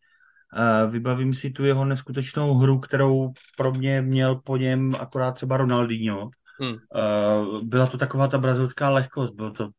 Vybavím 0.90 1.34
si 1.34 1.52
tu 1.52 1.66
jeho 1.66 1.86
neskutečnou 1.86 2.54
hru, 2.54 2.80
kterou 2.80 3.32
pro 3.58 3.74
mě 3.74 4.02
měl 4.02 4.36
po 4.36 4.58
něm 4.58 4.96
akorát 5.00 5.32
třeba 5.32 5.58
Ronaldinho. 5.58 6.30
Hmm. 6.62 6.76
Byla 7.64 7.88
to 7.88 7.98
taková 7.98 8.28
ta 8.28 8.38
brazilská 8.38 8.90
lehkost. 8.90 9.36
Bylo 9.36 9.52
to, 9.52 9.70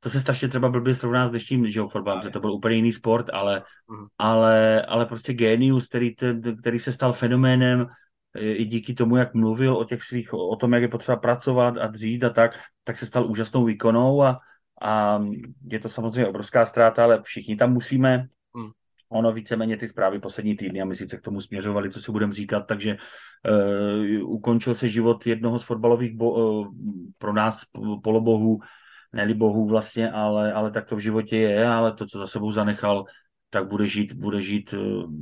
to 0.00 0.10
se 0.10 0.20
strašně 0.20 0.48
třeba 0.48 0.68
blbě 0.68 0.94
srovná 0.94 1.26
s 1.26 1.30
dnešním 1.30 1.70
že 1.70 1.80
fotbalem, 1.92 2.22
že 2.22 2.30
to 2.30 2.40
byl 2.40 2.52
úplně 2.52 2.76
jiný 2.76 2.92
sport, 2.92 3.26
ale, 3.32 3.62
hmm. 3.90 4.06
ale, 4.18 4.82
ale 4.82 5.06
prostě 5.06 5.32
genius, 5.32 5.88
který, 5.88 6.14
který 6.60 6.78
se 6.78 6.92
stal 6.92 7.12
fenoménem 7.12 7.86
i 8.34 8.64
díky 8.64 8.94
tomu, 8.94 9.16
jak 9.16 9.34
mluvil 9.34 9.76
o 9.76 9.84
těch 9.84 10.02
svých, 10.02 10.32
o 10.32 10.56
tom, 10.56 10.72
jak 10.72 10.82
je 10.82 10.88
potřeba 10.88 11.16
pracovat 11.16 11.78
a 11.78 11.86
dřít 11.86 12.24
a 12.24 12.30
tak, 12.30 12.58
tak 12.84 12.96
se 12.96 13.06
stal 13.06 13.30
úžasnou 13.30 13.64
výkonou 13.64 14.22
a, 14.22 14.40
a 14.82 15.22
je 15.70 15.80
to 15.80 15.88
samozřejmě 15.88 16.26
obrovská 16.26 16.66
ztráta, 16.66 17.04
ale 17.04 17.22
všichni 17.22 17.56
tam 17.56 17.72
musíme, 17.72 18.28
ono 19.08 19.32
víceméně 19.32 19.76
ty 19.76 19.88
zprávy 19.88 20.18
poslední 20.18 20.56
týdny 20.56 20.80
a 20.80 20.84
my 20.84 20.96
sice 20.96 21.16
k 21.16 21.22
tomu 21.22 21.40
směřovali, 21.40 21.90
co 21.90 22.00
si 22.00 22.12
budeme 22.12 22.32
říkat, 22.32 22.60
takže 22.60 22.96
uh, 22.96 24.32
ukončil 24.32 24.74
se 24.74 24.88
život 24.88 25.26
jednoho 25.26 25.58
z 25.58 25.62
fotbalových 25.62 26.16
bo, 26.16 26.30
uh, 26.30 26.66
pro 27.18 27.32
nás 27.32 27.60
polobohů, 28.02 28.60
neli 29.12 29.34
bohů 29.34 29.68
vlastně, 29.68 30.10
ale, 30.10 30.52
ale 30.52 30.70
tak 30.70 30.86
to 30.86 30.96
v 30.96 31.00
životě 31.00 31.36
je, 31.36 31.68
ale 31.68 31.92
to, 31.92 32.06
co 32.06 32.18
za 32.18 32.26
sebou 32.26 32.52
zanechal, 32.52 33.04
tak 33.50 33.68
bude 33.68 33.86
žít, 33.86 34.12
bude 34.12 34.42
žít 34.42 34.72
uh, 34.72 35.12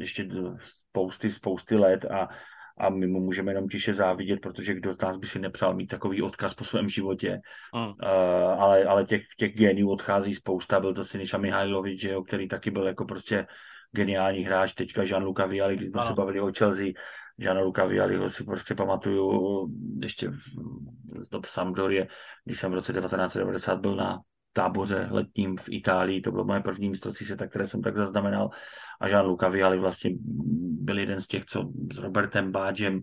ještě 0.00 0.28
spousty, 0.64 1.30
spousty 1.30 1.76
let 1.76 2.04
a, 2.04 2.28
a 2.78 2.90
my 2.90 3.06
mu 3.06 3.20
můžeme 3.20 3.50
jenom 3.52 3.68
tiše 3.68 3.94
závidět, 3.94 4.40
protože 4.40 4.74
kdo 4.74 4.94
z 4.94 5.00
nás 5.00 5.16
by 5.16 5.26
si 5.26 5.38
nepřál 5.38 5.74
mít 5.74 5.86
takový 5.86 6.22
odkaz 6.22 6.54
po 6.54 6.64
svém 6.64 6.88
životě. 6.88 7.40
Mm. 7.74 7.86
Uh, 7.86 7.92
ale, 8.62 8.84
ale 8.84 9.04
těch, 9.04 9.22
těch 9.38 9.56
geniů 9.56 9.90
odchází 9.90 10.34
spousta. 10.34 10.80
Byl 10.80 10.94
to 10.94 11.04
Siniša 11.04 11.38
Mihajlovič, 11.38 12.04
jo, 12.04 12.22
který 12.22 12.48
taky 12.48 12.70
byl 12.70 12.86
jako 12.86 13.04
prostě 13.04 13.46
geniální 13.92 14.42
hráč. 14.44 14.72
Teďka 14.72 15.02
Jean-Luca 15.02 15.48
Viali, 15.48 15.76
když 15.76 15.90
jsme 15.90 16.02
se 16.02 16.12
bavili 16.12 16.40
o 16.40 16.52
Chelsea, 16.58 16.86
Jean-Luca 17.38 17.88
Vialiho 17.88 18.30
si 18.30 18.44
prostě 18.44 18.74
pamatuju 18.74 19.68
ještě 20.02 20.30
z 21.20 21.28
dob 21.28 21.46
Sampdorie, 21.46 22.08
když 22.44 22.60
jsem 22.60 22.70
v 22.70 22.74
roce 22.74 22.92
1990 22.92 23.80
byl 23.80 23.96
na 23.96 24.20
táboře 24.56 25.08
letním 25.10 25.56
v 25.56 25.68
Itálii, 25.68 26.20
to 26.20 26.32
bylo 26.32 26.44
moje 26.44 26.60
první 26.60 26.88
mistrovství 26.88 27.26
světa, 27.26 27.46
které 27.46 27.66
jsem 27.66 27.82
tak 27.82 27.96
zaznamenal. 27.96 28.50
A 29.00 29.08
Jean-Luc 29.08 29.50
Viali 29.50 29.78
vlastně 29.78 30.10
byl 30.80 30.98
jeden 30.98 31.20
z 31.20 31.26
těch, 31.26 31.44
co 31.44 31.68
s 31.92 31.98
Robertem 31.98 32.52
Bádžem 32.52 33.00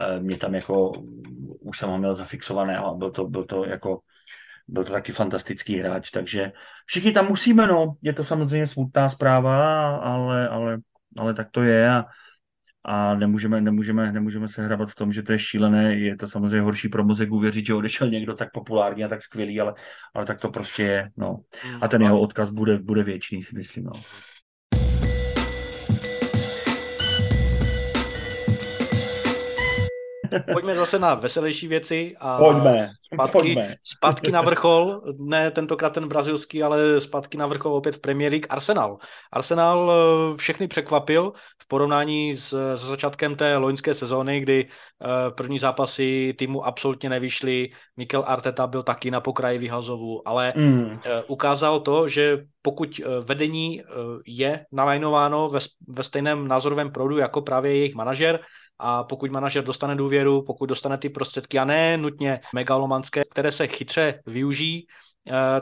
eh, 0.00 0.20
mě 0.20 0.36
tam 0.36 0.54
jako, 0.54 0.92
už 1.60 1.78
jsem 1.78 1.88
ho 1.90 1.98
měl 1.98 2.14
zafixované 2.14 2.78
a 2.78 2.94
byl 2.94 3.10
to, 3.10 3.26
byl 3.26 3.44
to 3.44 3.64
jako 3.64 4.00
byl 4.68 4.84
to 4.84 4.92
taky 4.92 5.12
fantastický 5.12 5.78
hráč, 5.78 6.10
takže 6.10 6.52
všichni 6.86 7.12
tam 7.12 7.28
musíme, 7.28 7.66
no, 7.66 7.94
je 8.02 8.12
to 8.12 8.24
samozřejmě 8.24 8.66
smutná 8.66 9.10
zpráva, 9.10 9.96
ale, 9.96 10.48
ale, 10.48 10.78
ale 11.18 11.34
tak 11.34 11.50
to 11.50 11.62
je 11.62 11.90
a, 11.90 12.06
a 12.84 13.14
nemůžeme, 13.14 13.60
nemůžeme, 13.60 14.12
nemůžeme 14.12 14.48
se 14.48 14.64
hrabat 14.64 14.90
v 14.90 14.94
tom, 14.94 15.12
že 15.12 15.22
to 15.22 15.32
je 15.32 15.38
šílené, 15.38 15.94
je 15.94 16.16
to 16.16 16.28
samozřejmě 16.28 16.60
horší 16.60 16.88
pro 16.88 17.04
mozek 17.04 17.32
uvěřit, 17.32 17.66
že 17.66 17.74
odešel 17.74 18.10
někdo 18.10 18.34
tak 18.34 18.52
populární 18.52 19.04
a 19.04 19.08
tak 19.08 19.22
skvělý, 19.22 19.60
ale, 19.60 19.74
ale 20.14 20.26
tak 20.26 20.40
to 20.40 20.50
prostě 20.50 20.82
je, 20.82 21.10
no. 21.16 21.38
A 21.80 21.88
ten 21.88 22.02
jeho 22.02 22.20
odkaz 22.20 22.50
bude, 22.50 22.78
bude 22.78 23.02
věčný, 23.02 23.42
si 23.42 23.56
myslím, 23.56 23.84
no. 23.84 23.92
Pojďme 30.52 30.76
zase 30.76 30.98
na 30.98 31.14
veselější 31.14 31.68
věci 31.68 32.14
a 32.20 32.38
pojďme, 32.38 32.88
zpátky, 33.14 33.32
pojďme. 33.32 33.76
zpátky 33.84 34.32
na 34.32 34.42
vrchol, 34.42 35.02
ne 35.18 35.50
tentokrát 35.50 35.92
ten 35.92 36.08
brazilský, 36.08 36.62
ale 36.62 37.00
zpátky 37.00 37.38
na 37.38 37.46
vrchol 37.46 37.74
opět 37.74 37.96
v 37.96 38.00
Premier 38.00 38.32
League 38.32 38.46
Arsenal. 38.50 38.98
Arsenal 39.32 39.92
eh, 39.92 40.36
všechny 40.36 40.68
překvapil 40.68 41.32
v 41.62 41.68
porovnání 41.68 42.34
s, 42.34 42.76
s 42.76 42.80
začátkem 42.80 43.36
té 43.36 43.56
loňské 43.56 43.94
sezóny, 43.94 44.40
kdy 44.40 44.68
eh, 44.68 45.30
první 45.30 45.58
zápasy 45.58 46.34
týmu 46.38 46.66
absolutně 46.66 47.08
nevyšly, 47.08 47.70
Mikel 47.96 48.24
Arteta 48.26 48.66
byl 48.66 48.82
taky 48.82 49.10
na 49.10 49.20
pokraji 49.20 49.58
vyhazovu, 49.58 50.28
ale 50.28 50.52
mm. 50.56 50.98
ukázal 51.26 51.80
to, 51.80 52.08
že 52.08 52.44
pokud 52.62 53.00
vedení 53.24 53.82
je 54.26 54.66
nalajnováno 54.72 55.48
ve, 55.48 55.60
ve 55.88 56.02
stejném 56.02 56.48
názorovém 56.48 56.90
proudu 56.90 57.18
jako 57.18 57.42
právě 57.42 57.76
jejich 57.76 57.94
manažer, 57.94 58.40
a 58.78 59.04
pokud 59.04 59.30
manažer 59.30 59.64
dostane 59.64 59.96
důvěru, 59.96 60.42
pokud 60.42 60.66
dostane 60.66 60.98
ty 60.98 61.08
prostředky 61.08 61.58
a 61.58 61.64
ne 61.64 61.96
nutně 61.96 62.40
megalomanské, 62.54 63.24
které 63.30 63.52
se 63.52 63.66
chytře 63.66 64.22
využijí, 64.26 64.86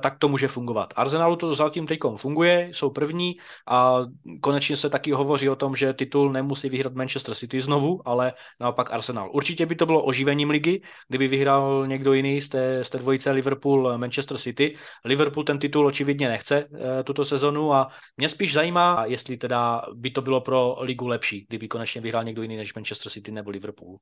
tak 0.01 0.19
to 0.19 0.29
může 0.29 0.49
fungovat. 0.49 0.95
Arsenalu 0.97 1.37
to 1.37 1.55
zatím 1.55 1.87
teď 1.87 1.99
funguje, 2.17 2.69
jsou 2.73 2.91
první 2.91 3.37
a 3.69 3.99
konečně 4.41 4.77
se 4.77 4.91
taky 4.91 5.13
hovoří 5.13 5.49
o 5.49 5.57
tom, 5.57 5.77
že 5.77 5.93
titul 5.93 6.33
nemusí 6.33 6.69
vyhrát 6.69 6.95
Manchester 6.95 7.35
City 7.35 7.61
znovu, 7.61 8.09
ale 8.09 8.33
naopak 8.61 8.93
Arsenal. 8.93 9.31
Určitě 9.33 9.67
by 9.67 9.75
to 9.75 9.87
bylo 9.87 10.05
oživením 10.05 10.51
ligy, 10.51 10.83
kdyby 11.09 11.29
vyhrál 11.29 11.87
někdo 11.87 12.13
jiný 12.13 12.41
z 12.41 12.49
té, 12.49 12.85
z 12.85 12.91
té 12.91 12.99
dvojice 12.99 13.33
Liverpool-Manchester 13.33 14.39
City. 14.39 14.77
Liverpool 15.05 15.45
ten 15.45 15.59
titul 15.59 15.87
očividně 15.87 16.29
nechce 16.29 16.57
eh, 16.57 17.05
tuto 17.05 17.25
sezonu 17.25 17.73
a 17.73 17.89
mě 18.17 18.29
spíš 18.29 18.53
zajímá, 18.53 19.05
jestli 19.07 19.37
teda 19.37 19.83
by 19.95 20.11
to 20.11 20.23
bylo 20.23 20.41
pro 20.41 20.77
ligu 20.81 21.07
lepší, 21.07 21.47
kdyby 21.49 21.69
konečně 21.69 22.01
vyhrál 22.01 22.25
někdo 22.25 22.43
jiný 22.43 22.57
než 22.57 22.75
Manchester 22.75 23.13
City 23.13 23.33
nebo 23.33 23.51
Liverpool 23.51 23.99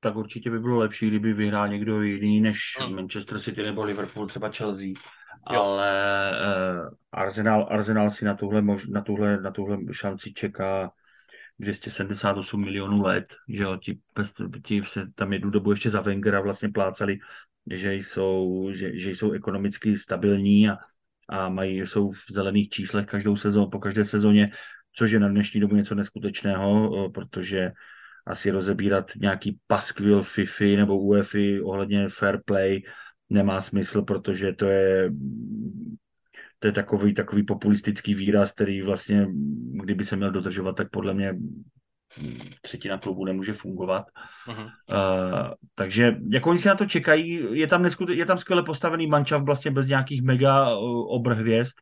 tak 0.00 0.16
určitě 0.16 0.50
by 0.50 0.58
bylo 0.58 0.78
lepší, 0.78 1.08
kdyby 1.08 1.32
vyhrál 1.32 1.68
někdo 1.68 2.02
jiný 2.02 2.40
než 2.40 2.58
hmm. 2.80 2.94
Manchester 2.94 3.40
City 3.40 3.62
nebo 3.62 3.84
Liverpool, 3.84 4.26
třeba 4.26 4.50
Chelsea. 4.50 4.88
Jo. 5.52 5.60
Ale 5.62 6.32
uh, 6.32 6.88
Arsenal, 7.12 7.66
Arsenal 7.70 8.10
si 8.10 8.24
na 8.24 8.34
tuhle, 8.34 8.62
mož, 8.62 8.86
na, 8.86 9.00
tuhle, 9.00 9.40
na 9.40 9.50
tuhle 9.50 9.78
šanci 9.92 10.32
čeká 10.32 10.90
278 11.58 12.60
milionů 12.60 13.02
let, 13.02 13.34
že 13.48 13.62
jo, 13.62 13.76
ti, 13.76 13.98
ti 14.64 14.82
se 14.84 15.02
tam 15.14 15.32
jednu 15.32 15.50
dobu 15.50 15.70
ještě 15.70 15.90
za 15.90 16.00
Wengera 16.00 16.40
vlastně 16.40 16.68
plácali, 16.68 17.18
že 17.70 17.94
jsou, 17.94 18.68
že, 18.72 18.98
že 18.98 19.10
jsou 19.10 19.32
ekonomicky 19.32 19.98
stabilní 19.98 20.68
a, 20.68 20.76
a 21.28 21.48
mají, 21.48 21.78
jsou 21.78 22.10
v 22.10 22.24
zelených 22.30 22.68
číslech 22.68 23.06
každou 23.06 23.36
sezónu, 23.36 23.70
po 23.70 23.78
každé 23.78 24.04
sezóně, 24.04 24.50
což 24.92 25.10
je 25.10 25.20
na 25.20 25.28
dnešní 25.28 25.60
dobu 25.60 25.76
něco 25.76 25.94
neskutečného, 25.94 27.10
protože 27.10 27.72
asi 28.26 28.50
rozebírat 28.50 29.10
nějaký 29.16 29.58
paskvil 29.66 30.22
FIFI 30.22 30.76
nebo 30.76 30.98
UEFI 30.98 31.60
ohledně 31.60 32.08
fair 32.08 32.38
play 32.44 32.82
nemá 33.30 33.60
smysl, 33.60 34.02
protože 34.02 34.52
to 34.52 34.66
je 34.66 35.10
to 36.58 36.68
je 36.68 36.72
takový, 36.72 37.14
takový 37.14 37.42
populistický 37.42 38.14
výraz, 38.14 38.52
který 38.52 38.82
vlastně, 38.82 39.26
kdyby 39.82 40.04
se 40.04 40.16
měl 40.16 40.30
dodržovat, 40.30 40.76
tak 40.76 40.90
podle 40.90 41.14
mě 41.14 41.34
třetina 42.60 42.98
klubu 42.98 43.24
nemůže 43.24 43.52
fungovat. 43.52 44.06
Uh-huh. 44.48 44.64
Uh, 44.64 45.50
takže 45.74 46.16
jako 46.30 46.50
oni 46.50 46.58
si 46.58 46.68
na 46.68 46.74
to 46.74 46.86
čekají, 46.86 47.46
je 47.50 47.66
tam, 47.66 47.82
neskute, 47.82 48.14
je 48.14 48.26
tam 48.26 48.38
skvěle 48.38 48.62
postavený 48.62 49.06
mančav 49.06 49.42
vlastně 49.42 49.70
bez 49.70 49.86
nějakých 49.86 50.22
mega 50.22 50.76
uh, 50.76 51.14
obrhvězd, 51.14 51.74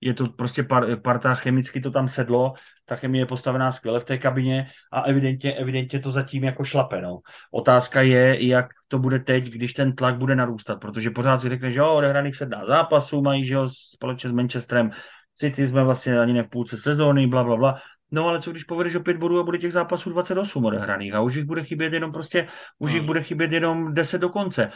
je 0.00 0.14
to 0.14 0.26
prostě 0.26 0.62
par, 0.62 1.00
parta, 1.00 1.34
chemicky 1.34 1.80
to 1.80 1.90
tam 1.90 2.08
sedlo, 2.08 2.54
ta 2.88 2.96
chemie 2.96 3.22
je 3.22 3.26
postavená 3.26 3.72
skvěle 3.72 4.00
v 4.00 4.04
té 4.04 4.18
kabině 4.18 4.66
a 4.92 5.00
evidentně, 5.00 5.54
evidentně 5.54 6.00
to 6.00 6.10
zatím 6.10 6.44
jako 6.44 6.64
šlape. 6.64 7.02
No. 7.02 7.18
Otázka 7.50 8.02
je, 8.02 8.46
jak 8.46 8.66
to 8.88 8.98
bude 8.98 9.18
teď, 9.18 9.44
když 9.44 9.72
ten 9.72 9.94
tlak 9.94 10.18
bude 10.18 10.36
narůstat, 10.36 10.80
protože 10.80 11.10
pořád 11.10 11.40
si 11.40 11.48
řekne, 11.48 11.72
že 11.72 11.78
jo, 11.78 11.94
odehraných 11.94 12.36
se 12.36 12.46
dá 12.46 12.66
zápasů, 12.66 13.22
mají, 13.22 13.46
že 13.46 13.54
jo, 13.54 13.68
společně 13.94 14.30
s 14.30 14.32
Manchesterem, 14.32 14.90
City 15.34 15.68
jsme 15.68 15.84
vlastně 15.84 16.18
ani 16.18 16.32
ne 16.32 16.42
v 16.42 16.48
půlce 16.48 16.76
sezóny, 16.76 17.26
bla, 17.26 17.44
bla, 17.44 17.56
bla. 17.56 17.78
No 18.10 18.28
ale 18.28 18.42
co 18.42 18.50
když 18.50 18.64
povedeš 18.64 18.94
o 18.94 19.00
pět 19.00 19.16
bodů 19.16 19.40
a 19.40 19.42
bude 19.42 19.58
těch 19.58 19.72
zápasů 19.72 20.10
28 20.10 20.64
odehraných 20.64 21.14
a 21.14 21.20
už 21.20 21.34
jich 21.34 21.44
bude 21.44 21.64
chybět 21.64 21.92
jenom 21.92 22.12
prostě, 22.12 22.48
už 22.78 22.90
jich 22.92 23.00
hmm. 23.00 23.06
bude 23.06 23.22
chybět 23.22 23.52
jenom 23.52 23.94
10 23.94 24.18
do 24.18 24.28
konce 24.28 24.72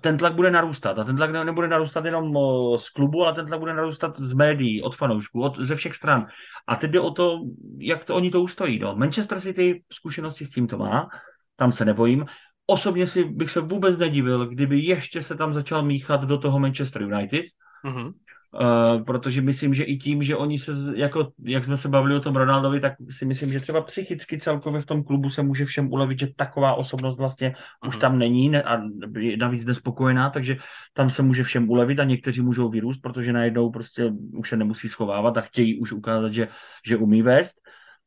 ten 0.00 0.18
tlak 0.18 0.34
bude 0.34 0.50
narůstat. 0.50 0.98
A 0.98 1.04
ten 1.04 1.16
tlak 1.16 1.30
nebude 1.30 1.68
narůstat 1.68 2.04
jenom 2.04 2.34
z 2.76 2.90
klubu, 2.90 3.24
ale 3.24 3.34
ten 3.34 3.46
tlak 3.46 3.60
bude 3.60 3.74
narůstat 3.74 4.20
z 4.20 4.34
médií, 4.34 4.82
od 4.82 4.96
fanoušků, 4.96 5.42
od, 5.42 5.58
ze 5.58 5.76
všech 5.76 5.94
stran. 5.94 6.26
A 6.66 6.76
teď 6.76 6.90
jde 6.90 7.00
o 7.00 7.10
to, 7.10 7.38
jak 7.78 8.04
to, 8.04 8.14
oni 8.14 8.30
to 8.30 8.42
ustojí. 8.42 8.78
No. 8.78 8.96
Manchester 8.96 9.40
City 9.40 9.82
zkušenosti 9.92 10.46
s 10.46 10.50
tím 10.50 10.66
to 10.66 10.78
má, 10.78 11.08
tam 11.56 11.72
se 11.72 11.84
nebojím. 11.84 12.26
Osobně 12.66 13.06
si 13.06 13.24
bych 13.24 13.50
se 13.50 13.60
vůbec 13.60 13.98
nedivil, 13.98 14.46
kdyby 14.46 14.80
ještě 14.80 15.22
se 15.22 15.36
tam 15.36 15.54
začal 15.54 15.82
míchat 15.82 16.20
do 16.24 16.38
toho 16.38 16.58
Manchester 16.58 17.02
United, 17.02 17.44
mm-hmm. 17.84 18.12
Uh, 18.60 19.04
protože 19.04 19.40
myslím, 19.40 19.74
že 19.74 19.84
i 19.84 19.96
tím, 19.96 20.22
že 20.22 20.36
oni 20.36 20.58
se, 20.58 20.72
jako, 20.94 21.32
jak 21.44 21.64
jsme 21.64 21.76
se 21.76 21.88
bavili 21.88 22.14
o 22.14 22.20
tom 22.20 22.36
Ronaldovi, 22.36 22.80
tak 22.80 22.92
si 23.10 23.24
myslím, 23.24 23.52
že 23.52 23.60
třeba 23.60 23.80
psychicky 23.80 24.38
celkově 24.38 24.80
v 24.80 24.86
tom 24.86 25.04
klubu 25.04 25.30
se 25.30 25.42
může 25.42 25.64
všem 25.64 25.92
ulevit, 25.92 26.18
že 26.18 26.28
taková 26.36 26.74
osobnost 26.74 27.18
vlastně 27.18 27.50
uh-huh. 27.50 27.88
už 27.88 27.94
mhm. 27.94 28.00
tam 28.00 28.18
není 28.18 28.48
ne, 28.48 28.62
a 28.62 28.82
je 29.18 29.36
navíc 29.36 29.64
nespokojená, 29.64 30.30
takže 30.30 30.56
tam 30.92 31.10
se 31.10 31.22
může 31.22 31.44
všem 31.44 31.70
ulevit 31.70 31.98
a 31.98 32.04
někteří 32.04 32.40
můžou 32.40 32.68
vyrůst, 32.68 33.02
protože 33.02 33.32
najednou 33.32 33.70
prostě 33.70 34.12
už 34.32 34.48
se 34.48 34.56
nemusí 34.56 34.88
schovávat 34.88 35.36
a 35.36 35.40
chtějí 35.40 35.80
už 35.80 35.92
ukázat, 35.92 36.32
že, 36.32 36.48
že 36.86 36.96
umí 36.96 37.22
vést. 37.22 37.56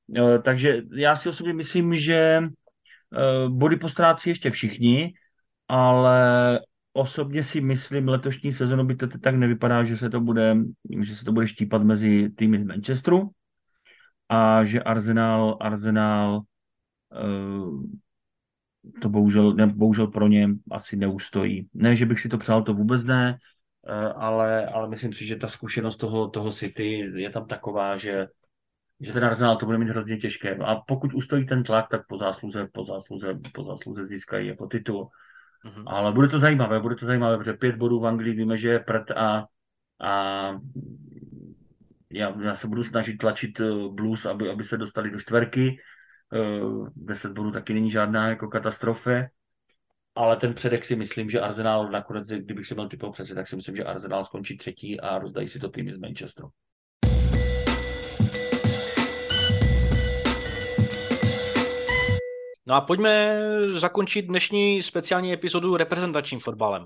Uh, 0.08 0.38
takže 0.42 0.82
já 0.96 1.16
si 1.16 1.30
osobně 1.30 1.54
myslím, 1.54 1.98
že 1.98 2.40
uh, 2.42 3.58
body 3.58 3.76
postrácí 3.76 4.30
ještě 4.30 4.52
všichni, 4.52 5.14
ale 5.68 6.60
osobně 6.96 7.44
si 7.44 7.62
myslím, 7.62 8.08
letošní 8.08 8.54
sezonu 8.54 8.84
by 8.84 8.96
to 8.96 9.08
tak 9.08 9.36
nevypadá, 9.36 9.84
že 9.84 9.98
se 9.98 10.10
to 10.10 10.22
bude, 10.22 10.58
že 11.02 11.16
se 11.16 11.26
to 11.26 11.32
bude 11.32 11.48
štípat 11.48 11.84
mezi 11.84 12.30
týmy 12.30 12.60
z 12.60 12.64
Manchesteru 12.64 13.30
a 14.30 14.66
že 14.66 14.84
Arsenal, 14.84 15.58
Arsenal 15.60 16.42
uh, 17.12 17.84
to 19.02 19.10
bohužel, 19.10 19.54
ne, 19.54 19.68
bohužel 19.68 20.08
pro 20.08 20.28
ně 20.28 20.50
asi 20.72 20.96
neustojí. 20.96 21.68
Ne, 21.74 21.96
že 21.96 22.06
bych 22.06 22.20
si 22.20 22.30
to 22.30 22.38
přál, 22.38 22.64
to 22.64 22.74
vůbec 22.74 23.04
ne, 23.04 23.38
uh, 23.90 24.24
ale, 24.24 24.66
ale 24.66 24.90
myslím 24.90 25.14
si, 25.14 25.28
že 25.28 25.36
ta 25.36 25.48
zkušenost 25.48 25.98
toho, 25.98 26.30
toho 26.30 26.52
City 26.52 27.12
je 27.16 27.30
tam 27.30 27.48
taková, 27.48 27.98
že, 27.98 28.28
že 29.00 29.14
ten 29.14 29.26
Arsenal 29.26 29.58
to 29.58 29.66
bude 29.66 29.78
mít 29.78 29.90
hrozně 29.90 30.18
těžké. 30.18 30.56
No 30.56 30.70
a 30.70 30.84
pokud 30.88 31.14
ustojí 31.14 31.46
ten 31.46 31.64
tlak, 31.64 31.90
tak 31.92 32.08
po 32.08 32.18
zásluze, 32.18 32.68
po 32.72 32.84
zásluze, 32.84 33.40
po 33.54 33.64
zásluze 33.64 34.08
získají 34.08 34.48
jako 34.48 34.68
titul. 34.68 35.10
Mm-hmm. 35.66 35.84
Ale 35.88 36.12
bude 36.12 36.28
to 36.28 36.40
zajímavé, 36.40 36.80
bude 36.80 36.96
to 36.96 37.06
zajímavé, 37.06 37.38
protože 37.38 37.54
pět 37.54 37.76
bodů 37.76 38.00
v 38.00 38.08
Anglii 38.08 38.36
víme, 38.36 38.58
že 38.58 38.70
je 38.70 38.80
prd 38.80 39.12
a, 39.12 39.46
a 40.02 40.52
já, 42.12 42.42
já 42.42 42.56
se 42.56 42.68
budu 42.68 42.84
snažit 42.84 43.18
tlačit 43.18 43.60
eh, 43.60 43.64
Blues, 43.92 44.26
aby, 44.26 44.50
aby 44.50 44.64
se 44.64 44.78
dostali 44.78 45.12
do 45.12 45.20
čtverky. 45.20 45.78
Uh, 46.34 46.90
deset 46.96 47.32
bodů 47.32 47.52
taky 47.52 47.74
není 47.74 47.92
žádná 47.92 48.30
jako 48.30 48.48
katastrofe, 48.48 49.30
ale 50.16 50.38
ten 50.38 50.54
předek 50.54 50.86
si 50.86 50.96
myslím, 50.96 51.30
že 51.30 51.40
Arsenal 51.40 51.92
nakonec, 51.92 52.28
kdybych 52.28 52.68
si 52.68 52.74
měl 52.74 52.90
typovat 52.90 53.14
přesně, 53.14 53.36
tak 53.36 53.48
si 53.48 53.56
myslím, 53.56 53.76
že 53.76 53.84
Arsenal 53.84 54.26
skončí 54.26 54.58
třetí 54.58 55.00
a 55.00 55.20
rozdají 55.20 55.48
si 55.48 55.60
to 55.60 55.70
týmy 55.70 55.94
z 55.94 55.98
Manchesteru. 55.98 56.50
No 62.68 62.76
a 62.76 62.82
pojďme 62.82 63.38
zakončit 63.72 64.22
dnešní 64.22 64.84
speciální 64.84 65.34
epizodu 65.34 65.78
reprezentačním 65.78 66.40
fotbalem. 66.40 66.86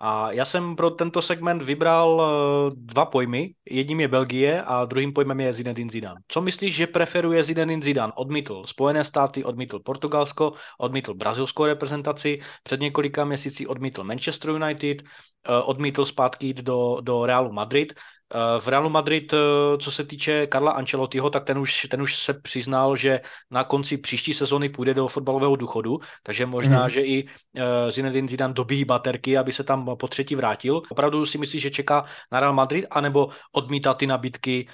A 0.00 0.32
já 0.32 0.44
jsem 0.44 0.76
pro 0.76 0.90
tento 0.90 1.22
segment 1.22 1.62
vybral 1.62 2.22
eh, 2.22 2.70
dva 2.76 3.06
pojmy. 3.06 3.54
Jedním 3.70 4.00
je 4.00 4.08
Belgie 4.08 4.62
a 4.62 4.84
druhým 4.84 5.12
pojmem 5.12 5.40
je 5.40 5.52
Zinedine 5.52 5.90
Zidane. 5.90 6.20
Co 6.28 6.40
myslíš, 6.40 6.74
že 6.74 6.86
preferuje 6.86 7.44
Zinedine 7.44 7.82
Zidane? 7.82 8.12
Odmítl 8.16 8.62
Spojené 8.66 9.04
státy, 9.04 9.44
odmítl 9.44 9.78
Portugalsko, 9.78 10.52
odmítl 10.78 11.14
brazilskou 11.14 11.64
reprezentaci, 11.64 12.38
před 12.62 12.80
několika 12.80 13.24
měsíci 13.24 13.66
odmítl 13.66 14.04
Manchester 14.04 14.50
United, 14.50 15.02
eh, 15.02 15.62
odmítl 15.62 16.04
zpátky 16.04 16.46
jít 16.46 16.60
do, 16.60 16.98
do 17.00 17.26
Realu 17.26 17.52
Madrid. 17.52 17.92
Eh, 18.34 18.60
v 18.60 18.68
Realu 18.68 18.90
Madrid, 18.90 19.32
eh, 19.32 19.36
co 19.78 19.90
se 19.90 20.04
týče 20.04 20.46
Karla 20.46 20.72
Ancelottiho, 20.72 21.30
tak 21.30 21.44
ten 21.44 21.58
už, 21.58 21.86
ten 21.90 22.02
už 22.02 22.18
se 22.18 22.34
přiznal, 22.34 22.96
že 22.96 23.20
na 23.50 23.64
konci 23.64 23.96
příští 23.96 24.34
sezóny 24.34 24.68
půjde 24.68 24.94
do 24.94 25.08
fotbalového 25.08 25.56
důchodu, 25.56 25.98
takže 26.22 26.46
možná, 26.46 26.84
mm. 26.84 26.90
že 26.90 27.00
i 27.00 27.26
eh, 27.56 27.92
Zinedine 27.92 28.28
Zidane 28.28 28.54
dobíjí 28.54 28.84
baterky, 28.84 29.38
aby 29.38 29.52
se 29.52 29.64
tam 29.64 29.96
po 29.96 30.08
třetí 30.08 30.36
vrátil. 30.36 30.82
Opravdu 30.90 31.26
si 31.26 31.38
myslíš, 31.38 31.62
že 31.62 31.70
čeká 31.70 32.04
na 32.32 32.40
Real 32.40 32.52
Madrid, 32.52 32.86
anebo 32.90 33.28
odmítá 33.52 33.94
ty 33.94 34.06
nabídky, 34.06 34.68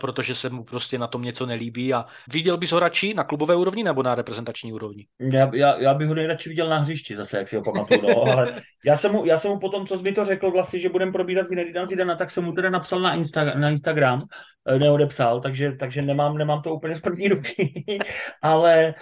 protože 0.00 0.34
se 0.34 0.50
mu 0.50 0.64
prostě 0.64 0.98
na 0.98 1.06
tom 1.06 1.22
něco 1.22 1.46
nelíbí 1.46 1.94
a 1.94 2.04
viděl 2.32 2.56
bys 2.56 2.72
ho 2.72 2.80
radši 2.80 3.14
na 3.14 3.24
klubové 3.24 3.56
úrovni 3.56 3.84
nebo 3.84 4.02
na 4.02 4.14
reprezentační 4.14 4.72
úrovni? 4.72 5.06
Já, 5.20 5.50
já, 5.54 5.78
já 5.78 5.94
bych 5.94 6.08
ho 6.08 6.14
nejradši 6.14 6.48
viděl 6.48 6.68
na 6.68 6.78
hřišti 6.78 7.16
zase, 7.16 7.38
jak 7.38 7.48
si 7.48 7.56
ho 7.56 7.62
pamatuju, 7.62 8.02
no, 8.02 8.22
ale 8.22 8.62
já 8.84 8.96
jsem 8.96 9.12
mu, 9.12 9.24
já 9.26 9.38
jsem 9.38 9.50
mu 9.50 9.58
potom, 9.58 9.86
co 9.86 9.96
jsi 9.96 10.02
mi 10.02 10.12
to 10.12 10.24
řekl 10.24 10.50
vlastně, 10.50 10.80
že 10.80 10.88
budeme 10.88 11.12
probírat 11.12 11.46
Zinedine 11.46 11.86
Zidane, 11.86 12.16
tak 12.16 12.30
jsem 12.30 12.44
mu 12.44 12.52
teda 12.52 12.70
napsal 12.70 12.95
na, 12.98 13.14
Insta, 13.14 13.44
na 13.44 13.70
Instagram, 13.70 14.22
eh, 14.68 14.78
neodepsal, 14.78 15.40
takže, 15.40 15.72
takže 15.72 16.02
nemám, 16.02 16.38
nemám 16.38 16.62
to 16.62 16.74
úplně 16.74 16.96
z 16.96 17.00
první 17.00 17.28
ruky, 17.28 17.84
ale, 18.42 18.94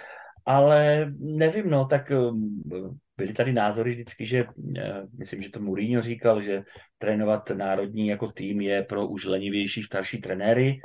ale 0.45 1.11
nevím, 1.19 1.69
no, 1.69 1.85
tak 1.85 2.11
eh, 2.11 2.15
byly 3.17 3.33
tady 3.33 3.53
názory 3.53 3.91
vždycky, 3.91 4.25
že 4.25 4.45
eh, 4.77 5.01
myslím, 5.17 5.41
že 5.41 5.49
to 5.49 5.59
Mourinho 5.59 6.01
říkal, 6.01 6.41
že 6.41 6.63
trénovat 6.97 7.49
národní 7.49 8.07
jako 8.07 8.31
tým 8.31 8.61
je 8.61 8.83
pro 8.83 9.07
už 9.07 9.25
lenivější 9.25 9.83
starší 9.83 10.21
trenéry, 10.21 10.79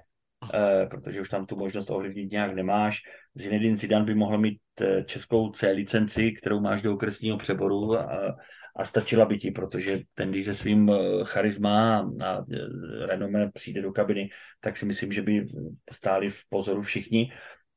protože 0.90 1.20
už 1.20 1.28
tam 1.28 1.46
tu 1.46 1.56
možnost 1.56 1.90
ovlivnit 1.90 2.30
nějak 2.30 2.54
nemáš. 2.54 2.98
Zinedine 3.34 3.76
Zidane 3.76 4.04
by 4.04 4.14
mohl 4.14 4.38
mít 4.38 4.58
českou 5.04 5.50
C 5.50 5.70
licenci, 5.70 6.32
kterou 6.32 6.60
máš 6.60 6.82
do 6.82 6.94
okresního 6.94 7.38
přeboru 7.38 7.98
a 7.98 8.36
a 8.80 8.84
stačila 8.84 9.24
by 9.24 9.38
ti, 9.38 9.50
protože 9.50 10.00
ten, 10.14 10.30
když 10.30 10.44
se 10.44 10.54
svým 10.54 10.90
eh, 10.90 11.24
charisma 11.24 11.98
a 12.24 12.38
eh, 12.38 13.06
renomé 13.06 13.50
přijde 13.50 13.82
do 13.82 13.92
kabiny, 13.92 14.30
tak 14.60 14.76
si 14.76 14.86
myslím, 14.86 15.12
že 15.12 15.22
by 15.22 15.46
stáli 15.92 16.30
v 16.30 16.40
pozoru 16.48 16.82
všichni. 16.82 17.32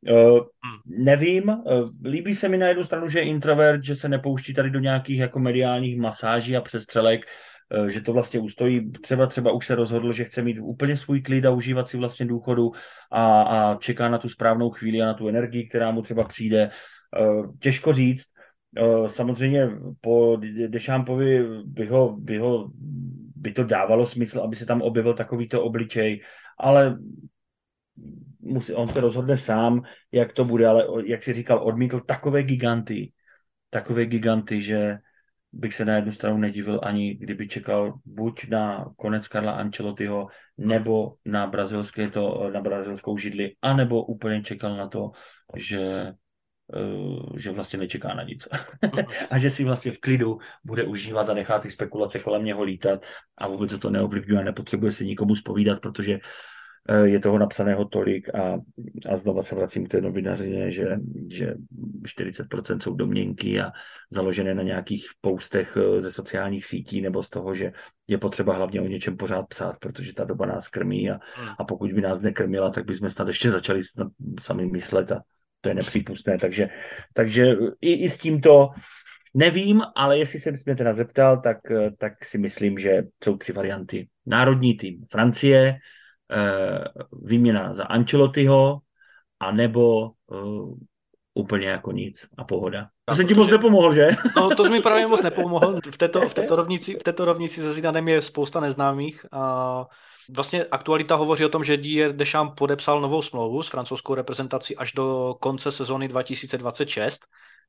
Uh, 0.10 0.40
nevím, 0.86 1.50
uh, 1.50 1.90
líbí 2.04 2.36
se 2.36 2.50
mi 2.50 2.58
na 2.58 2.68
jednu 2.68 2.84
stranu, 2.84 3.10
že 3.10 3.20
je 3.20 3.26
introvert, 3.26 3.84
že 3.84 3.96
se 3.96 4.10
nepouští 4.10 4.54
tady 4.54 4.70
do 4.70 4.80
nějakých 4.80 5.20
jako 5.20 5.40
mediálních 5.40 5.98
masáží 5.98 6.58
a 6.58 6.62
přestřelek, 6.62 7.22
uh, 7.80 7.88
že 7.88 8.02
to 8.02 8.14
vlastně 8.14 8.40
ustojí. 8.40 8.92
Třeba 8.92 9.28
třeba 9.28 9.52
už 9.52 9.66
se 9.66 9.76
rozhodl, 9.76 10.14
že 10.14 10.24
chce 10.24 10.42
mít 10.42 10.60
úplně 10.60 10.98
svůj 10.98 11.22
klid 11.22 11.46
a 11.46 11.52
užívat 11.52 11.88
si 11.90 11.98
vlastně 11.98 12.26
důchodu 12.26 12.72
a, 13.12 13.42
a 13.42 13.76
čeká 13.76 14.10
na 14.10 14.18
tu 14.18 14.30
správnou 14.30 14.70
chvíli 14.70 15.02
a 15.02 15.06
na 15.06 15.14
tu 15.14 15.28
energii, 15.28 15.70
která 15.70 15.92
mu 15.92 16.02
třeba 16.02 16.24
přijde. 16.24 16.72
Těžko 17.60 17.94
říct, 17.94 18.26
Samozřejmě 19.08 19.70
po 20.02 20.38
Dešampovi 20.68 21.62
by, 21.66 21.86
ho, 21.86 22.18
by, 22.18 22.38
ho, 22.38 22.72
by 23.36 23.52
to 23.52 23.64
dávalo 23.64 24.06
smysl, 24.06 24.40
aby 24.42 24.56
se 24.56 24.66
tam 24.66 24.82
objevil 24.82 25.14
takovýto 25.14 25.64
obličej, 25.64 26.22
ale 26.58 26.98
musí, 28.40 28.74
on 28.74 28.90
se 28.90 29.02
rozhodne 29.02 29.38
sám, 29.38 29.84
jak 30.12 30.34
to 30.34 30.46
bude, 30.46 30.68
ale 30.68 30.86
jak 31.06 31.24
si 31.24 31.34
říkal, 31.34 31.64
odmítl 31.64 32.00
takové 32.00 32.44
giganty, 32.44 33.12
takové 33.70 34.06
giganty, 34.06 34.62
že 34.62 34.98
bych 35.52 35.76
se 35.76 35.86
na 35.86 35.96
jednu 35.96 36.12
stranu 36.12 36.38
nedivil 36.38 36.80
ani, 36.84 37.16
kdyby 37.16 37.48
čekal 37.48 37.94
buď 38.06 38.50
na 38.50 38.86
konec 38.98 39.28
Karla 39.28 39.52
Ancelottiho, 39.52 40.28
nebo 40.58 41.14
na, 41.26 41.48
brazilské 41.48 42.10
to, 42.10 42.50
na 42.54 42.62
brazilskou 42.62 43.18
židli, 43.18 43.56
anebo 43.62 44.06
úplně 44.06 44.44
čekal 44.44 44.78
na 44.78 44.88
to, 44.88 45.12
že 45.58 45.80
Eh, 45.80 46.23
že 47.38 47.52
vlastně 47.52 47.80
nečeká 47.80 48.14
na 48.14 48.24
nic. 48.24 48.48
a 49.30 49.38
že 49.38 49.52
si 49.52 49.64
vlastně 49.64 49.92
v 49.92 50.00
klidu 50.00 50.40
bude 50.64 50.84
užívat 50.84 51.30
a 51.30 51.34
nechá 51.34 51.60
ty 51.60 51.72
spekulace 51.72 52.20
kolem 52.20 52.46
něho 52.46 52.64
lítat 52.64 53.02
a 53.38 53.48
vůbec 53.48 53.72
se 53.72 53.78
to 53.78 53.90
neovlivňuje 53.90 54.42
a 54.42 54.44
nepotřebuje 54.44 54.92
se 54.92 55.06
nikomu 55.06 55.36
spovídat, 55.36 55.80
protože 55.82 56.20
eh, 56.90 57.08
je 57.08 57.20
toho 57.20 57.38
napsaného 57.38 57.86
tolik 57.86 58.36
a, 58.36 58.60
a 59.10 59.18
znova 59.18 59.44
se 59.44 59.56
vracím 59.56 59.86
k 59.86 59.90
té 59.90 60.02
novinařině, 60.02 60.72
že, 60.72 60.98
že 61.30 61.54
40% 62.04 62.80
jsou 62.80 62.96
domněnky 62.96 63.62
a 63.62 63.72
založené 64.12 64.56
na 64.56 64.64
nějakých 64.64 65.08
postech 65.22 65.78
eh, 65.78 66.02
ze 66.02 66.12
sociálních 66.12 66.66
sítí 66.66 67.02
nebo 67.02 67.24
z 67.24 67.30
toho, 67.30 67.56
že 67.56 67.72
je 68.08 68.18
potřeba 68.18 68.56
hlavně 68.56 68.82
o 68.82 68.88
něčem 68.88 69.18
pořád 69.18 69.44
psát, 69.44 69.76
protože 69.80 70.14
ta 70.14 70.24
doba 70.24 70.46
nás 70.46 70.68
krmí 70.68 71.12
a, 71.12 71.20
hmm. 71.36 71.50
a 71.60 71.64
pokud 71.64 71.94
by 71.94 72.02
nás 72.02 72.22
nekrmila, 72.22 72.70
tak 72.70 72.86
bychom 72.86 73.10
snad 73.10 73.28
ještě 73.28 73.52
začali 73.52 73.82
sami 74.40 74.66
myslet 74.66 75.12
a 75.12 75.22
to 75.64 75.70
je 75.70 75.76
nepřípustné. 75.76 76.38
Takže, 76.38 76.70
takže 77.14 77.56
i, 77.82 77.94
i 77.94 78.10
s 78.10 78.18
tímto 78.18 78.70
nevím, 79.34 79.82
ale 79.96 80.18
jestli 80.18 80.40
jsem 80.40 80.58
se 80.58 80.64
mě 80.66 80.76
teda 80.76 80.94
zeptal, 80.94 81.42
tak, 81.42 81.58
tak 81.98 82.26
si 82.26 82.38
myslím, 82.38 82.80
že 82.80 83.04
jsou 83.24 83.38
tři 83.38 83.54
varianty. 83.54 84.08
Národní 84.26 84.78
tým 84.78 85.06
Francie, 85.12 85.78
eh, 86.32 86.84
výměna 87.24 87.74
za 87.74 87.84
Ancelottiho, 87.84 88.80
anebo 89.40 90.12
uh, 90.28 90.78
úplně 91.34 91.68
jako 91.68 91.92
nic 91.92 92.28
a 92.38 92.44
pohoda. 92.44 92.90
To 93.06 93.16
jsem 93.16 93.28
ti 93.28 93.34
moc 93.34 93.52
nepomohl, 93.52 93.94
že? 93.94 94.08
No, 94.36 94.56
to 94.56 94.66
jsi 94.66 94.72
mi 94.72 94.82
právě 94.82 95.08
moc 95.08 95.24
nepomohl. 95.24 95.80
V 95.92 95.98
této, 95.98 96.30
v 96.30 96.34
této, 96.34 96.56
rovnici, 96.56 96.96
v 96.96 97.04
této 97.04 97.26
rovnici 97.26 97.62
se 97.62 97.74
Zidanem 97.74 98.08
je 98.08 98.22
spousta 98.22 98.60
neznámých 98.60 99.26
a 99.32 99.86
Vlastně 100.30 100.66
aktualita 100.66 101.16
hovoří 101.16 101.46
o 101.46 101.50
tom, 101.50 101.64
že 101.64 101.78
Didier 101.78 102.16
Deschamps 102.16 102.56
podepsal 102.58 103.02
novou 103.02 103.22
smlouvu 103.22 103.64
s 103.64 103.70
francouzskou 103.70 104.16
reprezentací 104.16 104.78
až 104.78 104.92
do 104.92 105.36
konce 105.40 105.72
sezóny 105.72 106.08
2026 106.08 107.22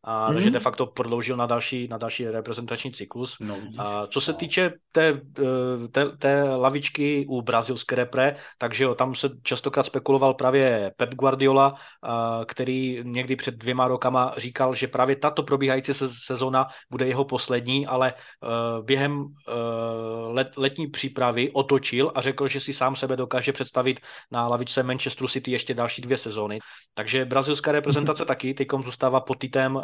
a, 0.04 0.28
mm. 0.28 0.34
takže 0.34 0.50
de 0.50 0.60
facto 0.60 0.86
prodloužil 0.86 1.36
na 1.36 1.46
další, 1.46 1.88
na 1.88 1.98
další 1.98 2.26
reprezentační 2.26 2.92
cyklus. 2.92 3.36
No, 3.40 3.56
a, 3.78 4.06
co 4.06 4.20
se 4.20 4.32
týče 4.32 4.72
té, 4.92 5.20
eh, 5.38 5.88
té, 5.88 6.16
té 6.16 6.42
lavičky 6.42 7.26
u 7.28 7.42
brazilské 7.42 7.96
repre, 7.96 8.36
takže 8.58 8.84
jo, 8.84 8.94
tam 8.94 9.14
se 9.14 9.28
častokrát 9.42 9.86
spekuloval 9.86 10.34
právě 10.34 10.92
Pep 10.96 11.14
Guardiola, 11.14 11.74
a, 12.02 12.40
který 12.46 13.00
někdy 13.02 13.36
před 13.36 13.54
dvěma 13.54 13.88
rokama 13.88 14.34
říkal, 14.36 14.74
že 14.74 14.88
právě 14.88 15.16
tato 15.16 15.42
probíhající 15.42 15.92
sezóna 16.26 16.66
bude 16.90 17.06
jeho 17.06 17.24
poslední, 17.24 17.86
ale 17.86 18.14
uh, 18.14 18.84
během 18.84 19.20
uh, 19.20 19.24
let, 20.34 20.56
letní 20.56 20.86
přípravy 20.86 21.50
otočil 21.50 22.12
a 22.14 22.20
řekl, 22.20 22.48
že 22.48 22.60
si 22.60 22.72
sám 22.72 22.96
sebe 22.96 23.16
dokáže 23.16 23.52
představit 23.52 24.00
na 24.32 24.48
lavičce 24.48 24.82
Manchesteru 24.82 25.28
City 25.28 25.50
ještě 25.50 25.74
další 25.74 26.02
dvě 26.02 26.16
sezóny. 26.16 26.58
Takže 26.94 27.24
brazilská 27.24 27.72
reprezentace 27.72 28.24
taky 28.24 28.54
teď 28.54 28.68
zůstává 28.84 29.20
pod 29.20 29.40
titem 29.40 29.82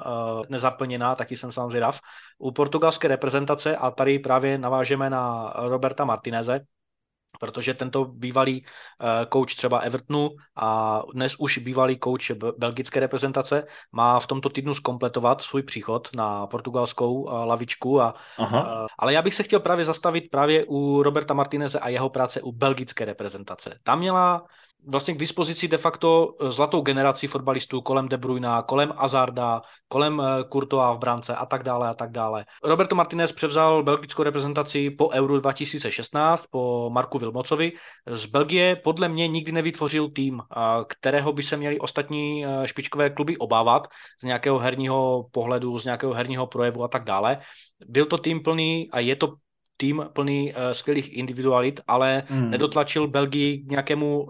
nezaplněná, 0.49 1.15
taky 1.15 1.37
jsem 1.37 1.53
sám 1.53 1.69
zvědav. 1.69 2.01
U 2.39 2.53
portugalské 2.53 3.09
reprezentace, 3.09 3.77
a 3.77 3.91
tady 3.91 4.19
právě 4.19 4.59
navážeme 4.59 5.11
na 5.11 5.53
Roberta 5.57 6.05
Martineze, 6.05 6.61
protože 7.41 7.75
tento 7.75 8.05
bývalý 8.05 8.63
uh, 8.63 8.67
coach 9.33 9.55
třeba 9.55 9.79
Evertonu 9.79 10.31
a 10.57 11.03
dnes 11.15 11.35
už 11.39 11.59
bývalý 11.59 11.99
coach 12.05 12.31
belgické 12.59 13.01
reprezentace 13.01 13.67
má 13.93 14.21
v 14.21 14.27
tomto 14.27 14.49
týdnu 14.49 14.75
zkompletovat 14.75 15.43
svůj 15.43 15.63
příchod 15.63 16.09
na 16.17 16.47
portugalskou 16.47 17.13
uh, 17.15 17.33
lavičku. 17.33 18.01
A, 18.01 18.15
Aha. 18.39 18.87
Ale 18.99 19.13
já 19.13 19.23
bych 19.23 19.35
se 19.35 19.43
chtěl 19.43 19.61
právě 19.61 19.85
zastavit 19.85 20.31
právě 20.31 20.65
u 20.69 21.03
Roberta 21.03 21.35
Martineze 21.35 21.79
a 21.79 21.89
jeho 21.89 22.11
práce 22.11 22.43
u 22.43 22.53
belgické 22.53 23.05
reprezentace. 23.05 23.79
Tam 23.83 23.99
měla 23.99 24.47
vlastně 24.87 25.15
k 25.15 25.19
dispozici 25.19 25.69
de 25.69 25.77
facto 25.77 26.35
eh, 26.41 26.53
zlatou 26.53 26.81
generaci 26.81 27.27
fotbalistů 27.29 27.81
kolem 27.81 28.09
De 28.09 28.17
Bruyna, 28.17 28.63
kolem 28.63 28.93
Azarda, 28.97 29.63
kolem 29.89 30.23
Kurtoa 30.49 30.93
eh, 30.93 30.97
v 30.97 30.99
brance 30.99 31.37
a 31.37 31.47
tak 31.47 31.63
dále 31.63 31.89
a 31.89 31.95
tak 31.95 32.11
dále. 32.11 32.45
Roberto 32.65 32.95
Martinez 32.95 33.33
převzal 33.33 33.83
belgickou 33.83 34.23
reprezentaci 34.23 34.91
po 34.91 35.11
Euro 35.11 35.41
2016, 35.41 36.47
po 36.51 36.91
Marku 36.93 37.19
Vilmocovi. 37.19 37.73
Z 38.07 38.27
Belgie 38.27 38.77
podle 38.77 39.09
mě 39.09 39.29
nikdy 39.29 39.53
nevytvořil 39.53 40.11
tým, 40.11 40.41
kterého 40.89 41.33
by 41.33 41.43
se 41.43 41.57
měli 41.57 41.79
ostatní 41.79 42.47
eh, 42.47 42.69
špičkové 42.69 43.11
kluby 43.11 43.37
obávat 43.37 43.89
z 44.21 44.25
nějakého 44.25 44.59
herního 44.59 45.27
pohledu, 45.33 45.79
z 45.79 45.85
nějakého 45.85 46.13
herního 46.13 46.47
projevu 46.47 46.85
a 46.85 46.89
tak 46.89 47.05
dále. 47.05 47.39
Byl 47.89 48.07
to 48.07 48.19
tým 48.19 48.43
plný 48.43 48.89
a 48.93 49.01
je 49.01 49.17
to 49.17 49.35
tým 49.77 50.05
plný 50.13 50.53
uh, 50.53 50.71
skvělých 50.73 51.17
individualit, 51.17 51.81
ale 51.87 52.23
hmm. 52.27 52.51
nedotlačil 52.51 53.09
Belgii 53.09 53.59
k 53.59 53.71
nějakému 53.71 54.27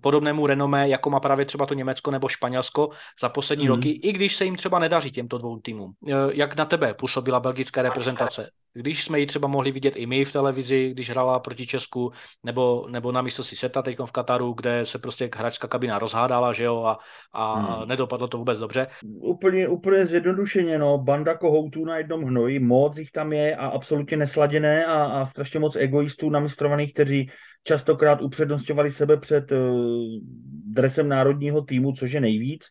podobnému 0.00 0.46
renomé, 0.46 0.88
jako 0.88 1.10
má 1.10 1.20
právě 1.20 1.44
třeba 1.44 1.66
to 1.66 1.74
Německo 1.74 2.10
nebo 2.10 2.28
Španělsko 2.28 2.88
za 3.20 3.28
poslední 3.28 3.64
mm. 3.64 3.70
roky, 3.70 3.90
i 3.90 4.12
když 4.12 4.36
se 4.36 4.44
jim 4.44 4.56
třeba 4.56 4.78
nedaří 4.78 5.10
těmto 5.10 5.38
dvou 5.38 5.58
týmům. 5.58 5.92
E, 6.08 6.12
jak 6.32 6.56
na 6.56 6.64
tebe 6.64 6.94
působila 6.94 7.40
belgická 7.40 7.82
reprezentace? 7.82 8.50
Když 8.74 9.04
jsme 9.04 9.20
ji 9.20 9.26
třeba 9.26 9.48
mohli 9.48 9.72
vidět 9.72 9.96
i 9.96 10.06
my 10.06 10.24
v 10.24 10.32
televizi, 10.32 10.90
když 10.90 11.10
hrála 11.10 11.38
proti 11.38 11.66
Česku, 11.66 12.12
nebo, 12.44 12.86
nebo 12.90 13.12
na 13.12 13.22
místo 13.22 13.44
si 13.44 13.56
Seta 13.56 13.82
teď 13.82 13.98
v 13.98 14.12
Kataru, 14.12 14.52
kde 14.52 14.86
se 14.86 14.98
prostě 14.98 15.30
hráčská 15.36 15.68
kabina 15.68 15.98
rozhádala, 15.98 16.52
že 16.52 16.64
jo, 16.64 16.82
a, 16.82 16.98
a 17.32 17.54
hmm. 17.54 17.88
nedopadlo 17.88 18.28
to 18.28 18.38
vůbec 18.38 18.58
dobře. 18.58 18.86
Úplně, 19.04 19.68
úplně 19.68 20.06
zjednodušeně, 20.06 20.78
no, 20.78 20.98
banda 20.98 21.34
kohoutů 21.34 21.84
na 21.84 21.98
jednom 21.98 22.24
hnoji, 22.24 22.58
moc 22.58 22.98
jich 22.98 23.10
tam 23.10 23.32
je 23.32 23.56
a 23.56 23.66
absolutně 23.66 24.16
nesladěné 24.16 24.86
a, 24.86 25.04
a 25.04 25.26
strašně 25.26 25.60
moc 25.60 25.76
egoistů 25.76 26.30
namistrovaných, 26.30 26.92
kteří 26.92 27.30
častokrát 27.64 28.22
upřednostňovali 28.22 28.90
sebe 28.90 29.16
před 29.16 29.52
uh, 29.52 29.58
dresem 30.64 31.08
národního 31.08 31.62
týmu, 31.62 31.92
což 31.92 32.12
je 32.12 32.20
nejvíc. 32.20 32.70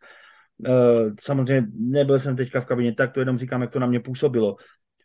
Uh, 0.67 1.11
samozřejmě 1.21 1.67
nebyl 1.79 2.19
jsem 2.19 2.35
teďka 2.35 2.61
v 2.61 2.65
kabině, 2.65 2.95
tak 2.95 3.13
to 3.13 3.19
jenom 3.19 3.37
říkám, 3.37 3.61
jak 3.61 3.71
to 3.71 3.79
na 3.79 3.87
mě 3.87 3.99
působilo. 3.99 4.55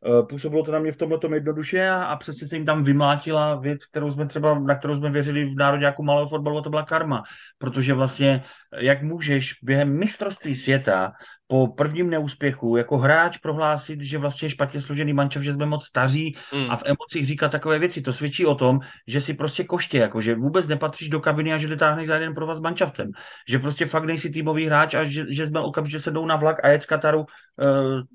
Uh, 0.07 0.27
působilo 0.27 0.63
to 0.63 0.73
na 0.73 0.79
mě 0.79 0.93
v 0.93 0.97
tomhle 0.97 1.19
tom 1.19 1.35
jednoduše 1.35 1.89
a, 1.89 2.05
a 2.05 2.17
přesně 2.17 2.49
se 2.49 2.57
jim 2.57 2.65
tam 2.67 2.85
vymlátila 2.85 3.55
věc, 3.55 3.85
kterou 3.85 4.13
jsme 4.13 4.27
třeba, 4.27 4.59
na 4.59 4.75
kterou 4.75 4.97
jsme 4.97 5.11
věřili 5.11 5.45
v 5.45 5.57
národě 5.57 5.85
jako 5.85 6.03
malého 6.03 6.29
fotbalu, 6.29 6.63
to 6.63 6.71
byla 6.71 6.85
karma. 6.85 7.23
Protože 7.59 7.95
vlastně, 7.95 8.45
jak 8.77 9.03
můžeš 9.03 9.55
během 9.63 9.99
mistrovství 9.99 10.57
světa 10.57 11.13
po 11.47 11.67
prvním 11.67 12.11
neúspěchu 12.11 12.77
jako 12.77 12.99
hráč 12.99 13.39
prohlásit, 13.39 14.01
že 14.01 14.19
vlastně 14.19 14.47
je 14.47 14.51
špatně 14.51 14.81
složený 14.81 15.13
mančov, 15.13 15.43
že 15.43 15.55
jsme 15.55 15.67
moc 15.67 15.85
staří 15.85 16.37
mm. 16.55 16.71
a 16.71 16.77
v 16.77 16.83
emocích 16.85 17.27
říkat 17.27 17.49
takové 17.49 17.79
věci. 17.79 18.03
To 18.03 18.13
svědčí 18.13 18.47
o 18.47 18.55
tom, 18.55 18.81
že 19.07 19.21
si 19.21 19.35
prostě 19.35 19.65
koště, 19.65 19.99
jako 19.99 20.21
že 20.21 20.35
vůbec 20.35 20.67
nepatříš 20.67 21.09
do 21.09 21.21
kabiny 21.21 21.53
a 21.53 21.59
že 21.59 21.69
dotáhneš 21.69 22.09
za 22.09 22.15
jeden 22.15 22.35
pro 22.35 22.47
vás 22.47 22.61
mančavcem. 22.61 23.11
Že 23.49 23.59
prostě 23.59 23.87
fakt 23.87 24.05
nejsi 24.05 24.31
týmový 24.31 24.67
hráč 24.67 24.95
a 24.95 25.05
že, 25.05 25.27
že 25.29 25.47
jsme 25.47 25.61
okamžitě 25.61 26.01
sedou 26.01 26.27
na 26.27 26.37
vlak 26.37 26.65
a 26.65 26.69
jet 26.69 26.83
z 26.83 26.87
Kataru, 26.87 27.19
uh, 27.21 27.27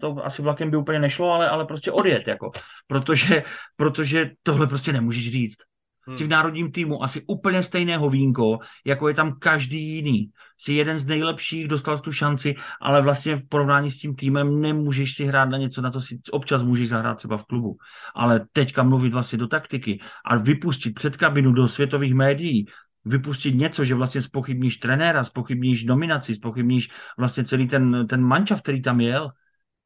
to 0.02 0.26
asi 0.26 0.42
vlakem 0.42 0.72
by 0.72 0.78
úplně 0.78 1.00
nešlo, 1.00 1.32
ale, 1.32 1.50
ale 1.50 1.66
prostě 1.66 1.92
odjet, 1.92 2.28
jako. 2.28 2.52
Protože, 2.88 3.44
protože 3.76 4.32
tohle 4.44 4.68
prostě 4.68 4.94
nemůžeš 4.94 5.32
říct 5.32 5.71
hmm. 6.08 6.16
jsi 6.16 6.24
v 6.24 6.30
národním 6.30 6.72
týmu 6.72 7.04
asi 7.04 7.24
úplně 7.28 7.64
stejného 7.64 8.10
vínko, 8.10 8.60
jako 8.86 9.08
je 9.08 9.14
tam 9.14 9.40
každý 9.40 9.96
jiný. 9.96 10.32
Jsi 10.58 10.74
jeden 10.74 11.00
z 11.00 11.08
nejlepších, 11.08 11.68
dostal 11.68 12.00
tu 12.00 12.12
šanci, 12.12 12.56
ale 12.82 13.02
vlastně 13.02 13.36
v 13.36 13.48
porovnání 13.50 13.92
s 13.92 13.98
tím 13.98 14.16
týmem 14.16 14.62
nemůžeš 14.62 15.14
si 15.16 15.26
hrát 15.26 15.46
na 15.46 15.58
něco, 15.58 15.82
na 15.82 15.92
to 15.92 16.02
si 16.02 16.20
občas 16.32 16.64
můžeš 16.64 16.90
zahrát 16.90 17.18
třeba 17.18 17.38
v 17.38 17.46
klubu. 17.46 17.78
Ale 18.16 18.46
teďka 18.54 18.84
mluvit 18.84 19.14
vlastně 19.14 19.38
do 19.38 19.48
taktiky 19.48 20.00
a 20.26 20.38
vypustit 20.38 20.92
před 20.92 21.18
kabinu 21.18 21.52
do 21.52 21.68
světových 21.68 22.14
médií, 22.14 22.66
vypustit 23.06 23.56
něco, 23.56 23.86
že 23.86 23.96
vlastně 23.96 24.22
spochybníš 24.22 24.78
trenéra, 24.78 25.24
spochybníš 25.24 25.84
nominaci, 25.84 26.36
spochybníš 26.36 26.90
vlastně 27.18 27.44
celý 27.44 27.68
ten, 27.68 28.08
ten 28.08 28.22
mančav, 28.22 28.62
který 28.62 28.82
tam 28.82 29.02
jel, 29.02 29.32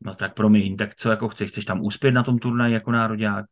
no 0.02 0.16
tak 0.16 0.34
promiň, 0.34 0.78
tak 0.78 0.96
co 0.96 1.10
jako 1.10 1.30
chceš, 1.30 1.50
chceš 1.52 1.66
tam 1.66 1.82
uspět 1.82 2.12
na 2.12 2.24
tom 2.24 2.40
turnaji 2.40 2.74
jako 2.74 2.92
národák? 2.92 3.46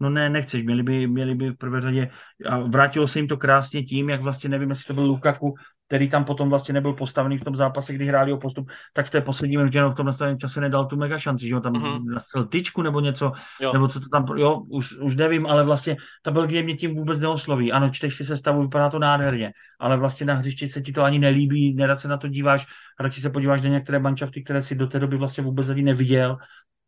No 0.00 0.10
ne, 0.10 0.30
nechceš, 0.30 0.62
měli 0.62 0.82
by, 0.82 1.06
měli 1.06 1.34
by 1.34 1.50
v 1.50 1.56
prvé 1.56 1.80
řadě, 1.80 2.10
a 2.48 2.58
vrátilo 2.58 3.08
se 3.08 3.18
jim 3.18 3.28
to 3.28 3.36
krásně 3.36 3.82
tím, 3.82 4.10
jak 4.10 4.22
vlastně 4.22 4.50
nevím, 4.50 4.70
jestli 4.70 4.84
to 4.84 4.94
byl 4.94 5.04
Lukaku, 5.04 5.54
který 5.88 6.10
tam 6.10 6.24
potom 6.24 6.48
vlastně 6.48 6.74
nebyl 6.74 6.92
postavený 6.92 7.38
v 7.38 7.44
tom 7.44 7.56
zápase, 7.56 7.92
kdy 7.92 8.06
hráli 8.06 8.32
o 8.32 8.36
postup, 8.36 8.70
tak 8.92 9.06
v 9.06 9.10
té 9.10 9.20
poslední 9.20 9.56
minutě 9.56 9.80
no, 9.80 9.90
v 9.90 9.94
tom 9.94 10.06
nastaveném 10.06 10.38
čase 10.38 10.60
nedal 10.60 10.86
tu 10.86 10.96
mega 10.96 11.18
šanci, 11.18 11.48
že 11.48 11.54
ho 11.54 11.60
tam 11.60 11.72
mm-hmm. 11.72 12.04
nastel 12.04 12.46
tyčku 12.46 12.82
nebo 12.82 13.00
něco, 13.00 13.32
jo. 13.60 13.72
nebo 13.72 13.88
co 13.88 14.00
to 14.00 14.08
tam, 14.08 14.26
jo, 14.36 14.62
už, 14.68 14.96
už 14.96 15.16
nevím, 15.16 15.46
ale 15.46 15.64
vlastně 15.64 15.96
ta 16.22 16.30
Belgie 16.30 16.62
mě 16.62 16.76
tím 16.76 16.94
vůbec 16.94 17.20
neosloví. 17.20 17.72
Ano, 17.72 17.90
čteš 17.90 18.14
si 18.14 18.24
sestavu, 18.24 18.62
vypadá 18.62 18.90
to 18.90 18.98
nádherně, 18.98 19.52
ale 19.80 19.96
vlastně 19.96 20.26
na 20.26 20.34
hřišti 20.34 20.68
se 20.68 20.80
ti 20.80 20.92
to 20.92 21.02
ani 21.02 21.18
nelíbí, 21.18 21.74
nerad 21.74 22.00
se 22.00 22.08
na 22.08 22.16
to 22.16 22.28
díváš, 22.28 22.66
radši 23.00 23.20
se 23.20 23.30
podíváš 23.30 23.62
na 23.62 23.68
některé 23.68 23.98
manšafty, 23.98 24.44
které 24.44 24.62
si 24.62 24.74
do 24.74 24.86
té 24.86 24.98
doby 24.98 25.16
vlastně 25.16 25.44
vůbec 25.44 25.68
ani 25.70 25.82
neviděl 25.82 26.36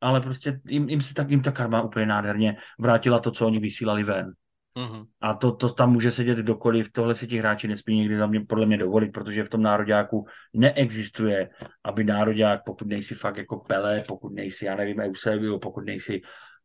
ale 0.00 0.20
prostě 0.20 0.60
jim, 0.66 0.88
jim, 0.88 1.02
si 1.02 1.14
tak, 1.14 1.30
jim 1.30 1.42
ta 1.42 1.52
karma 1.52 1.82
úplně 1.82 2.06
nádherně 2.06 2.56
vrátila 2.78 3.20
to, 3.20 3.30
co 3.30 3.46
oni 3.46 3.58
vysílali 3.58 4.04
ven. 4.04 4.32
Mm-hmm. 4.76 5.06
A 5.20 5.34
to, 5.34 5.52
to 5.52 5.72
tam 5.72 5.92
může 5.92 6.10
sedět 6.10 6.38
kdokoliv, 6.38 6.92
tohle 6.92 7.14
si 7.14 7.26
ti 7.26 7.38
hráči 7.38 7.68
nesmí 7.68 7.96
někdy 7.96 8.18
za 8.18 8.26
mě, 8.26 8.40
podle 8.40 8.66
mě 8.66 8.78
dovolit, 8.78 9.12
protože 9.12 9.44
v 9.44 9.48
tom 9.48 9.62
nároďáku 9.62 10.26
neexistuje, 10.54 11.50
aby 11.84 12.04
nároďák, 12.04 12.60
pokud 12.64 12.88
nejsi 12.88 13.14
fakt 13.14 13.36
jako 13.36 13.58
Pele, 13.58 14.04
pokud 14.08 14.32
nejsi, 14.32 14.64
já 14.64 14.76
nevím, 14.76 15.00
Eusebio, 15.00 15.58
pokud 15.58 15.80
nejsi 15.80 16.20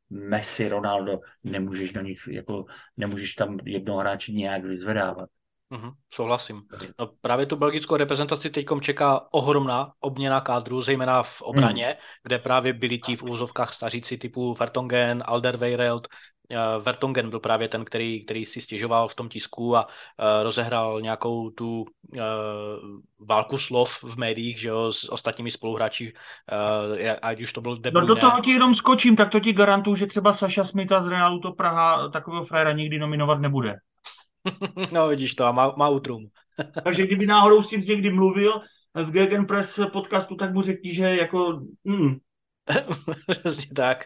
Messi, 0.10 0.70
Ronaldo, 0.70 1.20
nemůžeš 1.44 1.94
na 1.94 2.02
nich, 2.02 2.20
jako, 2.28 2.66
nemůžeš 2.98 3.36
tam 3.36 3.58
jednoho 3.66 4.00
hráče 4.00 4.32
nějak 4.32 4.64
vyzvedávat. 4.64 5.30
Mm-hmm, 5.76 5.92
souhlasím. 6.14 6.62
No, 7.00 7.10
právě 7.22 7.46
tu 7.46 7.56
belgickou 7.56 7.96
reprezentaci 7.96 8.50
teď 8.50 8.66
čeká 8.82 9.22
ohromná 9.32 9.92
obměna 10.00 10.42
kádru, 10.42 10.82
zejména 10.82 11.24
v 11.24 11.42
obraně, 11.42 11.88
mm. 11.88 11.94
kde 12.24 12.40
právě 12.40 12.74
byli 12.74 13.00
ti 13.00 13.16
v 13.16 13.24
úzovkách 13.24 13.74
staříci 13.74 14.18
typu 14.18 14.54
Vertongen, 14.54 15.24
Alderweireld. 15.26 16.08
Uh, 16.52 16.84
Vertongen 16.84 17.30
byl 17.30 17.40
právě 17.40 17.68
ten, 17.68 17.86
který, 17.86 18.26
který 18.26 18.46
si 18.46 18.62
stěžoval 18.62 19.08
v 19.08 19.16
tom 19.16 19.30
tisku 19.30 19.78
a 19.78 19.86
uh, 19.86 19.90
rozehrál 20.44 21.02
nějakou 21.02 21.50
tu 21.50 21.82
uh, 21.82 22.22
válku 23.20 23.58
slov 23.58 24.04
v 24.04 24.18
médiích, 24.18 24.60
že 24.60 24.70
jo, 24.70 24.94
s 24.94 25.12
ostatními 25.12 25.52
spoluhráči, 25.52 26.14
uh, 26.14 27.14
ať 27.22 27.42
už 27.42 27.54
to 27.54 27.62
byl 27.62 27.78
De 27.78 27.92
No 27.92 28.06
do 28.06 28.16
toho 28.16 28.42
ti 28.42 28.52
jenom 28.52 28.76
skočím, 28.76 29.16
tak 29.16 29.30
to 29.30 29.40
ti 29.40 29.54
garantuju, 29.54 29.96
že 29.96 30.06
třeba 30.06 30.34
Saša 30.34 30.64
Smita 30.64 31.02
z 31.02 31.08
Realu 31.08 31.40
to 31.40 31.52
Praha 31.52 32.10
takového 32.10 32.46
frajera 32.46 32.72
nikdy 32.72 33.00
nominovat 33.00 33.40
nebude. 33.40 33.76
No 34.94 35.08
vidíš 35.08 35.36
to, 35.36 35.46
a 35.46 35.52
má, 35.52 35.74
má 35.78 35.90
utrum. 35.90 36.28
Takže 36.84 37.06
kdyby 37.06 37.26
náhodou 37.26 37.62
s 37.62 37.70
tím 37.70 37.82
někdy 37.82 38.10
mluvil, 38.12 38.62
v 39.04 39.12
Gegenpress 39.12 39.80
podcastu, 39.94 40.36
tak 40.36 40.54
mu 40.54 40.62
řekni, 40.62 40.94
že 40.94 41.04
jako... 41.04 41.62
Hmm. 41.86 42.16
Přesně 43.40 43.74
tak. 43.76 44.06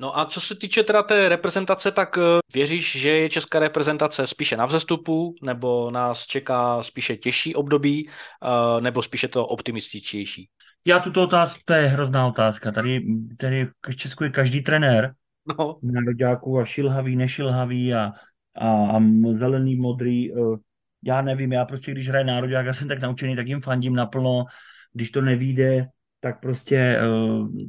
No 0.00 0.18
a 0.18 0.26
co 0.26 0.40
se 0.40 0.54
týče 0.54 0.82
teda 0.82 1.02
té 1.02 1.28
reprezentace, 1.28 1.90
tak 1.90 2.18
eh, 2.18 2.22
věříš, 2.54 2.96
že 2.96 3.08
je 3.08 3.30
česká 3.30 3.58
reprezentace 3.58 4.26
spíše 4.26 4.56
na 4.56 4.66
vzestupu, 4.66 5.34
nebo 5.42 5.90
nás 5.90 6.26
čeká 6.26 6.82
spíše 6.82 7.16
těžší 7.16 7.54
období, 7.54 8.08
eh, 8.08 8.80
nebo 8.80 9.02
spíše 9.02 9.28
to 9.28 9.46
optimističtější? 9.46 10.48
Já 10.84 10.98
tuto 10.98 11.22
otázku, 11.22 11.60
to 11.64 11.74
je 11.74 11.88
hrozná 11.88 12.26
otázka. 12.26 12.72
Tady, 12.72 13.06
tady 13.36 13.68
v 13.90 13.96
Česku 13.96 14.24
je 14.24 14.30
každý 14.30 14.62
trenér 14.62 15.14
no. 15.58 15.78
nároďáků 15.82 16.58
a 16.58 16.64
šilhavý, 16.64 17.16
nešilhavý 17.16 17.94
a, 17.94 18.12
a, 18.56 18.68
a 18.68 19.00
zelený, 19.32 19.76
modrý. 19.76 20.32
Eh, 20.32 20.56
já 21.04 21.22
nevím, 21.22 21.52
já 21.52 21.64
prostě, 21.64 21.92
když 21.92 22.08
hraje 22.08 22.24
nároďák, 22.24 22.66
já 22.66 22.72
jsem 22.72 22.88
tak 22.88 23.00
naučený, 23.00 23.36
tak 23.36 23.46
jim 23.46 23.60
fandím 23.60 23.94
naplno. 23.94 24.44
Když 24.92 25.10
to 25.10 25.20
nevíde, 25.20 25.88
tak 26.20 26.40
prostě 26.40 27.00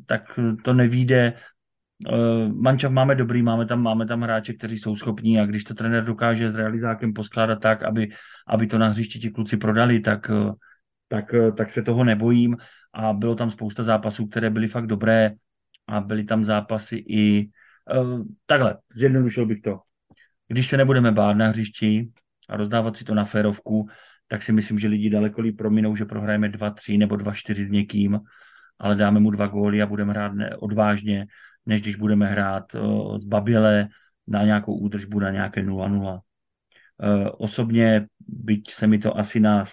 tak 0.05 0.39
to 0.63 0.73
nevíde. 0.73 1.33
Uh, 2.11 2.53
mančav 2.53 2.91
máme 2.91 3.15
dobrý, 3.15 3.41
máme 3.41 3.65
tam, 3.65 3.81
máme 3.81 4.05
tam 4.05 4.21
hráče, 4.21 4.53
kteří 4.53 4.77
jsou 4.77 4.95
schopní 4.95 5.39
a 5.39 5.45
když 5.45 5.63
to 5.63 5.73
trenér 5.73 6.05
dokáže 6.05 6.49
s 6.49 6.55
realizákem 6.55 7.13
poskládat 7.13 7.59
tak, 7.61 7.83
aby, 7.83 8.09
aby 8.47 8.67
to 8.67 8.77
na 8.77 8.87
hřišti 8.87 9.19
ti 9.19 9.29
kluci 9.29 9.57
prodali, 9.57 9.99
tak, 9.99 10.31
tak, 11.07 11.35
tak 11.57 11.71
se 11.71 11.81
toho 11.81 12.03
nebojím 12.03 12.57
a 12.93 13.13
bylo 13.13 13.35
tam 13.35 13.51
spousta 13.51 13.83
zápasů, 13.83 14.27
které 14.27 14.49
byly 14.49 14.67
fakt 14.67 14.87
dobré 14.87 15.31
a 15.87 16.01
byly 16.01 16.23
tam 16.23 16.45
zápasy 16.45 16.95
i 16.95 17.49
takhle, 18.45 18.77
zjednodušil 18.95 19.45
bych 19.45 19.61
to. 19.61 19.79
Když 20.47 20.67
se 20.67 20.77
nebudeme 20.77 21.11
bát 21.11 21.33
na 21.33 21.47
hřišti 21.47 22.09
a 22.49 22.57
rozdávat 22.57 22.97
si 22.97 23.03
to 23.03 23.13
na 23.15 23.25
férovku, 23.25 23.89
tak 24.27 24.43
si 24.43 24.51
myslím, 24.51 24.79
že 24.79 24.87
lidi 24.87 25.09
daleko 25.09 25.41
líp 25.41 25.57
prominou, 25.57 25.95
že 25.95 26.05
prohrajeme 26.05 26.49
2-3 26.49 26.97
nebo 26.97 27.15
2-4 27.15 27.67
s 27.67 27.71
někým, 27.71 28.19
ale 28.79 28.95
dáme 28.95 29.19
mu 29.19 29.31
dva 29.31 29.47
góly 29.47 29.81
a 29.81 29.85
budeme 29.85 30.13
hrát 30.13 30.31
odvážně 30.59 31.27
než 31.65 31.81
když 31.81 31.95
budeme 31.95 32.27
hrát 32.27 32.75
uh, 32.75 33.17
z 33.17 33.25
Baběle 33.25 33.87
na 34.27 34.43
nějakou 34.43 34.77
údržbu 34.77 35.19
na 35.19 35.31
nějaké 35.31 35.63
0-0. 35.63 36.13
Uh, 36.13 37.29
osobně, 37.37 38.07
byť 38.27 38.71
se 38.71 38.87
mi 38.87 38.99
to 38.99 39.17
asi 39.17 39.39
na 39.39 39.65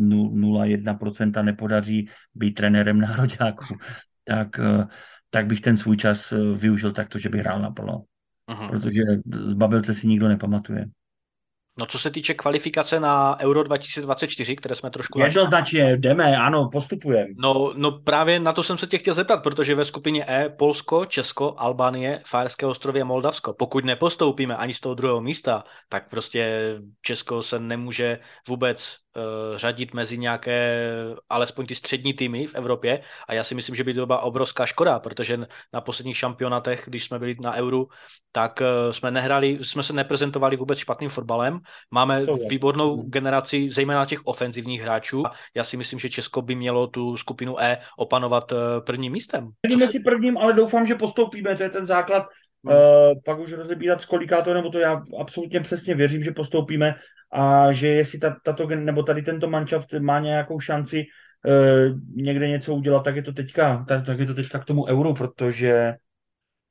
100,01% 0.00 1.44
nepodaří 1.44 2.08
být 2.34 2.52
trenérem 2.52 3.00
nároďáků, 3.10 3.74
tak, 4.24 4.48
uh, 4.58 4.84
tak 5.30 5.46
bych 5.46 5.60
ten 5.60 5.76
svůj 5.76 5.96
čas 5.96 6.32
využil 6.54 6.92
takto, 6.92 7.18
že 7.18 7.28
bych 7.28 7.40
hrál 7.40 7.62
naplno. 7.62 8.02
Uh-huh. 8.48 8.70
Protože 8.70 9.02
z 9.32 9.52
Babelce 9.52 9.94
si 9.94 10.06
nikdo 10.06 10.28
nepamatuje. 10.28 10.86
No 11.78 11.86
co 11.86 11.98
se 11.98 12.10
týče 12.10 12.34
kvalifikace 12.34 13.00
na 13.00 13.40
Euro 13.40 13.62
2024, 13.62 14.56
které 14.56 14.74
jsme 14.74 14.90
trošku... 14.90 15.20
Jednoznačně, 15.20 15.96
jdeme, 15.96 16.36
ano, 16.36 16.68
postupujeme. 16.72 17.30
No, 17.38 17.72
no 17.76 17.92
právě 17.92 18.40
na 18.40 18.52
to 18.52 18.62
jsem 18.62 18.78
se 18.78 18.86
tě 18.86 18.98
chtěl 18.98 19.14
zeptat, 19.14 19.42
protože 19.42 19.74
ve 19.74 19.84
skupině 19.84 20.24
E 20.28 20.48
Polsko, 20.48 21.04
Česko, 21.04 21.54
Albánie, 21.58 22.22
Fajerské 22.26 22.66
ostrovy 22.66 23.00
a 23.00 23.04
Moldavsko. 23.04 23.52
Pokud 23.52 23.84
nepostoupíme 23.84 24.56
ani 24.56 24.74
z 24.74 24.80
toho 24.80 24.94
druhého 24.94 25.20
místa, 25.20 25.64
tak 25.88 26.10
prostě 26.10 26.74
Česko 27.02 27.42
se 27.42 27.58
nemůže 27.58 28.18
vůbec 28.48 28.96
řadit 29.56 29.94
mezi 29.94 30.18
nějaké, 30.18 30.86
alespoň 31.28 31.66
ty 31.66 31.74
střední 31.74 32.14
týmy 32.14 32.46
v 32.46 32.54
Evropě 32.54 33.02
a 33.28 33.34
já 33.34 33.44
si 33.44 33.54
myslím, 33.54 33.74
že 33.74 33.84
by 33.84 33.94
to 33.94 34.06
byla 34.06 34.18
obrovská 34.18 34.66
škoda, 34.66 34.98
protože 34.98 35.38
na 35.72 35.80
posledních 35.80 36.16
šampionátech, 36.16 36.84
když 36.86 37.04
jsme 37.04 37.18
byli 37.18 37.36
na 37.40 37.54
Euru, 37.54 37.88
tak 38.32 38.60
uh, 38.60 38.92
jsme 38.92 39.10
nehrali, 39.10 39.58
jsme 39.62 39.82
se 39.82 39.92
neprezentovali 39.92 40.56
vůbec 40.56 40.78
špatným 40.78 41.10
fotbalem. 41.10 41.60
Máme 41.90 42.26
výbornou 42.48 42.96
mhm. 42.96 43.10
generaci, 43.10 43.70
zejména 43.70 44.06
těch 44.06 44.20
ofenzivních 44.24 44.82
hráčů. 44.82 45.22
Já 45.54 45.64
si 45.64 45.76
myslím, 45.76 45.98
že 45.98 46.10
Česko 46.10 46.42
by 46.42 46.54
mělo 46.54 46.86
tu 46.86 47.16
skupinu 47.16 47.60
E 47.60 47.78
opanovat 47.98 48.52
uh, 48.52 48.58
prvním 48.86 49.12
místem. 49.12 49.50
Nevíme 49.66 49.88
si 49.88 50.00
prvním, 50.00 50.38
ale 50.38 50.52
doufám, 50.52 50.86
že 50.86 50.94
postoupíme, 50.94 51.56
to 51.56 51.62
je 51.62 51.70
ten 51.70 51.86
základ. 51.86 52.26
Hmm. 52.66 52.76
Uh, 52.76 53.20
pak 53.24 53.38
už 53.38 53.52
rozebírat, 53.52 54.02
z 54.02 54.06
kolika 54.06 54.42
to, 54.42 54.54
nebo 54.54 54.70
to 54.70 54.78
já 54.78 55.02
absolutně 55.20 55.60
přesně 55.60 55.94
věřím, 55.94 56.24
že 56.24 56.30
postoupíme 56.30 56.94
a 57.32 57.72
že 57.72 57.88
jestli 57.88 58.18
tato, 58.44 58.66
nebo 58.66 59.02
tady 59.02 59.22
tento 59.22 59.50
manšaft 59.50 59.92
má 59.92 60.20
nějakou 60.20 60.60
šanci 60.60 61.06
uh, 61.46 62.00
někde 62.14 62.48
něco 62.48 62.74
udělat, 62.74 63.04
tak 63.04 63.16
je 63.16 63.22
to 63.22 63.32
teďka, 63.32 63.84
tak, 63.88 64.06
tak 64.06 64.18
je 64.18 64.26
to 64.26 64.34
teďka 64.34 64.58
k 64.58 64.64
tomu 64.64 64.86
euru, 64.86 65.14
protože 65.14 65.94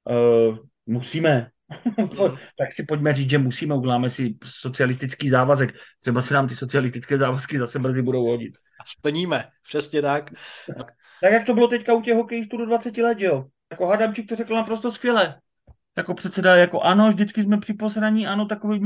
uh, 0.10 0.57
musíme. 0.86 1.49
tak 2.57 2.74
si 2.74 2.84
pojďme 2.84 3.14
říct, 3.14 3.30
že 3.30 3.38
musíme, 3.38 3.76
uděláme 3.76 4.10
si 4.10 4.38
socialistický 4.45 5.30
závazek. 5.30 5.76
Třeba 5.99 6.22
se 6.22 6.34
nám 6.34 6.47
ty 6.47 6.55
socialistické 6.55 7.18
závazky 7.18 7.60
zase 7.60 7.80
brzy 7.80 8.01
budou 8.01 8.26
hodit. 8.26 8.53
A 8.80 8.84
splníme, 8.97 9.45
přesně 9.64 10.01
tak. 10.01 10.30
tak 11.22 11.32
jak 11.32 11.45
to 11.45 11.53
bylo 11.53 11.68
teďka 11.68 11.93
u 11.93 12.01
těch 12.01 12.16
hokejistů 12.16 12.57
do 12.57 12.66
20 12.66 12.97
let, 12.97 13.20
jo? 13.20 13.45
Jako 13.72 13.88
Hadamčík 13.88 14.30
to 14.30 14.36
řekl 14.36 14.55
naprosto 14.55 14.91
skvěle 14.91 15.39
jako 16.00 16.14
předseda, 16.14 16.56
jako 16.56 16.82
ano, 16.82 17.10
vždycky 17.10 17.43
jsme 17.43 17.58
při 17.60 17.74
posraní, 17.74 18.28
ano, 18.28 18.45
takový, 18.45 18.80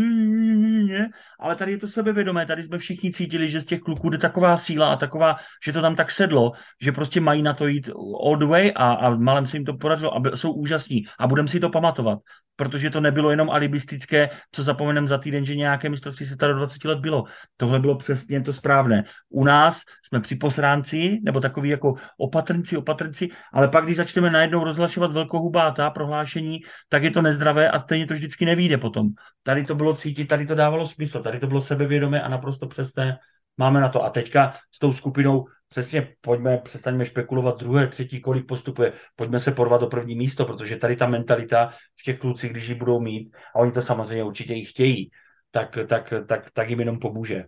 ale 1.40 1.56
tady 1.56 1.72
je 1.72 1.78
to 1.78 1.88
sebevědomé, 1.88 2.46
tady 2.46 2.64
jsme 2.64 2.78
všichni 2.78 3.12
cítili, 3.12 3.50
že 3.50 3.62
z 3.62 3.66
těch 3.66 3.82
kluků 3.82 4.10
jde 4.10 4.18
taková 4.18 4.58
síla 4.58 4.94
a 4.94 4.96
taková, 4.96 5.36
že 5.66 5.74
to 5.74 5.82
tam 5.82 5.96
tak 5.96 6.12
sedlo, 6.12 6.52
že 6.82 6.92
prostě 6.92 7.22
mají 7.22 7.42
na 7.42 7.54
to 7.54 7.68
jít 7.68 7.90
all 8.24 8.38
the 8.38 8.46
way 8.46 8.74
a, 8.76 8.94
a 8.94 9.10
malem 9.16 9.46
se 9.46 9.58
jim 9.58 9.66
to 9.66 9.74
podařilo 9.74 10.18
a 10.18 10.38
jsou 10.38 10.54
úžasní 10.54 11.06
a 11.20 11.28
budeme 11.28 11.48
si 11.48 11.60
to 11.60 11.70
pamatovat 11.70 12.20
protože 12.56 12.90
to 12.90 13.02
nebylo 13.02 13.32
jenom 13.32 13.50
alibistické, 13.50 14.30
co 14.52 14.64
zapomenem 14.64 15.08
za 15.08 15.18
týden, 15.18 15.46
že 15.46 15.56
nějaké 15.56 15.90
mistrovství 15.90 16.26
se 16.26 16.38
tady 16.38 16.54
do 16.54 16.60
20 16.60 16.86
let 16.86 17.00
bylo. 17.00 17.24
Tohle 17.58 17.80
bylo 17.80 17.98
přesně 17.98 18.42
to 18.42 18.54
správné. 18.54 19.04
U 19.30 19.44
nás 19.44 19.82
jsme 20.08 20.20
při 20.20 20.36
posránci, 20.36 21.20
nebo 21.24 21.40
takový 21.40 21.70
jako 21.70 21.94
opatrnci, 22.18 22.78
opatrnci, 22.78 23.30
ale 23.54 23.68
pak, 23.68 23.84
když 23.84 23.98
začneme 23.98 24.30
najednou 24.30 24.64
rozhlašovat 24.64 25.12
velkohubátá 25.12 25.90
prohlášení, 25.90 26.60
tak 26.90 27.04
je 27.04 27.12
to 27.12 27.22
nezdravé 27.22 27.70
a 27.72 27.80
stejně 27.80 28.08
to 28.08 28.14
vždycky 28.14 28.46
nevíde 28.46 28.78
potom. 28.78 29.08
Tady 29.44 29.66
to 29.66 29.76
bylo 29.76 29.96
cítit, 29.96 30.26
tady 30.26 30.48
to 30.48 30.56
dávalo 30.56 30.88
smysl, 30.88 31.24
tady 31.24 31.40
to 31.40 31.48
bylo 31.48 31.62
sebevědomé 31.62 32.22
a 32.22 32.30
naprosto 32.30 32.68
přesné. 32.68 33.18
Máme 33.58 33.82
na 33.82 33.90
to. 33.90 34.04
A 34.04 34.10
teďka 34.10 34.56
s 34.72 34.80
tou 34.80 34.94
skupinou 34.94 35.46
přesně 35.74 36.14
pojďme, 36.22 36.58
přestaňme 36.58 37.06
špekulovat 37.06 37.60
druhé, 37.60 37.88
třetí, 37.88 38.22
kolik 38.22 38.48
postupuje, 38.48 38.94
pojďme 39.16 39.40
se 39.40 39.52
porvat 39.52 39.82
do 39.82 39.88
první 39.88 40.16
místo, 40.16 40.46
protože 40.46 40.76
tady 40.76 40.96
ta 40.96 41.08
mentalita 41.08 41.74
v 42.00 42.04
těch 42.04 42.20
klucích, 42.20 42.52
když 42.52 42.68
ji 42.68 42.76
budou 42.76 43.00
mít, 43.00 43.36
a 43.56 43.60
oni 43.60 43.72
to 43.72 43.82
samozřejmě 43.82 44.24
určitě 44.24 44.54
i 44.54 44.66
chtějí, 44.66 45.10
tak, 45.52 45.78
tak, 45.88 46.14
tak, 46.28 46.52
tak 46.54 46.70
jim 46.70 46.80
jenom 46.80 47.00
pomůže. 47.00 47.46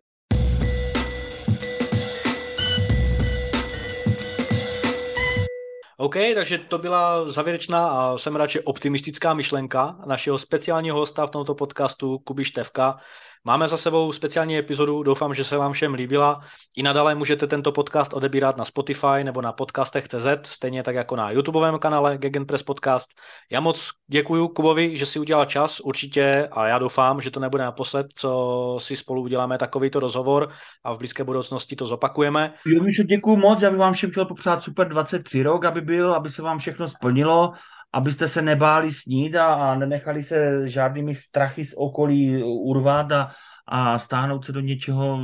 OK, 5.97 6.15
takže 6.35 6.57
to 6.57 6.77
byla 6.77 7.29
závěrečná 7.29 7.87
a 7.87 8.17
jsem 8.17 8.37
že 8.47 8.61
optimistická 8.61 9.33
myšlenka 9.33 9.97
našeho 10.07 10.37
speciálního 10.37 10.97
hosta 10.97 11.27
v 11.27 11.31
tomto 11.31 11.55
podcastu 11.55 12.19
Kuby 12.19 12.45
Števka. 12.45 12.97
Máme 13.47 13.67
za 13.67 13.77
sebou 13.77 14.11
speciální 14.11 14.57
epizodu, 14.57 15.03
doufám, 15.03 15.33
že 15.33 15.43
se 15.43 15.57
vám 15.57 15.73
všem 15.73 15.93
líbila. 15.93 16.41
I 16.75 16.83
nadále 16.83 17.15
můžete 17.15 17.47
tento 17.47 17.71
podcast 17.71 18.13
odebírat 18.13 18.57
na 18.57 18.65
Spotify 18.65 19.23
nebo 19.23 19.41
na 19.41 19.51
podcastech.cz, 19.51 20.27
stejně 20.43 20.83
tak 20.83 20.95
jako 20.95 21.15
na 21.15 21.31
YouTubeovém 21.31 21.79
kanále 21.79 22.17
Gegenpress 22.17 22.63
Podcast. 22.63 23.07
Já 23.51 23.59
moc 23.59 23.89
děkuji 24.07 24.47
Kubovi, 24.47 24.97
že 24.97 25.05
si 25.05 25.19
udělal 25.19 25.45
čas 25.45 25.79
určitě 25.79 26.49
a 26.51 26.67
já 26.67 26.79
doufám, 26.79 27.21
že 27.21 27.31
to 27.31 27.39
nebude 27.39 27.63
naposled, 27.63 28.07
co 28.15 28.77
si 28.81 28.95
spolu 28.95 29.21
uděláme 29.21 29.57
takovýto 29.57 29.99
rozhovor 29.99 30.49
a 30.83 30.93
v 30.93 30.97
blízké 30.97 31.23
budoucnosti 31.23 31.75
to 31.75 31.87
zopakujeme. 31.87 32.53
Jo, 32.65 32.83
Míšo, 32.83 33.03
děkuji 33.03 33.37
moc, 33.37 33.61
já 33.61 33.69
bych 33.69 33.79
vám 33.79 33.93
všem 33.93 34.11
chtěl 34.11 34.25
popřát 34.25 34.63
super 34.63 34.87
23 34.87 35.43
rok, 35.43 35.65
aby 35.65 35.81
byl, 35.81 36.13
aby 36.13 36.31
se 36.31 36.41
vám 36.41 36.57
všechno 36.59 36.87
splnilo 36.87 37.53
abyste 37.95 38.27
se 38.27 38.41
nebáli 38.41 38.91
snít 38.93 39.35
a, 39.35 39.53
a 39.53 39.75
nenechali 39.75 40.23
se 40.23 40.69
žádnými 40.69 41.15
strachy 41.15 41.65
z 41.65 41.73
okolí 41.77 42.43
urvat 42.43 43.11
a, 43.11 43.31
a 43.67 43.99
stáhnout 43.99 44.45
se 44.45 44.51
do 44.51 44.59
něčeho, 44.59 45.19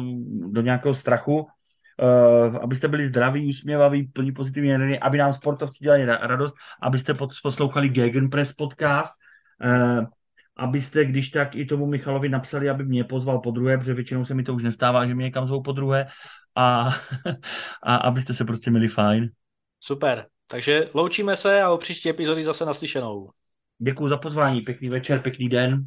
do 0.51 0.61
nějakého 0.61 0.95
strachu, 0.95 1.39
uh, 1.39 2.55
abyste 2.61 2.87
byli 2.87 3.07
zdraví, 3.07 3.49
usměvaví, 3.49 4.07
plní 4.07 4.31
pozitivní 4.31 4.73
energie, 4.73 4.99
aby 4.99 5.17
nám 5.17 5.33
sportovci 5.33 5.83
dělali 5.83 6.05
radost, 6.05 6.55
abyste 6.81 7.13
poslouchali 7.43 7.89
Gegenpress 7.89 8.53
podcast, 8.53 9.11
uh, 9.63 10.05
abyste, 10.57 11.05
když 11.05 11.29
tak 11.29 11.55
i 11.55 11.65
tomu 11.65 11.85
Michalovi 11.85 12.29
napsali, 12.29 12.69
aby 12.69 12.85
mě 12.85 13.03
pozval 13.03 13.39
po 13.39 13.51
druhé, 13.51 13.77
protože 13.77 13.93
většinou 13.93 14.25
se 14.25 14.33
mi 14.33 14.43
to 14.43 14.53
už 14.53 14.63
nestává, 14.63 15.05
že 15.05 15.15
mě 15.15 15.23
někam 15.23 15.45
zvou 15.45 15.61
po 15.61 15.71
druhé, 15.71 16.07
a, 16.55 16.89
a 17.83 17.95
abyste 17.95 18.33
se 18.33 18.45
prostě 18.45 18.71
měli 18.71 18.87
fajn. 18.87 19.29
Super. 19.79 20.30
Takže 20.51 20.89
loučíme 20.93 21.35
se 21.35 21.61
a 21.61 21.71
o 21.71 21.77
příští 21.77 22.09
epizody 22.09 22.43
zase 22.43 22.65
naslyšenou. 22.65 23.29
Děkuji 23.79 24.07
za 24.07 24.17
pozvání, 24.17 24.61
pěkný 24.61 24.89
večer, 24.89 25.21
pěkný 25.21 25.49
den. 25.49 25.85